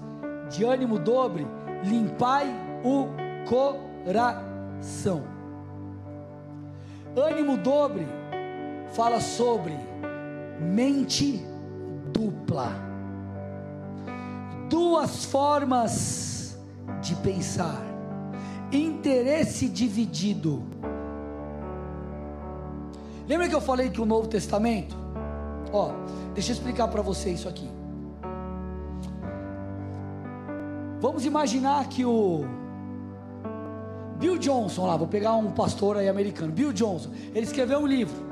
de 0.50 0.66
ânimo 0.66 1.00
dobre, 1.00 1.48
limpai 1.84 2.48
o 2.84 3.08
coração. 3.48 5.24
Ânimo 7.16 7.58
dobre 7.58 8.06
fala 8.94 9.20
sobre 9.20 9.74
mente 10.60 11.46
dupla, 12.12 12.72
duas 14.70 15.26
formas 15.26 16.58
de 17.02 17.16
pensar, 17.16 17.82
interesse 18.72 19.68
dividido. 19.70 20.64
Lembra 23.28 23.50
que 23.50 23.56
eu 23.56 23.62
falei 23.62 23.90
que 23.90 24.02
o 24.02 24.06
Novo 24.06 24.28
Testamento, 24.28 24.96
ó, 25.72 25.92
deixa 26.34 26.52
eu 26.52 26.56
explicar 26.56 26.88
para 26.88 27.02
você 27.02 27.30
isso 27.30 27.48
aqui. 27.48 27.70
Vamos 31.00 31.26
imaginar 31.26 31.88
que 31.90 32.04
o 32.04 32.46
Bill 34.18 34.38
Johnson 34.38 34.88
lá, 34.88 34.98
vou 34.98 35.08
pegar 35.08 35.34
um 35.34 35.52
pastor 35.52 35.98
aí 35.98 36.10
americano, 36.10 36.52
Bill 36.52 36.74
Johnson, 36.74 37.12
ele 37.36 37.46
escreveu 37.46 37.80
um 37.80 37.86
livro. 37.86 38.27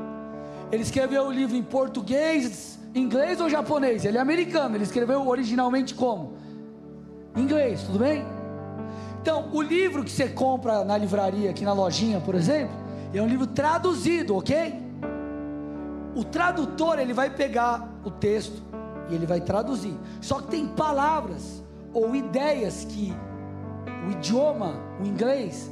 Ele 0.71 0.83
escreveu 0.83 1.27
o 1.27 1.31
livro 1.31 1.55
em 1.55 1.63
português, 1.63 2.79
inglês 2.93 3.39
ou 3.39 3.49
japonês? 3.49 4.05
Ele 4.05 4.17
é 4.17 4.21
americano, 4.21 4.75
ele 4.75 4.83
escreveu 4.83 5.27
originalmente 5.27 5.93
como? 5.93 6.33
Inglês, 7.35 7.83
tudo 7.83 7.99
bem? 7.99 8.25
Então, 9.21 9.49
o 9.53 9.61
livro 9.61 10.03
que 10.03 10.11
você 10.11 10.29
compra 10.29 10.83
na 10.83 10.97
livraria, 10.97 11.49
aqui 11.49 11.63
na 11.65 11.73
lojinha, 11.73 12.19
por 12.19 12.35
exemplo, 12.35 12.75
é 13.13 13.21
um 13.21 13.27
livro 13.27 13.47
traduzido, 13.47 14.35
ok? 14.35 14.73
O 16.15 16.23
tradutor, 16.23 16.99
ele 16.99 17.13
vai 17.13 17.29
pegar 17.29 17.89
o 18.03 18.11
texto 18.11 18.61
e 19.09 19.15
ele 19.15 19.25
vai 19.25 19.41
traduzir. 19.41 19.93
Só 20.21 20.39
que 20.39 20.47
tem 20.47 20.67
palavras 20.67 21.63
ou 21.93 22.15
ideias 22.15 22.85
que 22.85 23.13
o 24.07 24.11
idioma, 24.11 24.75
o 25.01 25.05
inglês, 25.05 25.71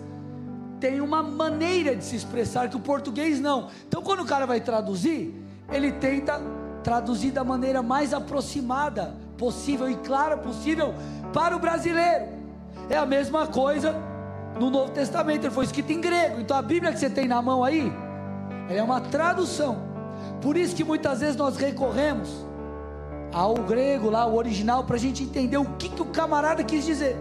tem 0.83 0.99
uma 0.99 1.23
maneira 1.23 1.95
de 1.95 2.03
se 2.03 2.13
expressar 2.13 2.67
que 2.67 2.75
o 2.75 2.79
português 2.81 3.39
não. 3.39 3.69
Então, 3.87 4.01
quando 4.01 4.19
o 4.19 4.25
cara 4.25 4.45
vai 4.45 4.59
traduzir, 4.59 5.33
ele 5.71 5.93
tenta 5.93 6.41
traduzir 6.83 7.31
da 7.31 7.41
maneira 7.41 7.81
mais 7.81 8.13
aproximada 8.13 9.15
possível 9.37 9.89
e 9.89 9.95
clara 9.95 10.35
possível 10.35 10.93
para 11.31 11.55
o 11.55 11.59
brasileiro. 11.59 12.25
É 12.89 12.97
a 12.97 13.05
mesma 13.05 13.47
coisa 13.47 13.95
no 14.59 14.69
Novo 14.69 14.91
Testamento, 14.91 15.45
ele 15.45 15.53
foi 15.53 15.63
escrito 15.63 15.89
em 15.93 16.01
grego. 16.01 16.41
Então, 16.41 16.57
a 16.57 16.61
Bíblia 16.61 16.91
que 16.91 16.99
você 16.99 17.09
tem 17.09 17.29
na 17.29 17.41
mão 17.41 17.63
aí, 17.63 17.89
é 18.69 18.83
uma 18.83 18.99
tradução. 18.99 19.77
Por 20.41 20.57
isso 20.57 20.75
que 20.75 20.83
muitas 20.83 21.21
vezes 21.21 21.37
nós 21.37 21.55
recorremos 21.55 22.45
ao 23.31 23.53
grego 23.53 24.09
lá, 24.09 24.25
o 24.25 24.35
original, 24.35 24.83
para 24.83 24.97
a 24.97 24.99
gente 24.99 25.23
entender 25.23 25.55
o 25.55 25.65
que, 25.77 25.87
que 25.87 26.01
o 26.01 26.07
camarada 26.07 26.61
quis 26.61 26.83
dizer. 26.83 27.15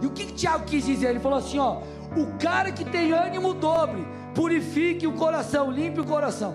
E 0.00 0.06
o 0.06 0.10
que, 0.10 0.24
que 0.26 0.32
Tiago 0.32 0.64
quis 0.64 0.84
dizer? 0.84 1.10
Ele 1.10 1.20
falou 1.20 1.38
assim: 1.38 1.58
ó, 1.58 1.82
o 2.16 2.38
cara 2.38 2.70
que 2.70 2.84
tem 2.84 3.12
ânimo 3.12 3.54
dobre, 3.54 4.06
purifique 4.34 5.06
o 5.06 5.12
coração, 5.12 5.70
limpe 5.70 6.00
o 6.00 6.04
coração. 6.04 6.54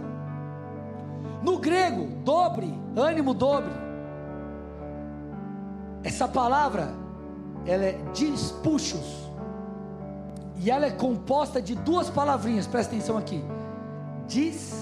No 1.42 1.58
grego, 1.60 2.06
dobre, 2.24 2.74
ânimo 2.96 3.34
dobre. 3.34 3.72
Essa 6.04 6.28
palavra, 6.28 6.90
ela 7.66 7.86
é 7.86 8.00
dispuxos. 8.14 9.30
E 10.58 10.70
ela 10.70 10.86
é 10.86 10.92
composta 10.92 11.62
de 11.62 11.76
duas 11.76 12.10
palavrinhas, 12.10 12.68
presta 12.68 12.94
atenção 12.94 13.18
aqui. 13.18 13.44
Diz, 14.28 14.74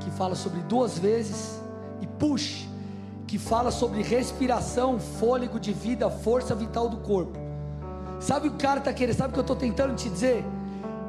que 0.00 0.10
fala 0.10 0.34
sobre 0.34 0.60
duas 0.62 0.98
vezes, 0.98 1.60
e 2.00 2.06
push, 2.06 2.66
que 3.26 3.38
fala 3.38 3.70
sobre 3.70 4.02
respiração, 4.02 4.98
fôlego 4.98 5.60
de 5.60 5.72
vida, 5.72 6.08
força 6.08 6.54
vital 6.54 6.88
do 6.88 6.98
corpo. 6.98 7.47
Sabe 8.20 8.48
o 8.48 8.50
que 8.50 8.56
o 8.56 8.60
cara 8.60 8.78
está 8.78 8.92
querendo? 8.92 9.16
Sabe 9.16 9.30
o 9.30 9.32
que 9.32 9.38
eu 9.38 9.42
estou 9.42 9.56
tentando 9.56 9.94
te 9.94 10.08
dizer? 10.08 10.44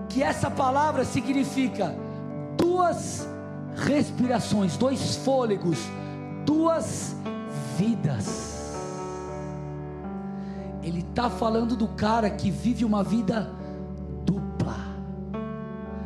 Que 0.07 0.23
essa 0.23 0.49
palavra 0.49 1.03
significa 1.03 1.95
duas 2.57 3.27
respirações, 3.75 4.77
dois 4.77 5.15
fôlegos, 5.17 5.77
duas 6.45 7.15
vidas. 7.77 8.75
Ele 10.83 10.99
está 10.99 11.29
falando 11.29 11.75
do 11.75 11.87
cara 11.87 12.29
que 12.29 12.49
vive 12.49 12.85
uma 12.85 13.03
vida 13.03 13.49
dupla. 14.25 14.75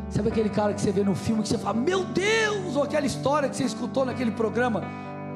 Sabe 0.10 0.30
aquele 0.30 0.50
cara 0.50 0.74
que 0.74 0.82
você 0.82 0.92
vê 0.92 1.04
no 1.04 1.16
filme 1.16 1.42
que 1.42 1.50
você 1.50 1.58
fala, 1.58 1.80
meu 1.80 2.04
Deus, 2.06 2.76
ou 2.76 2.84
aquela 2.84 3.06
história 3.06 3.50
que 3.50 3.56
você 3.56 3.64
escutou 3.64 4.06
naquele 4.06 4.32
programa, 4.32 4.84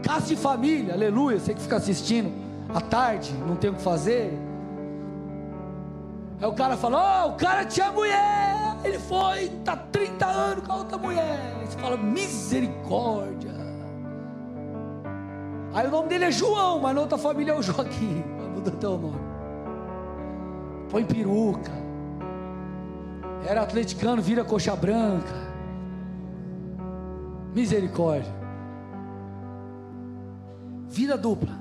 Casa 0.04 0.28
de 0.28 0.36
Família, 0.36 0.94
aleluia, 0.94 1.40
você 1.40 1.54
que 1.54 1.62
fica 1.62 1.78
assistindo 1.78 2.32
à 2.74 2.80
tarde, 2.80 3.34
não 3.48 3.56
tem 3.56 3.70
o 3.70 3.74
que 3.74 3.82
fazer, 3.82 4.38
Aí 6.40 6.48
o 6.48 6.54
cara 6.54 6.78
fala: 6.78 7.26
oh, 7.26 7.30
o 7.30 7.34
cara 7.36 7.66
tinha 7.66 7.92
mulher, 7.92 8.78
ele 8.84 9.00
foi, 9.00 9.50
tá 9.64 9.76
30 9.76 10.26
anos 10.26 10.66
com 10.66 10.72
a 10.72 10.76
outra 10.78 10.98
mulher. 10.98 11.56
Aí 11.60 11.66
você 11.66 11.78
fala: 11.78 11.98
misericórdia. 11.98 13.58
Aí 15.74 15.88
o 15.88 15.92
nome 15.92 16.10
dele 16.10 16.26
é 16.26 16.32
João, 16.32 16.80
mas 16.80 16.96
na 16.96 17.02
outra 17.02 17.18
família 17.18 17.52
é 17.52 17.58
o 17.58 17.62
Joaquim. 17.62 18.24
Mudou 18.54 18.74
teu 18.74 18.98
nome. 18.98 19.28
Põe 20.90 21.04
peruca. 21.04 21.72
Era 23.46 23.62
atleticano, 23.62 24.22
vira 24.22 24.44
coxa 24.44 24.76
branca. 24.76 25.48
Misericórdia. 27.54 28.34
Vida 30.90 31.18
dupla. 31.18 31.54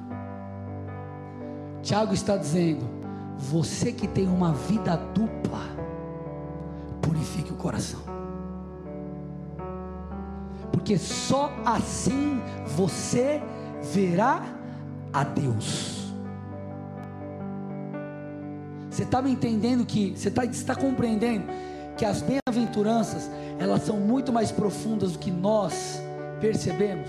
Tiago 1.82 2.12
está 2.12 2.36
dizendo: 2.36 2.95
você 3.38 3.92
que 3.92 4.08
tem 4.08 4.26
uma 4.26 4.52
vida 4.52 4.96
dupla, 4.96 5.60
purifique 7.02 7.52
o 7.52 7.56
coração. 7.56 8.00
Porque 10.72 10.98
só 10.98 11.52
assim 11.64 12.40
você 12.66 13.42
verá 13.92 14.42
a 15.12 15.24
Deus. 15.24 16.12
Você 18.90 19.02
está 19.02 19.20
me 19.20 19.30
entendendo 19.30 19.84
que, 19.84 20.16
você 20.16 20.28
está 20.28 20.44
está 20.44 20.74
compreendendo 20.74 21.44
que 21.98 22.04
as 22.04 22.22
bem-aventuranças, 22.22 23.30
elas 23.58 23.82
são 23.82 23.96
muito 23.98 24.32
mais 24.32 24.50
profundas 24.50 25.12
do 25.12 25.18
que 25.18 25.30
nós 25.30 26.00
percebemos. 26.40 27.08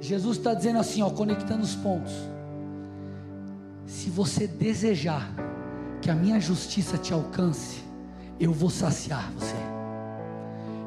Jesus 0.00 0.36
está 0.36 0.54
dizendo 0.54 0.78
assim, 0.78 1.02
ó, 1.02 1.10
conectando 1.10 1.62
os 1.62 1.74
pontos 1.74 2.12
se 3.86 4.08
você 4.08 4.46
desejar 4.46 5.28
que 6.00 6.10
a 6.10 6.14
minha 6.14 6.40
justiça 6.40 6.98
te 6.98 7.12
alcance, 7.12 7.82
eu 8.38 8.52
vou 8.52 8.70
saciar 8.70 9.30
você, 9.38 9.54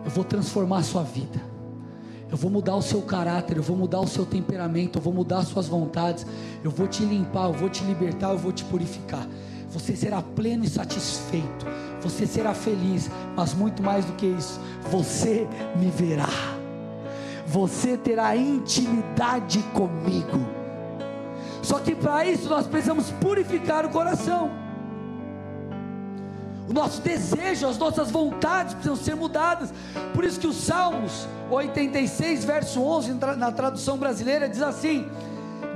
eu 0.04 0.12
vou 0.12 0.24
transformar 0.24 0.80
a 0.80 0.84
sua 0.84 1.04
vida, 1.04 1.42
eu 2.30 2.38
vou 2.38 2.52
mudar 2.52 2.76
o 2.76 2.82
seu 2.82 3.02
caráter, 3.02 3.58
eu 3.58 3.64
vou 3.64 3.78
mudar 3.78 4.00
o 4.00 4.08
seu 4.08 4.26
temperamento, 4.26 4.98
eu 4.98 5.02
vou 5.02 5.14
mudar 5.14 5.40
as 5.40 5.48
suas 5.48 5.68
vontades, 5.68 6.26
eu 6.64 6.72
vou 6.72 6.88
te 6.88 7.04
limpar, 7.04 7.48
eu 7.48 7.54
vou 7.54 7.70
te 7.70 7.84
libertar, 7.84 8.32
eu 8.32 8.38
vou 8.38 8.52
te 8.52 8.64
purificar. 8.66 9.28
Você 9.70 9.96
será 9.96 10.22
pleno 10.22 10.64
e 10.64 10.70
satisfeito, 10.70 11.66
você 12.02 12.26
será 12.26 12.54
feliz, 12.54 13.10
mas 13.36 13.54
muito 13.54 13.84
mais 13.84 14.06
do 14.06 14.14
que 14.14 14.26
isso, 14.26 14.60
você 14.90 15.48
me 15.76 15.90
verá, 15.90 16.30
você 17.46 17.98
terá 17.98 18.36
intimidade 18.36 19.60
comigo 19.74 20.57
só 21.68 21.80
que 21.80 21.94
para 21.94 22.26
isso 22.26 22.48
nós 22.48 22.66
precisamos 22.66 23.12
purificar 23.20 23.86
o 23.86 23.90
coração. 23.90 24.50
O 26.70 26.72
nosso 26.72 27.02
desejo, 27.02 27.68
as 27.68 27.78
nossas 27.78 28.10
vontades 28.10 28.74
precisam 28.74 28.96
ser 28.96 29.16
mudadas. 29.18 29.74
Por 30.14 30.24
isso 30.24 30.40
que 30.40 30.48
os 30.48 30.56
Salmos 30.56 31.28
86, 31.52 32.46
verso 32.46 32.82
11, 32.82 33.16
na 33.38 33.52
tradução 33.52 33.98
brasileira, 33.98 34.48
diz 34.48 34.62
assim: 34.62 35.10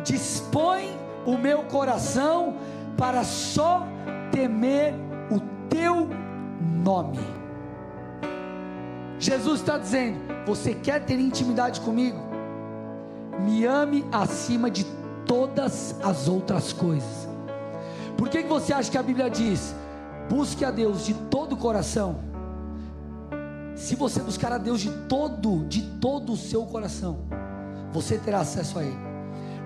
Dispõe 0.05 0.97
o 1.25 1.37
meu 1.37 1.63
coração 1.63 2.55
para 2.97 3.25
só 3.25 3.85
temer 4.31 4.93
o 5.29 5.41
teu 5.67 6.07
nome. 6.85 7.19
Jesus 9.19 9.59
está 9.59 9.77
dizendo: 9.77 10.21
Você 10.45 10.73
quer 10.73 11.03
ter 11.03 11.19
intimidade 11.19 11.81
comigo? 11.81 12.17
Me 13.41 13.65
ame 13.65 14.05
acima 14.09 14.71
de 14.71 15.00
todas 15.31 15.95
as 16.03 16.27
outras 16.27 16.73
coisas. 16.73 17.25
Por 18.17 18.27
que, 18.27 18.43
que 18.43 18.49
você 18.49 18.73
acha 18.73 18.91
que 18.91 18.97
a 18.97 19.01
Bíblia 19.01 19.29
diz? 19.29 19.73
Busque 20.29 20.65
a 20.65 20.71
Deus 20.71 21.05
de 21.05 21.13
todo 21.13 21.53
o 21.53 21.57
coração. 21.57 22.19
Se 23.73 23.95
você 23.95 24.19
buscar 24.21 24.51
a 24.51 24.57
Deus 24.57 24.81
de 24.81 24.89
todo, 25.07 25.65
de 25.69 25.83
todo 26.01 26.33
o 26.33 26.35
seu 26.35 26.65
coração, 26.65 27.19
você 27.93 28.17
terá 28.17 28.41
acesso 28.41 28.77
a 28.77 28.83
Ele. 28.83 28.99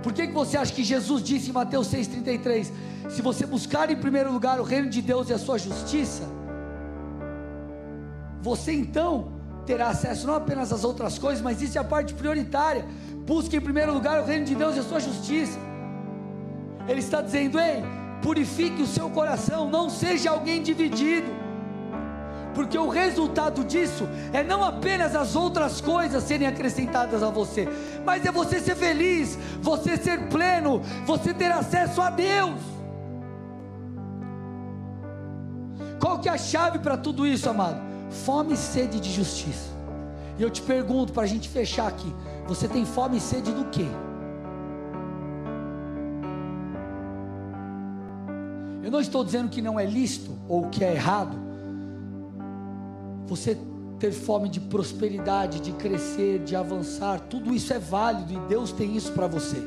Por 0.04 0.14
que, 0.14 0.28
que 0.28 0.34
você 0.34 0.56
acha 0.56 0.72
que 0.72 0.84
Jesus 0.84 1.24
disse 1.24 1.50
em 1.50 1.54
Mateus 1.54 1.88
6,33: 1.88 2.72
Se 3.10 3.24
você 3.24 3.48
buscar 3.48 3.90
em 3.90 3.96
primeiro 3.96 4.32
lugar 4.32 4.60
o 4.60 4.64
reino 4.64 4.88
de 4.88 5.02
Deus 5.02 5.32
e 5.32 5.34
a 5.34 5.40
sua 5.40 5.58
justiça, 5.58 6.26
você 8.40 8.72
então 8.72 9.34
terá 9.66 9.88
acesso 9.88 10.28
não 10.28 10.36
apenas 10.36 10.72
às 10.72 10.84
outras 10.84 11.18
coisas, 11.18 11.42
mas 11.42 11.60
isso 11.60 11.76
é 11.76 11.82
a 11.82 11.84
parte 11.84 12.14
prioritária. 12.14 12.86
Busque 13.26 13.58
em 13.58 13.62
primeiro 13.62 13.94
lugar 13.94 14.22
o 14.22 14.26
reino 14.26 14.46
de 14.46 14.54
Deus 14.54 14.76
e 14.76 14.80
a 14.80 14.84
sua 14.84 15.00
justiça. 15.00 15.58
Ele 16.88 17.00
está 17.00 17.22
dizendo: 17.22 17.60
ei, 17.60 17.84
purifique 18.22 18.82
o 18.82 18.88
seu 18.88 19.10
coração, 19.10 19.70
não 19.70 19.90
seja 19.90 20.30
alguém 20.30 20.62
dividido, 20.62 21.32
porque 22.54 22.78
o 22.78 22.88
resultado 22.88 23.64
disso 23.64 24.08
é 24.32 24.44
não 24.44 24.64
apenas 24.64 25.16
as 25.16 25.36
outras 25.36 25.82
coisas 25.82 26.24
serem 26.24 26.48
acrescentadas 26.48 27.24
a 27.24 27.30
você, 27.30 27.68
mas 28.06 28.24
é 28.26 28.32
você 28.32 28.60
ser 28.60 28.76
feliz, 28.76 29.38
você 29.62 29.98
ser 29.98 30.28
pleno, 30.30 30.82
você 31.06 31.34
ter 31.34 31.52
acesso 31.52 32.02
a 32.02 32.10
Deus. 32.12 32.62
Qual 36.00 36.20
que 36.20 36.30
é 36.30 36.32
a 36.32 36.38
chave 36.38 36.78
para 36.78 36.96
tudo 36.96 37.26
isso, 37.26 37.50
amado? 37.50 37.82
Fome 38.12 38.54
e 38.54 38.58
sede 38.58 39.00
de 39.00 39.12
justiça. 39.12 39.74
E 40.38 40.44
eu 40.44 40.50
te 40.52 40.62
pergunto 40.62 41.12
para 41.12 41.24
a 41.24 41.28
gente 41.28 41.50
fechar 41.50 41.88
aqui: 41.88 42.14
você 42.48 42.68
tem 42.68 42.86
fome 42.86 43.18
e 43.18 43.20
sede 43.20 43.52
do 43.52 43.66
quê? 43.66 43.88
Eu 48.84 48.92
não 48.92 49.02
estou 49.02 49.24
dizendo 49.24 49.50
que 49.50 49.62
não 49.62 49.80
é 49.80 49.86
lícito 49.86 50.32
ou 50.48 50.70
que 50.70 50.84
é 50.84 50.94
errado. 50.94 51.36
Você 53.26 53.58
ter 54.00 54.12
fome 54.12 54.48
de 54.48 54.60
prosperidade, 54.60 55.60
de 55.60 55.72
crescer, 55.72 56.44
de 56.44 56.56
avançar, 56.56 57.20
tudo 57.22 57.54
isso 57.54 57.74
é 57.74 57.80
válido 57.80 58.34
e 58.34 58.40
Deus 58.48 58.72
tem 58.72 58.96
isso 58.96 59.12
para 59.14 59.26
você. 59.26 59.58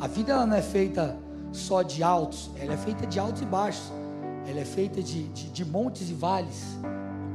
A 0.00 0.06
vida 0.06 0.32
ela 0.32 0.46
não 0.46 0.56
é 0.56 0.62
feita 0.62 1.16
só 1.52 1.82
de 1.82 2.02
altos, 2.02 2.50
ela 2.56 2.72
é 2.72 2.76
feita 2.76 3.06
de 3.06 3.18
altos 3.18 3.42
e 3.42 3.44
baixos, 3.44 3.92
ela 4.46 4.60
é 4.60 4.64
feita 4.64 5.02
de, 5.02 5.28
de, 5.28 5.50
de 5.50 5.64
montes 5.64 6.08
e 6.08 6.14
vales, 6.14 6.78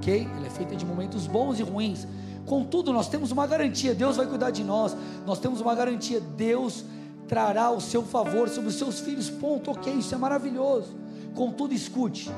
ok? 0.01 0.27
Ela 0.35 0.47
é 0.47 0.49
feita 0.49 0.75
de 0.75 0.83
momentos 0.83 1.27
bons 1.27 1.59
e 1.59 1.63
ruins. 1.63 2.07
Contudo, 2.47 2.91
nós 2.91 3.07
temos 3.07 3.31
uma 3.31 3.45
garantia: 3.45 3.93
Deus 3.93 4.17
vai 4.17 4.25
cuidar 4.25 4.49
de 4.49 4.63
nós, 4.63 4.97
nós 5.25 5.39
temos 5.39 5.61
uma 5.61 5.75
garantia, 5.75 6.19
Deus 6.19 6.83
trará 7.27 7.69
o 7.69 7.79
seu 7.79 8.03
favor 8.03 8.49
sobre 8.49 8.69
os 8.69 8.75
seus 8.75 8.99
filhos. 8.99 9.29
Ponto, 9.29 9.69
ok, 9.71 9.93
isso 9.93 10.15
é 10.15 10.17
maravilhoso. 10.17 10.95
Contudo, 11.35 11.73
escute: 11.73 12.31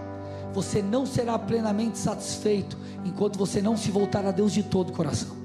você 0.54 0.82
não 0.82 1.06
será 1.06 1.40
plenamente 1.40 1.98
satisfeito 1.98 2.78
enquanto 3.06 3.40
você 3.40 3.62
não 3.62 3.78
se 3.78 3.90
voltar 3.90 4.26
a 4.26 4.32
Deus 4.32 4.52
de 4.52 4.62
todo 4.62 4.90
o 4.90 4.94
coração. 4.94 5.42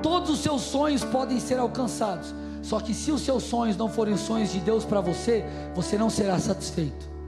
Todos 0.00 0.30
os 0.30 0.38
seus 0.38 0.62
sonhos 0.62 1.04
podem 1.04 1.38
ser 1.38 1.58
alcançados, 1.58 2.34
só 2.62 2.80
que 2.80 2.94
se 2.94 3.12
os 3.12 3.20
seus 3.20 3.42
sonhos 3.42 3.76
não 3.76 3.88
forem 3.88 4.14
os 4.14 4.20
sonhos 4.20 4.50
de 4.50 4.60
Deus 4.60 4.84
para 4.84 5.00
você, 5.00 5.44
você 5.74 5.98
não 5.98 6.08
será 6.08 6.38
satisfeito. 6.38 7.19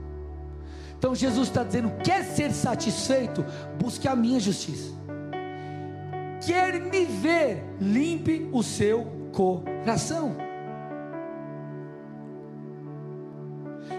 Então 1.03 1.13
Jesus 1.13 1.49
está 1.49 1.65
dizendo: 1.65 1.91
quer 2.01 2.23
ser 2.23 2.53
satisfeito? 2.53 3.43
Busque 3.77 4.07
a 4.07 4.15
minha 4.15 4.39
justiça. 4.39 4.93
Quer 6.45 6.79
me 6.79 7.03
ver? 7.03 7.61
Limpe 7.77 8.49
o 8.53 8.63
seu 8.63 9.05
coração. 9.33 10.33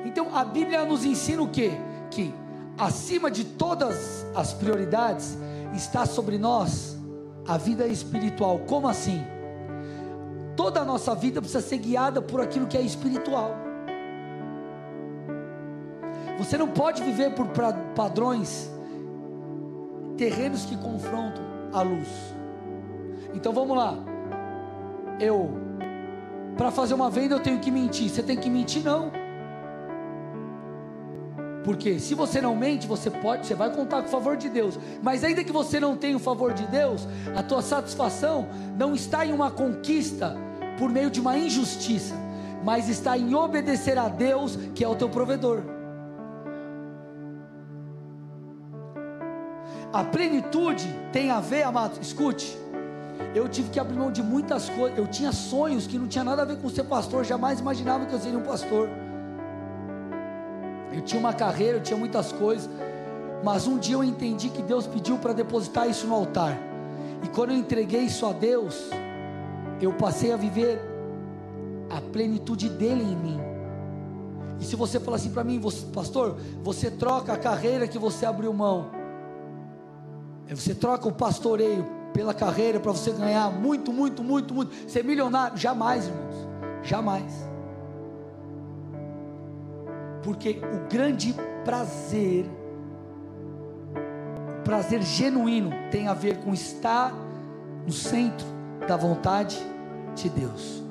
Então 0.06 0.34
a 0.34 0.46
Bíblia 0.46 0.86
nos 0.86 1.04
ensina 1.04 1.42
o 1.42 1.48
que? 1.50 1.72
Que 2.10 2.32
acima 2.78 3.30
de 3.30 3.44
todas 3.44 4.24
as 4.34 4.54
prioridades 4.54 5.36
está 5.74 6.06
sobre 6.06 6.38
nós 6.38 6.96
a 7.46 7.58
vida 7.58 7.86
espiritual. 7.86 8.60
Como 8.60 8.88
assim? 8.88 9.22
Toda 10.56 10.80
a 10.80 10.84
nossa 10.86 11.14
vida 11.14 11.42
precisa 11.42 11.60
ser 11.60 11.76
guiada 11.76 12.22
por 12.22 12.40
aquilo 12.40 12.66
que 12.66 12.78
é 12.78 12.80
espiritual. 12.80 13.73
Você 16.38 16.58
não 16.58 16.68
pode 16.68 17.02
viver 17.02 17.32
por 17.34 17.46
padrões 17.94 18.70
terrenos 20.16 20.64
que 20.64 20.76
confrontam 20.76 21.42
a 21.72 21.82
luz. 21.82 22.08
Então 23.34 23.52
vamos 23.52 23.76
lá 23.76 23.98
eu 25.20 25.50
para 26.56 26.70
fazer 26.70 26.94
uma 26.94 27.10
venda 27.10 27.34
eu 27.34 27.40
tenho 27.40 27.58
que 27.58 27.70
mentir. 27.70 28.08
Você 28.08 28.22
tem 28.22 28.36
que 28.36 28.48
mentir 28.48 28.82
não. 28.84 29.10
Porque 31.64 31.98
se 31.98 32.14
você 32.14 32.40
não 32.42 32.54
mente, 32.54 32.86
você 32.86 33.10
pode, 33.10 33.46
você 33.46 33.54
vai 33.54 33.74
contar 33.74 34.02
com 34.02 34.08
o 34.08 34.10
favor 34.10 34.36
de 34.36 34.48
Deus. 34.48 34.78
Mas 35.02 35.24
ainda 35.24 35.42
que 35.42 35.50
você 35.50 35.80
não 35.80 35.96
tenha 35.96 36.16
o 36.16 36.20
favor 36.20 36.52
de 36.52 36.66
Deus, 36.66 37.08
a 37.34 37.42
tua 37.42 37.62
satisfação 37.62 38.46
não 38.76 38.94
está 38.94 39.24
em 39.24 39.32
uma 39.32 39.50
conquista 39.50 40.36
por 40.78 40.90
meio 40.90 41.10
de 41.10 41.20
uma 41.20 41.38
injustiça, 41.38 42.14
mas 42.62 42.88
está 42.88 43.16
em 43.16 43.34
obedecer 43.34 43.96
a 43.98 44.08
Deus, 44.08 44.56
que 44.74 44.84
é 44.84 44.88
o 44.88 44.94
teu 44.94 45.08
provedor. 45.08 45.73
A 49.94 50.02
plenitude 50.02 50.92
tem 51.12 51.30
a 51.30 51.38
ver, 51.38 51.62
amados, 51.62 52.00
escute, 52.02 52.58
eu 53.32 53.48
tive 53.48 53.70
que 53.70 53.78
abrir 53.78 53.96
mão 53.96 54.10
de 54.10 54.24
muitas 54.24 54.68
coisas. 54.68 54.98
Eu 54.98 55.06
tinha 55.06 55.30
sonhos 55.30 55.86
que 55.86 55.96
não 55.96 56.08
tinha 56.08 56.24
nada 56.24 56.42
a 56.42 56.44
ver 56.44 56.58
com 56.58 56.68
ser 56.68 56.82
pastor, 56.82 57.24
jamais 57.24 57.60
imaginava 57.60 58.04
que 58.04 58.12
eu 58.12 58.18
seria 58.18 58.36
um 58.36 58.42
pastor. 58.42 58.88
Eu 60.92 61.00
tinha 61.00 61.20
uma 61.20 61.32
carreira, 61.32 61.78
eu 61.78 61.80
tinha 61.80 61.96
muitas 61.96 62.32
coisas, 62.32 62.68
mas 63.44 63.68
um 63.68 63.78
dia 63.78 63.94
eu 63.94 64.02
entendi 64.02 64.48
que 64.48 64.62
Deus 64.62 64.84
pediu 64.84 65.16
para 65.16 65.32
depositar 65.32 65.88
isso 65.88 66.08
no 66.08 66.14
altar. 66.16 66.58
E 67.22 67.28
quando 67.28 67.50
eu 67.50 67.56
entreguei 67.56 68.00
isso 68.00 68.26
a 68.26 68.32
Deus, 68.32 68.90
eu 69.80 69.92
passei 69.92 70.32
a 70.32 70.36
viver 70.36 70.80
a 71.88 72.00
plenitude 72.00 72.68
dele 72.68 73.04
em 73.04 73.14
mim. 73.16 73.40
E 74.58 74.64
se 74.64 74.74
você 74.74 74.98
falar 74.98 75.18
assim 75.18 75.30
para 75.30 75.44
mim, 75.44 75.60
você, 75.60 75.86
pastor, 75.86 76.36
você 76.64 76.90
troca 76.90 77.32
a 77.32 77.36
carreira 77.36 77.86
que 77.86 77.96
você 77.96 78.26
abriu 78.26 78.52
mão, 78.52 79.03
você 80.50 80.74
troca 80.74 81.08
o 81.08 81.12
pastoreio 81.12 81.84
pela 82.12 82.34
carreira, 82.34 82.78
para 82.78 82.92
você 82.92 83.10
ganhar 83.10 83.50
muito, 83.50 83.92
muito, 83.92 84.22
muito, 84.22 84.54
muito, 84.54 84.72
ser 84.88 85.02
milionário. 85.04 85.56
Jamais, 85.56 86.06
irmãos, 86.06 86.48
jamais. 86.82 87.32
Porque 90.22 90.60
o 90.72 90.88
grande 90.88 91.34
prazer, 91.64 92.46
o 94.58 94.62
prazer 94.62 95.02
genuíno, 95.02 95.70
tem 95.90 96.08
a 96.08 96.14
ver 96.14 96.38
com 96.38 96.52
estar 96.54 97.12
no 97.84 97.92
centro 97.92 98.46
da 98.86 98.96
vontade 98.96 99.58
de 100.14 100.28
Deus. 100.28 100.82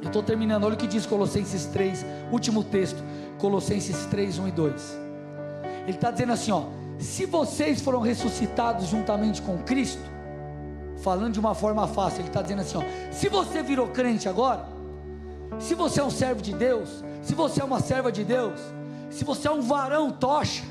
Eu 0.00 0.06
estou 0.06 0.22
terminando, 0.22 0.64
olha 0.64 0.74
o 0.74 0.78
que 0.78 0.86
diz 0.86 1.04
Colossenses 1.04 1.66
3, 1.66 2.06
último 2.30 2.64
texto, 2.64 3.02
Colossenses 3.38 4.06
3, 4.06 4.38
1 4.38 4.48
e 4.48 4.52
2. 4.52 4.98
Ele 5.82 5.90
está 5.90 6.10
dizendo 6.10 6.32
assim: 6.32 6.52
ó, 6.52 6.64
se 7.00 7.24
vocês 7.26 7.80
foram 7.80 8.00
ressuscitados 8.00 8.86
juntamente 8.86 9.40
com 9.40 9.58
Cristo, 9.58 10.02
falando 11.02 11.32
de 11.32 11.40
uma 11.40 11.54
forma 11.54 11.86
fácil, 11.88 12.20
ele 12.20 12.28
está 12.28 12.42
dizendo 12.42 12.60
assim: 12.60 12.78
ó, 12.78 12.82
se 13.10 13.28
você 13.28 13.62
virou 13.62 13.88
crente 13.88 14.28
agora, 14.28 14.66
se 15.58 15.74
você 15.74 16.00
é 16.00 16.04
um 16.04 16.10
servo 16.10 16.42
de 16.42 16.52
Deus, 16.52 17.02
se 17.22 17.34
você 17.34 17.60
é 17.60 17.64
uma 17.64 17.80
serva 17.80 18.12
de 18.12 18.22
Deus, 18.22 18.60
se 19.08 19.24
você 19.24 19.48
é 19.48 19.50
um 19.50 19.62
varão 19.62 20.10
tocha, 20.10 20.62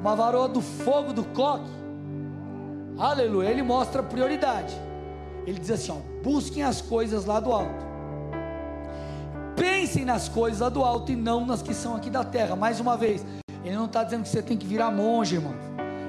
uma 0.00 0.14
varoa 0.14 0.48
do 0.48 0.60
fogo 0.60 1.12
do 1.12 1.24
coque, 1.24 1.70
aleluia, 2.98 3.48
ele 3.48 3.62
mostra 3.62 4.02
prioridade. 4.02 4.74
Ele 5.46 5.58
diz 5.58 5.70
assim: 5.70 5.92
ó, 5.92 6.22
busquem 6.22 6.62
as 6.62 6.82
coisas 6.82 7.24
lá 7.24 7.40
do 7.40 7.50
alto. 7.50 7.86
Pensem 9.56 10.04
nas 10.04 10.28
coisas 10.28 10.60
lá 10.60 10.68
do 10.68 10.84
alto 10.84 11.10
e 11.10 11.16
não 11.16 11.46
nas 11.46 11.62
que 11.62 11.72
são 11.72 11.96
aqui 11.96 12.10
da 12.10 12.22
terra. 12.22 12.54
Mais 12.54 12.78
uma 12.78 12.94
vez, 12.94 13.24
ele 13.66 13.76
não 13.76 13.86
está 13.86 14.04
dizendo 14.04 14.22
que 14.22 14.28
você 14.28 14.40
tem 14.40 14.56
que 14.56 14.66
virar 14.66 14.90
monge, 14.90 15.36
irmão. 15.36 15.54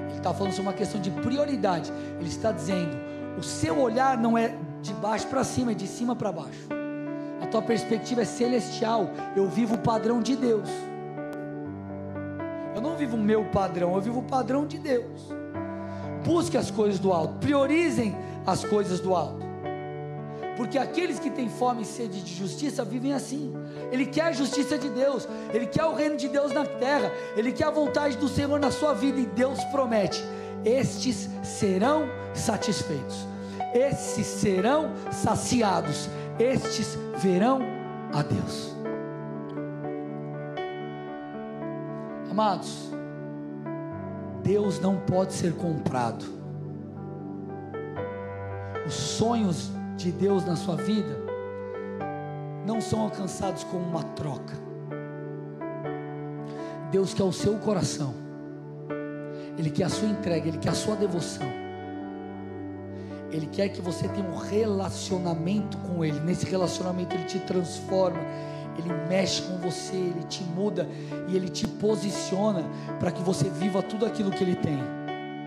Ele 0.08 0.18
está 0.18 0.32
falando 0.32 0.52
sobre 0.52 0.70
uma 0.70 0.76
questão 0.76 1.00
de 1.00 1.10
prioridade. 1.10 1.92
Ele 2.20 2.28
está 2.28 2.52
dizendo: 2.52 2.96
o 3.36 3.42
seu 3.42 3.78
olhar 3.78 4.16
não 4.16 4.38
é 4.38 4.54
de 4.80 4.92
baixo 4.94 5.26
para 5.26 5.42
cima, 5.42 5.72
é 5.72 5.74
de 5.74 5.86
cima 5.86 6.14
para 6.14 6.30
baixo. 6.30 6.68
A 7.42 7.46
tua 7.46 7.60
perspectiva 7.62 8.22
é 8.22 8.24
celestial. 8.24 9.10
Eu 9.34 9.48
vivo 9.48 9.74
o 9.74 9.78
padrão 9.78 10.20
de 10.20 10.36
Deus. 10.36 10.68
Eu 12.74 12.80
não 12.80 12.96
vivo 12.96 13.16
o 13.16 13.20
meu 13.20 13.44
padrão, 13.46 13.96
eu 13.96 14.00
vivo 14.00 14.20
o 14.20 14.22
padrão 14.22 14.64
de 14.64 14.78
Deus. 14.78 15.34
Busque 16.24 16.56
as 16.56 16.70
coisas 16.70 17.00
do 17.00 17.12
alto, 17.12 17.34
priorizem 17.40 18.14
as 18.46 18.64
coisas 18.64 19.00
do 19.00 19.16
alto. 19.16 19.47
Porque 20.58 20.76
aqueles 20.76 21.20
que 21.20 21.30
têm 21.30 21.48
fome 21.48 21.82
e 21.82 21.84
sede 21.84 22.20
de 22.20 22.34
justiça 22.34 22.84
vivem 22.84 23.12
assim. 23.12 23.54
Ele 23.92 24.04
quer 24.04 24.22
a 24.22 24.32
justiça 24.32 24.76
de 24.76 24.88
Deus, 24.88 25.26
ele 25.54 25.66
quer 25.66 25.84
o 25.84 25.94
reino 25.94 26.16
de 26.16 26.26
Deus 26.26 26.52
na 26.52 26.66
terra, 26.66 27.12
ele 27.36 27.52
quer 27.52 27.66
a 27.66 27.70
vontade 27.70 28.16
do 28.16 28.28
Senhor 28.28 28.58
na 28.58 28.72
sua 28.72 28.92
vida 28.92 29.20
e 29.20 29.24
Deus 29.24 29.62
promete: 29.66 30.20
estes 30.64 31.30
serão 31.44 32.08
satisfeitos, 32.34 33.24
estes 33.72 34.26
serão 34.26 34.90
saciados, 35.12 36.10
estes 36.40 36.98
verão 37.18 37.60
a 38.12 38.20
Deus. 38.22 38.74
Amados, 42.28 42.90
Deus 44.42 44.80
não 44.80 44.96
pode 44.96 45.34
ser 45.34 45.54
comprado. 45.54 46.24
Os 48.84 48.94
sonhos 48.94 49.77
de 49.98 50.12
Deus 50.12 50.44
na 50.44 50.54
sua 50.54 50.76
vida 50.76 51.18
não 52.64 52.80
são 52.80 53.00
alcançados 53.00 53.64
como 53.64 53.84
uma 53.84 54.02
troca. 54.02 54.54
Deus 56.92 57.12
quer 57.12 57.24
o 57.24 57.32
seu 57.32 57.54
coração, 57.58 58.14
Ele 59.58 59.70
quer 59.70 59.84
a 59.84 59.88
sua 59.88 60.08
entrega, 60.08 60.48
Ele 60.48 60.58
quer 60.58 60.70
a 60.70 60.74
sua 60.74 60.94
devoção. 60.94 61.46
Ele 63.30 63.46
quer 63.46 63.68
que 63.68 63.82
você 63.82 64.08
tenha 64.08 64.26
um 64.26 64.36
relacionamento 64.36 65.76
com 65.78 66.02
Ele. 66.04 66.20
Nesse 66.20 66.46
relacionamento 66.46 67.14
Ele 67.14 67.24
te 67.24 67.40
transforma, 67.40 68.20
Ele 68.78 68.92
mexe 69.08 69.42
com 69.42 69.58
você, 69.58 69.96
Ele 69.96 70.22
te 70.28 70.44
muda 70.44 70.88
e 71.28 71.36
Ele 71.36 71.48
te 71.48 71.66
posiciona 71.66 72.62
para 73.00 73.10
que 73.10 73.22
você 73.22 73.50
viva 73.50 73.82
tudo 73.82 74.06
aquilo 74.06 74.30
que 74.30 74.44
Ele 74.44 74.56
tem. 74.56 74.78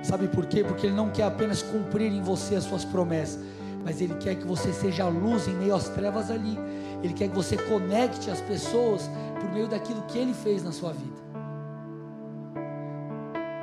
Sabe 0.04 0.28
por 0.28 0.46
quê? 0.46 0.64
Porque 0.64 0.88
Ele 0.88 0.96
não 0.96 1.10
quer 1.10 1.24
apenas 1.24 1.62
cumprir 1.62 2.12
em 2.12 2.22
você 2.22 2.56
as 2.56 2.66
suas 2.66 2.84
promessas, 2.84 3.40
mas 3.84 4.02
Ele 4.02 4.16
quer 4.16 4.36
que 4.36 4.46
você 4.46 4.72
seja 4.72 5.08
luz 5.08 5.48
em 5.48 5.54
meio 5.54 5.76
às 5.76 5.90
trevas 5.90 6.30
ali. 6.30 6.58
Ele 7.04 7.14
quer 7.14 7.30
que 7.30 7.36
você 7.36 7.58
conecte 7.58 8.30
as 8.30 8.42
pessoas 8.42 9.10
por 9.40 9.52
meio 9.52 9.68
daquilo 9.68 10.02
que 10.04 10.18
Ele 10.18 10.34
fez 10.34 10.64
na 10.64 10.72
sua 10.72 10.94
vida. 10.94 11.22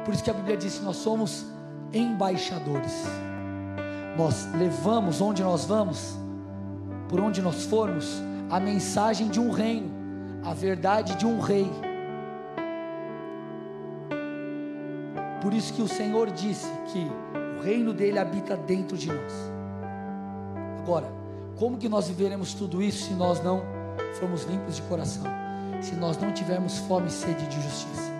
Por 0.04 0.14
isso 0.14 0.24
que 0.24 0.30
a 0.30 0.34
Bíblia 0.34 0.56
diz 0.56 0.78
que 0.78 0.84
nós 0.84 0.96
somos 0.96 1.44
embaixadores. 1.92 3.04
Nós 4.16 4.48
levamos 4.54 5.20
onde 5.20 5.42
nós 5.42 5.64
vamos, 5.64 6.18
por 7.08 7.20
onde 7.20 7.40
nós 7.40 7.64
formos, 7.66 8.20
a 8.50 8.58
mensagem 8.58 9.28
de 9.28 9.38
um 9.38 9.50
reino, 9.50 9.90
a 10.42 10.52
verdade 10.54 11.14
de 11.16 11.26
um 11.26 11.40
rei. 11.40 11.70
Por 15.40 15.54
isso 15.54 15.72
que 15.72 15.82
o 15.82 15.88
Senhor 15.88 16.30
disse 16.30 16.66
que 16.92 17.06
o 17.58 17.62
reino 17.62 17.92
dele 17.92 18.18
habita 18.18 18.56
dentro 18.56 18.96
de 18.96 19.08
nós. 19.08 19.57
Agora, 20.88 21.12
como 21.58 21.76
que 21.76 21.86
nós 21.86 22.08
viveremos 22.08 22.54
tudo 22.54 22.82
isso 22.82 23.08
se 23.08 23.12
nós 23.12 23.44
não 23.44 23.60
formos 24.18 24.44
limpos 24.44 24.76
de 24.76 24.80
coração? 24.80 25.22
Se 25.82 25.94
nós 25.94 26.16
não 26.16 26.32
tivermos 26.32 26.78
fome 26.78 27.08
e 27.08 27.10
sede 27.10 27.46
de 27.46 27.60
justiça? 27.60 28.10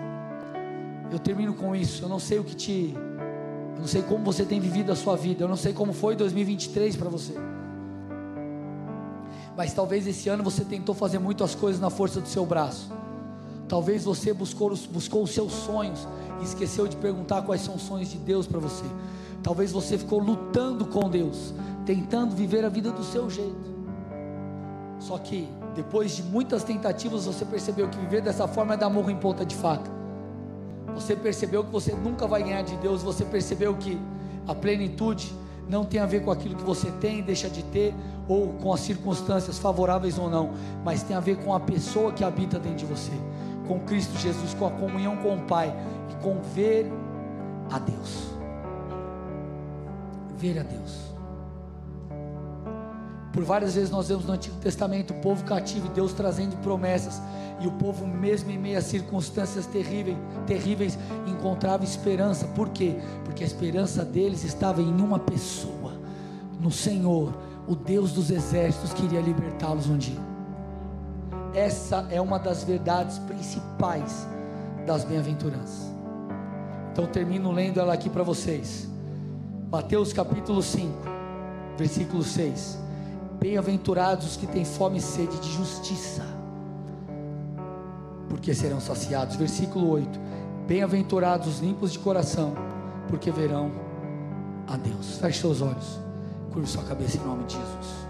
Eu 1.11 1.17
termino 1.17 1.55
com 1.55 1.75
isso. 1.75 2.03
Eu 2.03 2.07
não 2.07 2.19
sei 2.19 2.37
o 2.37 2.43
que 2.43 2.55
te. 2.55 2.93
Eu 2.93 3.79
não 3.79 3.87
sei 3.87 4.03
como 4.03 4.23
você 4.23 4.45
tem 4.45 4.59
vivido 4.59 4.91
a 4.91 4.95
sua 4.95 5.17
vida. 5.17 5.45
Eu 5.45 5.47
não 5.47 5.55
sei 5.55 5.73
como 5.73 5.93
foi 5.93 6.15
2023 6.15 6.95
para 6.95 7.09
você. 7.09 7.33
Mas 9.57 9.73
talvez 9.73 10.05
esse 10.05 10.29
ano 10.29 10.43
você 10.43 10.63
tentou 10.63 10.93
fazer 10.93 11.17
muitas 11.17 11.55
coisas 11.55 11.81
na 11.81 11.89
força 11.89 12.21
do 12.21 12.27
seu 12.27 12.45
braço. 12.45 12.91
Talvez 13.67 14.03
você 14.03 14.31
buscou, 14.31 14.77
buscou 14.91 15.23
os 15.23 15.31
seus 15.31 15.53
sonhos 15.53 16.07
e 16.39 16.43
esqueceu 16.43 16.87
de 16.87 16.97
perguntar 16.97 17.41
quais 17.41 17.61
são 17.61 17.73
os 17.73 17.81
sonhos 17.81 18.11
de 18.11 18.19
Deus 18.19 18.45
para 18.45 18.59
você. 18.59 18.85
Talvez 19.41 19.71
você 19.71 19.97
ficou 19.97 20.19
lutando 20.19 20.85
com 20.85 21.09
Deus 21.09 21.51
tentando 21.89 22.35
viver 22.35 22.63
a 22.63 22.69
vida 22.69 22.91
do 22.91 23.03
seu 23.03 23.27
jeito. 23.31 23.79
Só 24.99 25.17
que 25.17 25.49
depois 25.73 26.15
de 26.15 26.21
muitas 26.21 26.63
tentativas, 26.63 27.25
você 27.25 27.43
percebeu 27.43 27.89
que 27.89 27.97
viver 27.97 28.21
dessa 28.21 28.47
forma 28.47 28.75
é 28.75 28.77
dar 28.77 28.91
morro 28.91 29.09
em 29.09 29.15
ponta 29.15 29.43
de 29.43 29.55
faca. 29.55 29.89
Você 30.93 31.15
percebeu 31.15 31.63
que 31.63 31.71
você 31.71 31.91
nunca 31.93 32.27
vai 32.27 32.43
ganhar 32.43 32.61
de 32.61 32.75
Deus, 32.77 33.01
você 33.01 33.25
percebeu 33.25 33.75
que 33.75 33.99
a 34.47 34.53
plenitude 34.53 35.33
não 35.67 35.83
tem 35.83 35.99
a 35.99 36.05
ver 36.05 36.23
com 36.23 36.29
aquilo 36.29 36.55
que 36.55 36.61
você 36.61 36.91
tem, 36.91 37.23
deixa 37.23 37.49
de 37.49 37.63
ter, 37.63 37.95
ou 38.27 38.49
com 38.53 38.71
as 38.71 38.81
circunstâncias 38.81 39.57
favoráveis 39.57 40.19
ou 40.19 40.29
não, 40.29 40.51
mas 40.85 41.01
tem 41.01 41.17
a 41.17 41.19
ver 41.19 41.37
com 41.43 41.55
a 41.55 41.59
pessoa 41.59 42.11
que 42.11 42.23
habita 42.23 42.59
dentro 42.59 42.77
de 42.77 42.85
você, 42.85 43.13
com 43.67 43.79
Cristo 43.79 44.15
Jesus, 44.19 44.53
com 44.53 44.67
a 44.67 44.71
comunhão 44.71 45.17
com 45.17 45.37
o 45.37 45.41
Pai 45.41 45.75
e 46.11 46.23
com 46.23 46.39
ver 46.53 46.91
a 47.71 47.79
Deus. 47.79 48.29
Ver 50.37 50.59
a 50.59 50.63
Deus. 50.63 51.08
Por 53.31 53.43
várias 53.43 53.75
vezes 53.75 53.91
nós 53.91 54.07
vemos 54.07 54.25
no 54.25 54.33
Antigo 54.33 54.55
Testamento 54.57 55.11
o 55.11 55.21
povo 55.21 55.43
cativo 55.43 55.87
e 55.87 55.89
Deus 55.89 56.13
trazendo 56.13 56.57
promessas, 56.57 57.21
e 57.59 57.67
o 57.67 57.71
povo, 57.73 58.07
mesmo 58.07 58.49
em 58.49 58.57
meio 58.57 58.77
a 58.77 58.81
circunstâncias 58.81 59.65
terríveis, 59.65 60.17
terríveis, 60.47 60.97
encontrava 61.27 61.83
esperança. 61.83 62.47
Por 62.47 62.69
quê? 62.69 62.95
Porque 63.25 63.43
a 63.43 63.47
esperança 63.47 64.05
deles 64.05 64.43
estava 64.43 64.81
em 64.81 65.01
uma 65.01 65.19
pessoa, 65.19 65.93
no 66.59 66.71
Senhor, 66.71 67.33
o 67.67 67.75
Deus 67.75 68.13
dos 68.13 68.31
exércitos 68.31 68.93
que 68.93 69.05
iria 69.05 69.21
libertá-los 69.21 69.87
um 69.87 69.97
dia. 69.97 70.19
Essa 71.53 72.07
é 72.09 72.21
uma 72.21 72.39
das 72.39 72.63
verdades 72.63 73.19
principais 73.19 74.25
das 74.87 75.03
bem-aventuranças. 75.03 75.93
Então 76.91 77.05
termino 77.05 77.51
lendo 77.51 77.79
ela 77.79 77.93
aqui 77.93 78.09
para 78.09 78.23
vocês. 78.23 78.87
Mateus 79.69 80.13
capítulo 80.13 80.63
5, 80.63 80.91
versículo 81.77 82.23
6. 82.23 82.88
Bem-aventurados 83.39 84.25
os 84.25 84.37
que 84.37 84.45
têm 84.45 84.65
fome 84.65 84.97
e 84.97 85.01
sede 85.01 85.39
de 85.39 85.49
justiça, 85.49 86.25
porque 88.27 88.53
serão 88.53 88.81
saciados. 88.81 89.37
Versículo 89.37 89.89
8: 89.89 90.19
Bem-aventurados 90.67 91.47
os 91.47 91.59
limpos 91.59 91.93
de 91.93 91.99
coração, 91.99 92.53
porque 93.07 93.31
verão 93.31 93.71
a 94.67 94.75
Deus. 94.75 95.17
Feche 95.19 95.39
seus 95.39 95.61
olhos, 95.61 95.99
curve 96.51 96.67
sua 96.67 96.83
cabeça 96.83 97.17
em 97.17 97.21
nome 97.21 97.45
de 97.45 97.53
Jesus. 97.53 98.08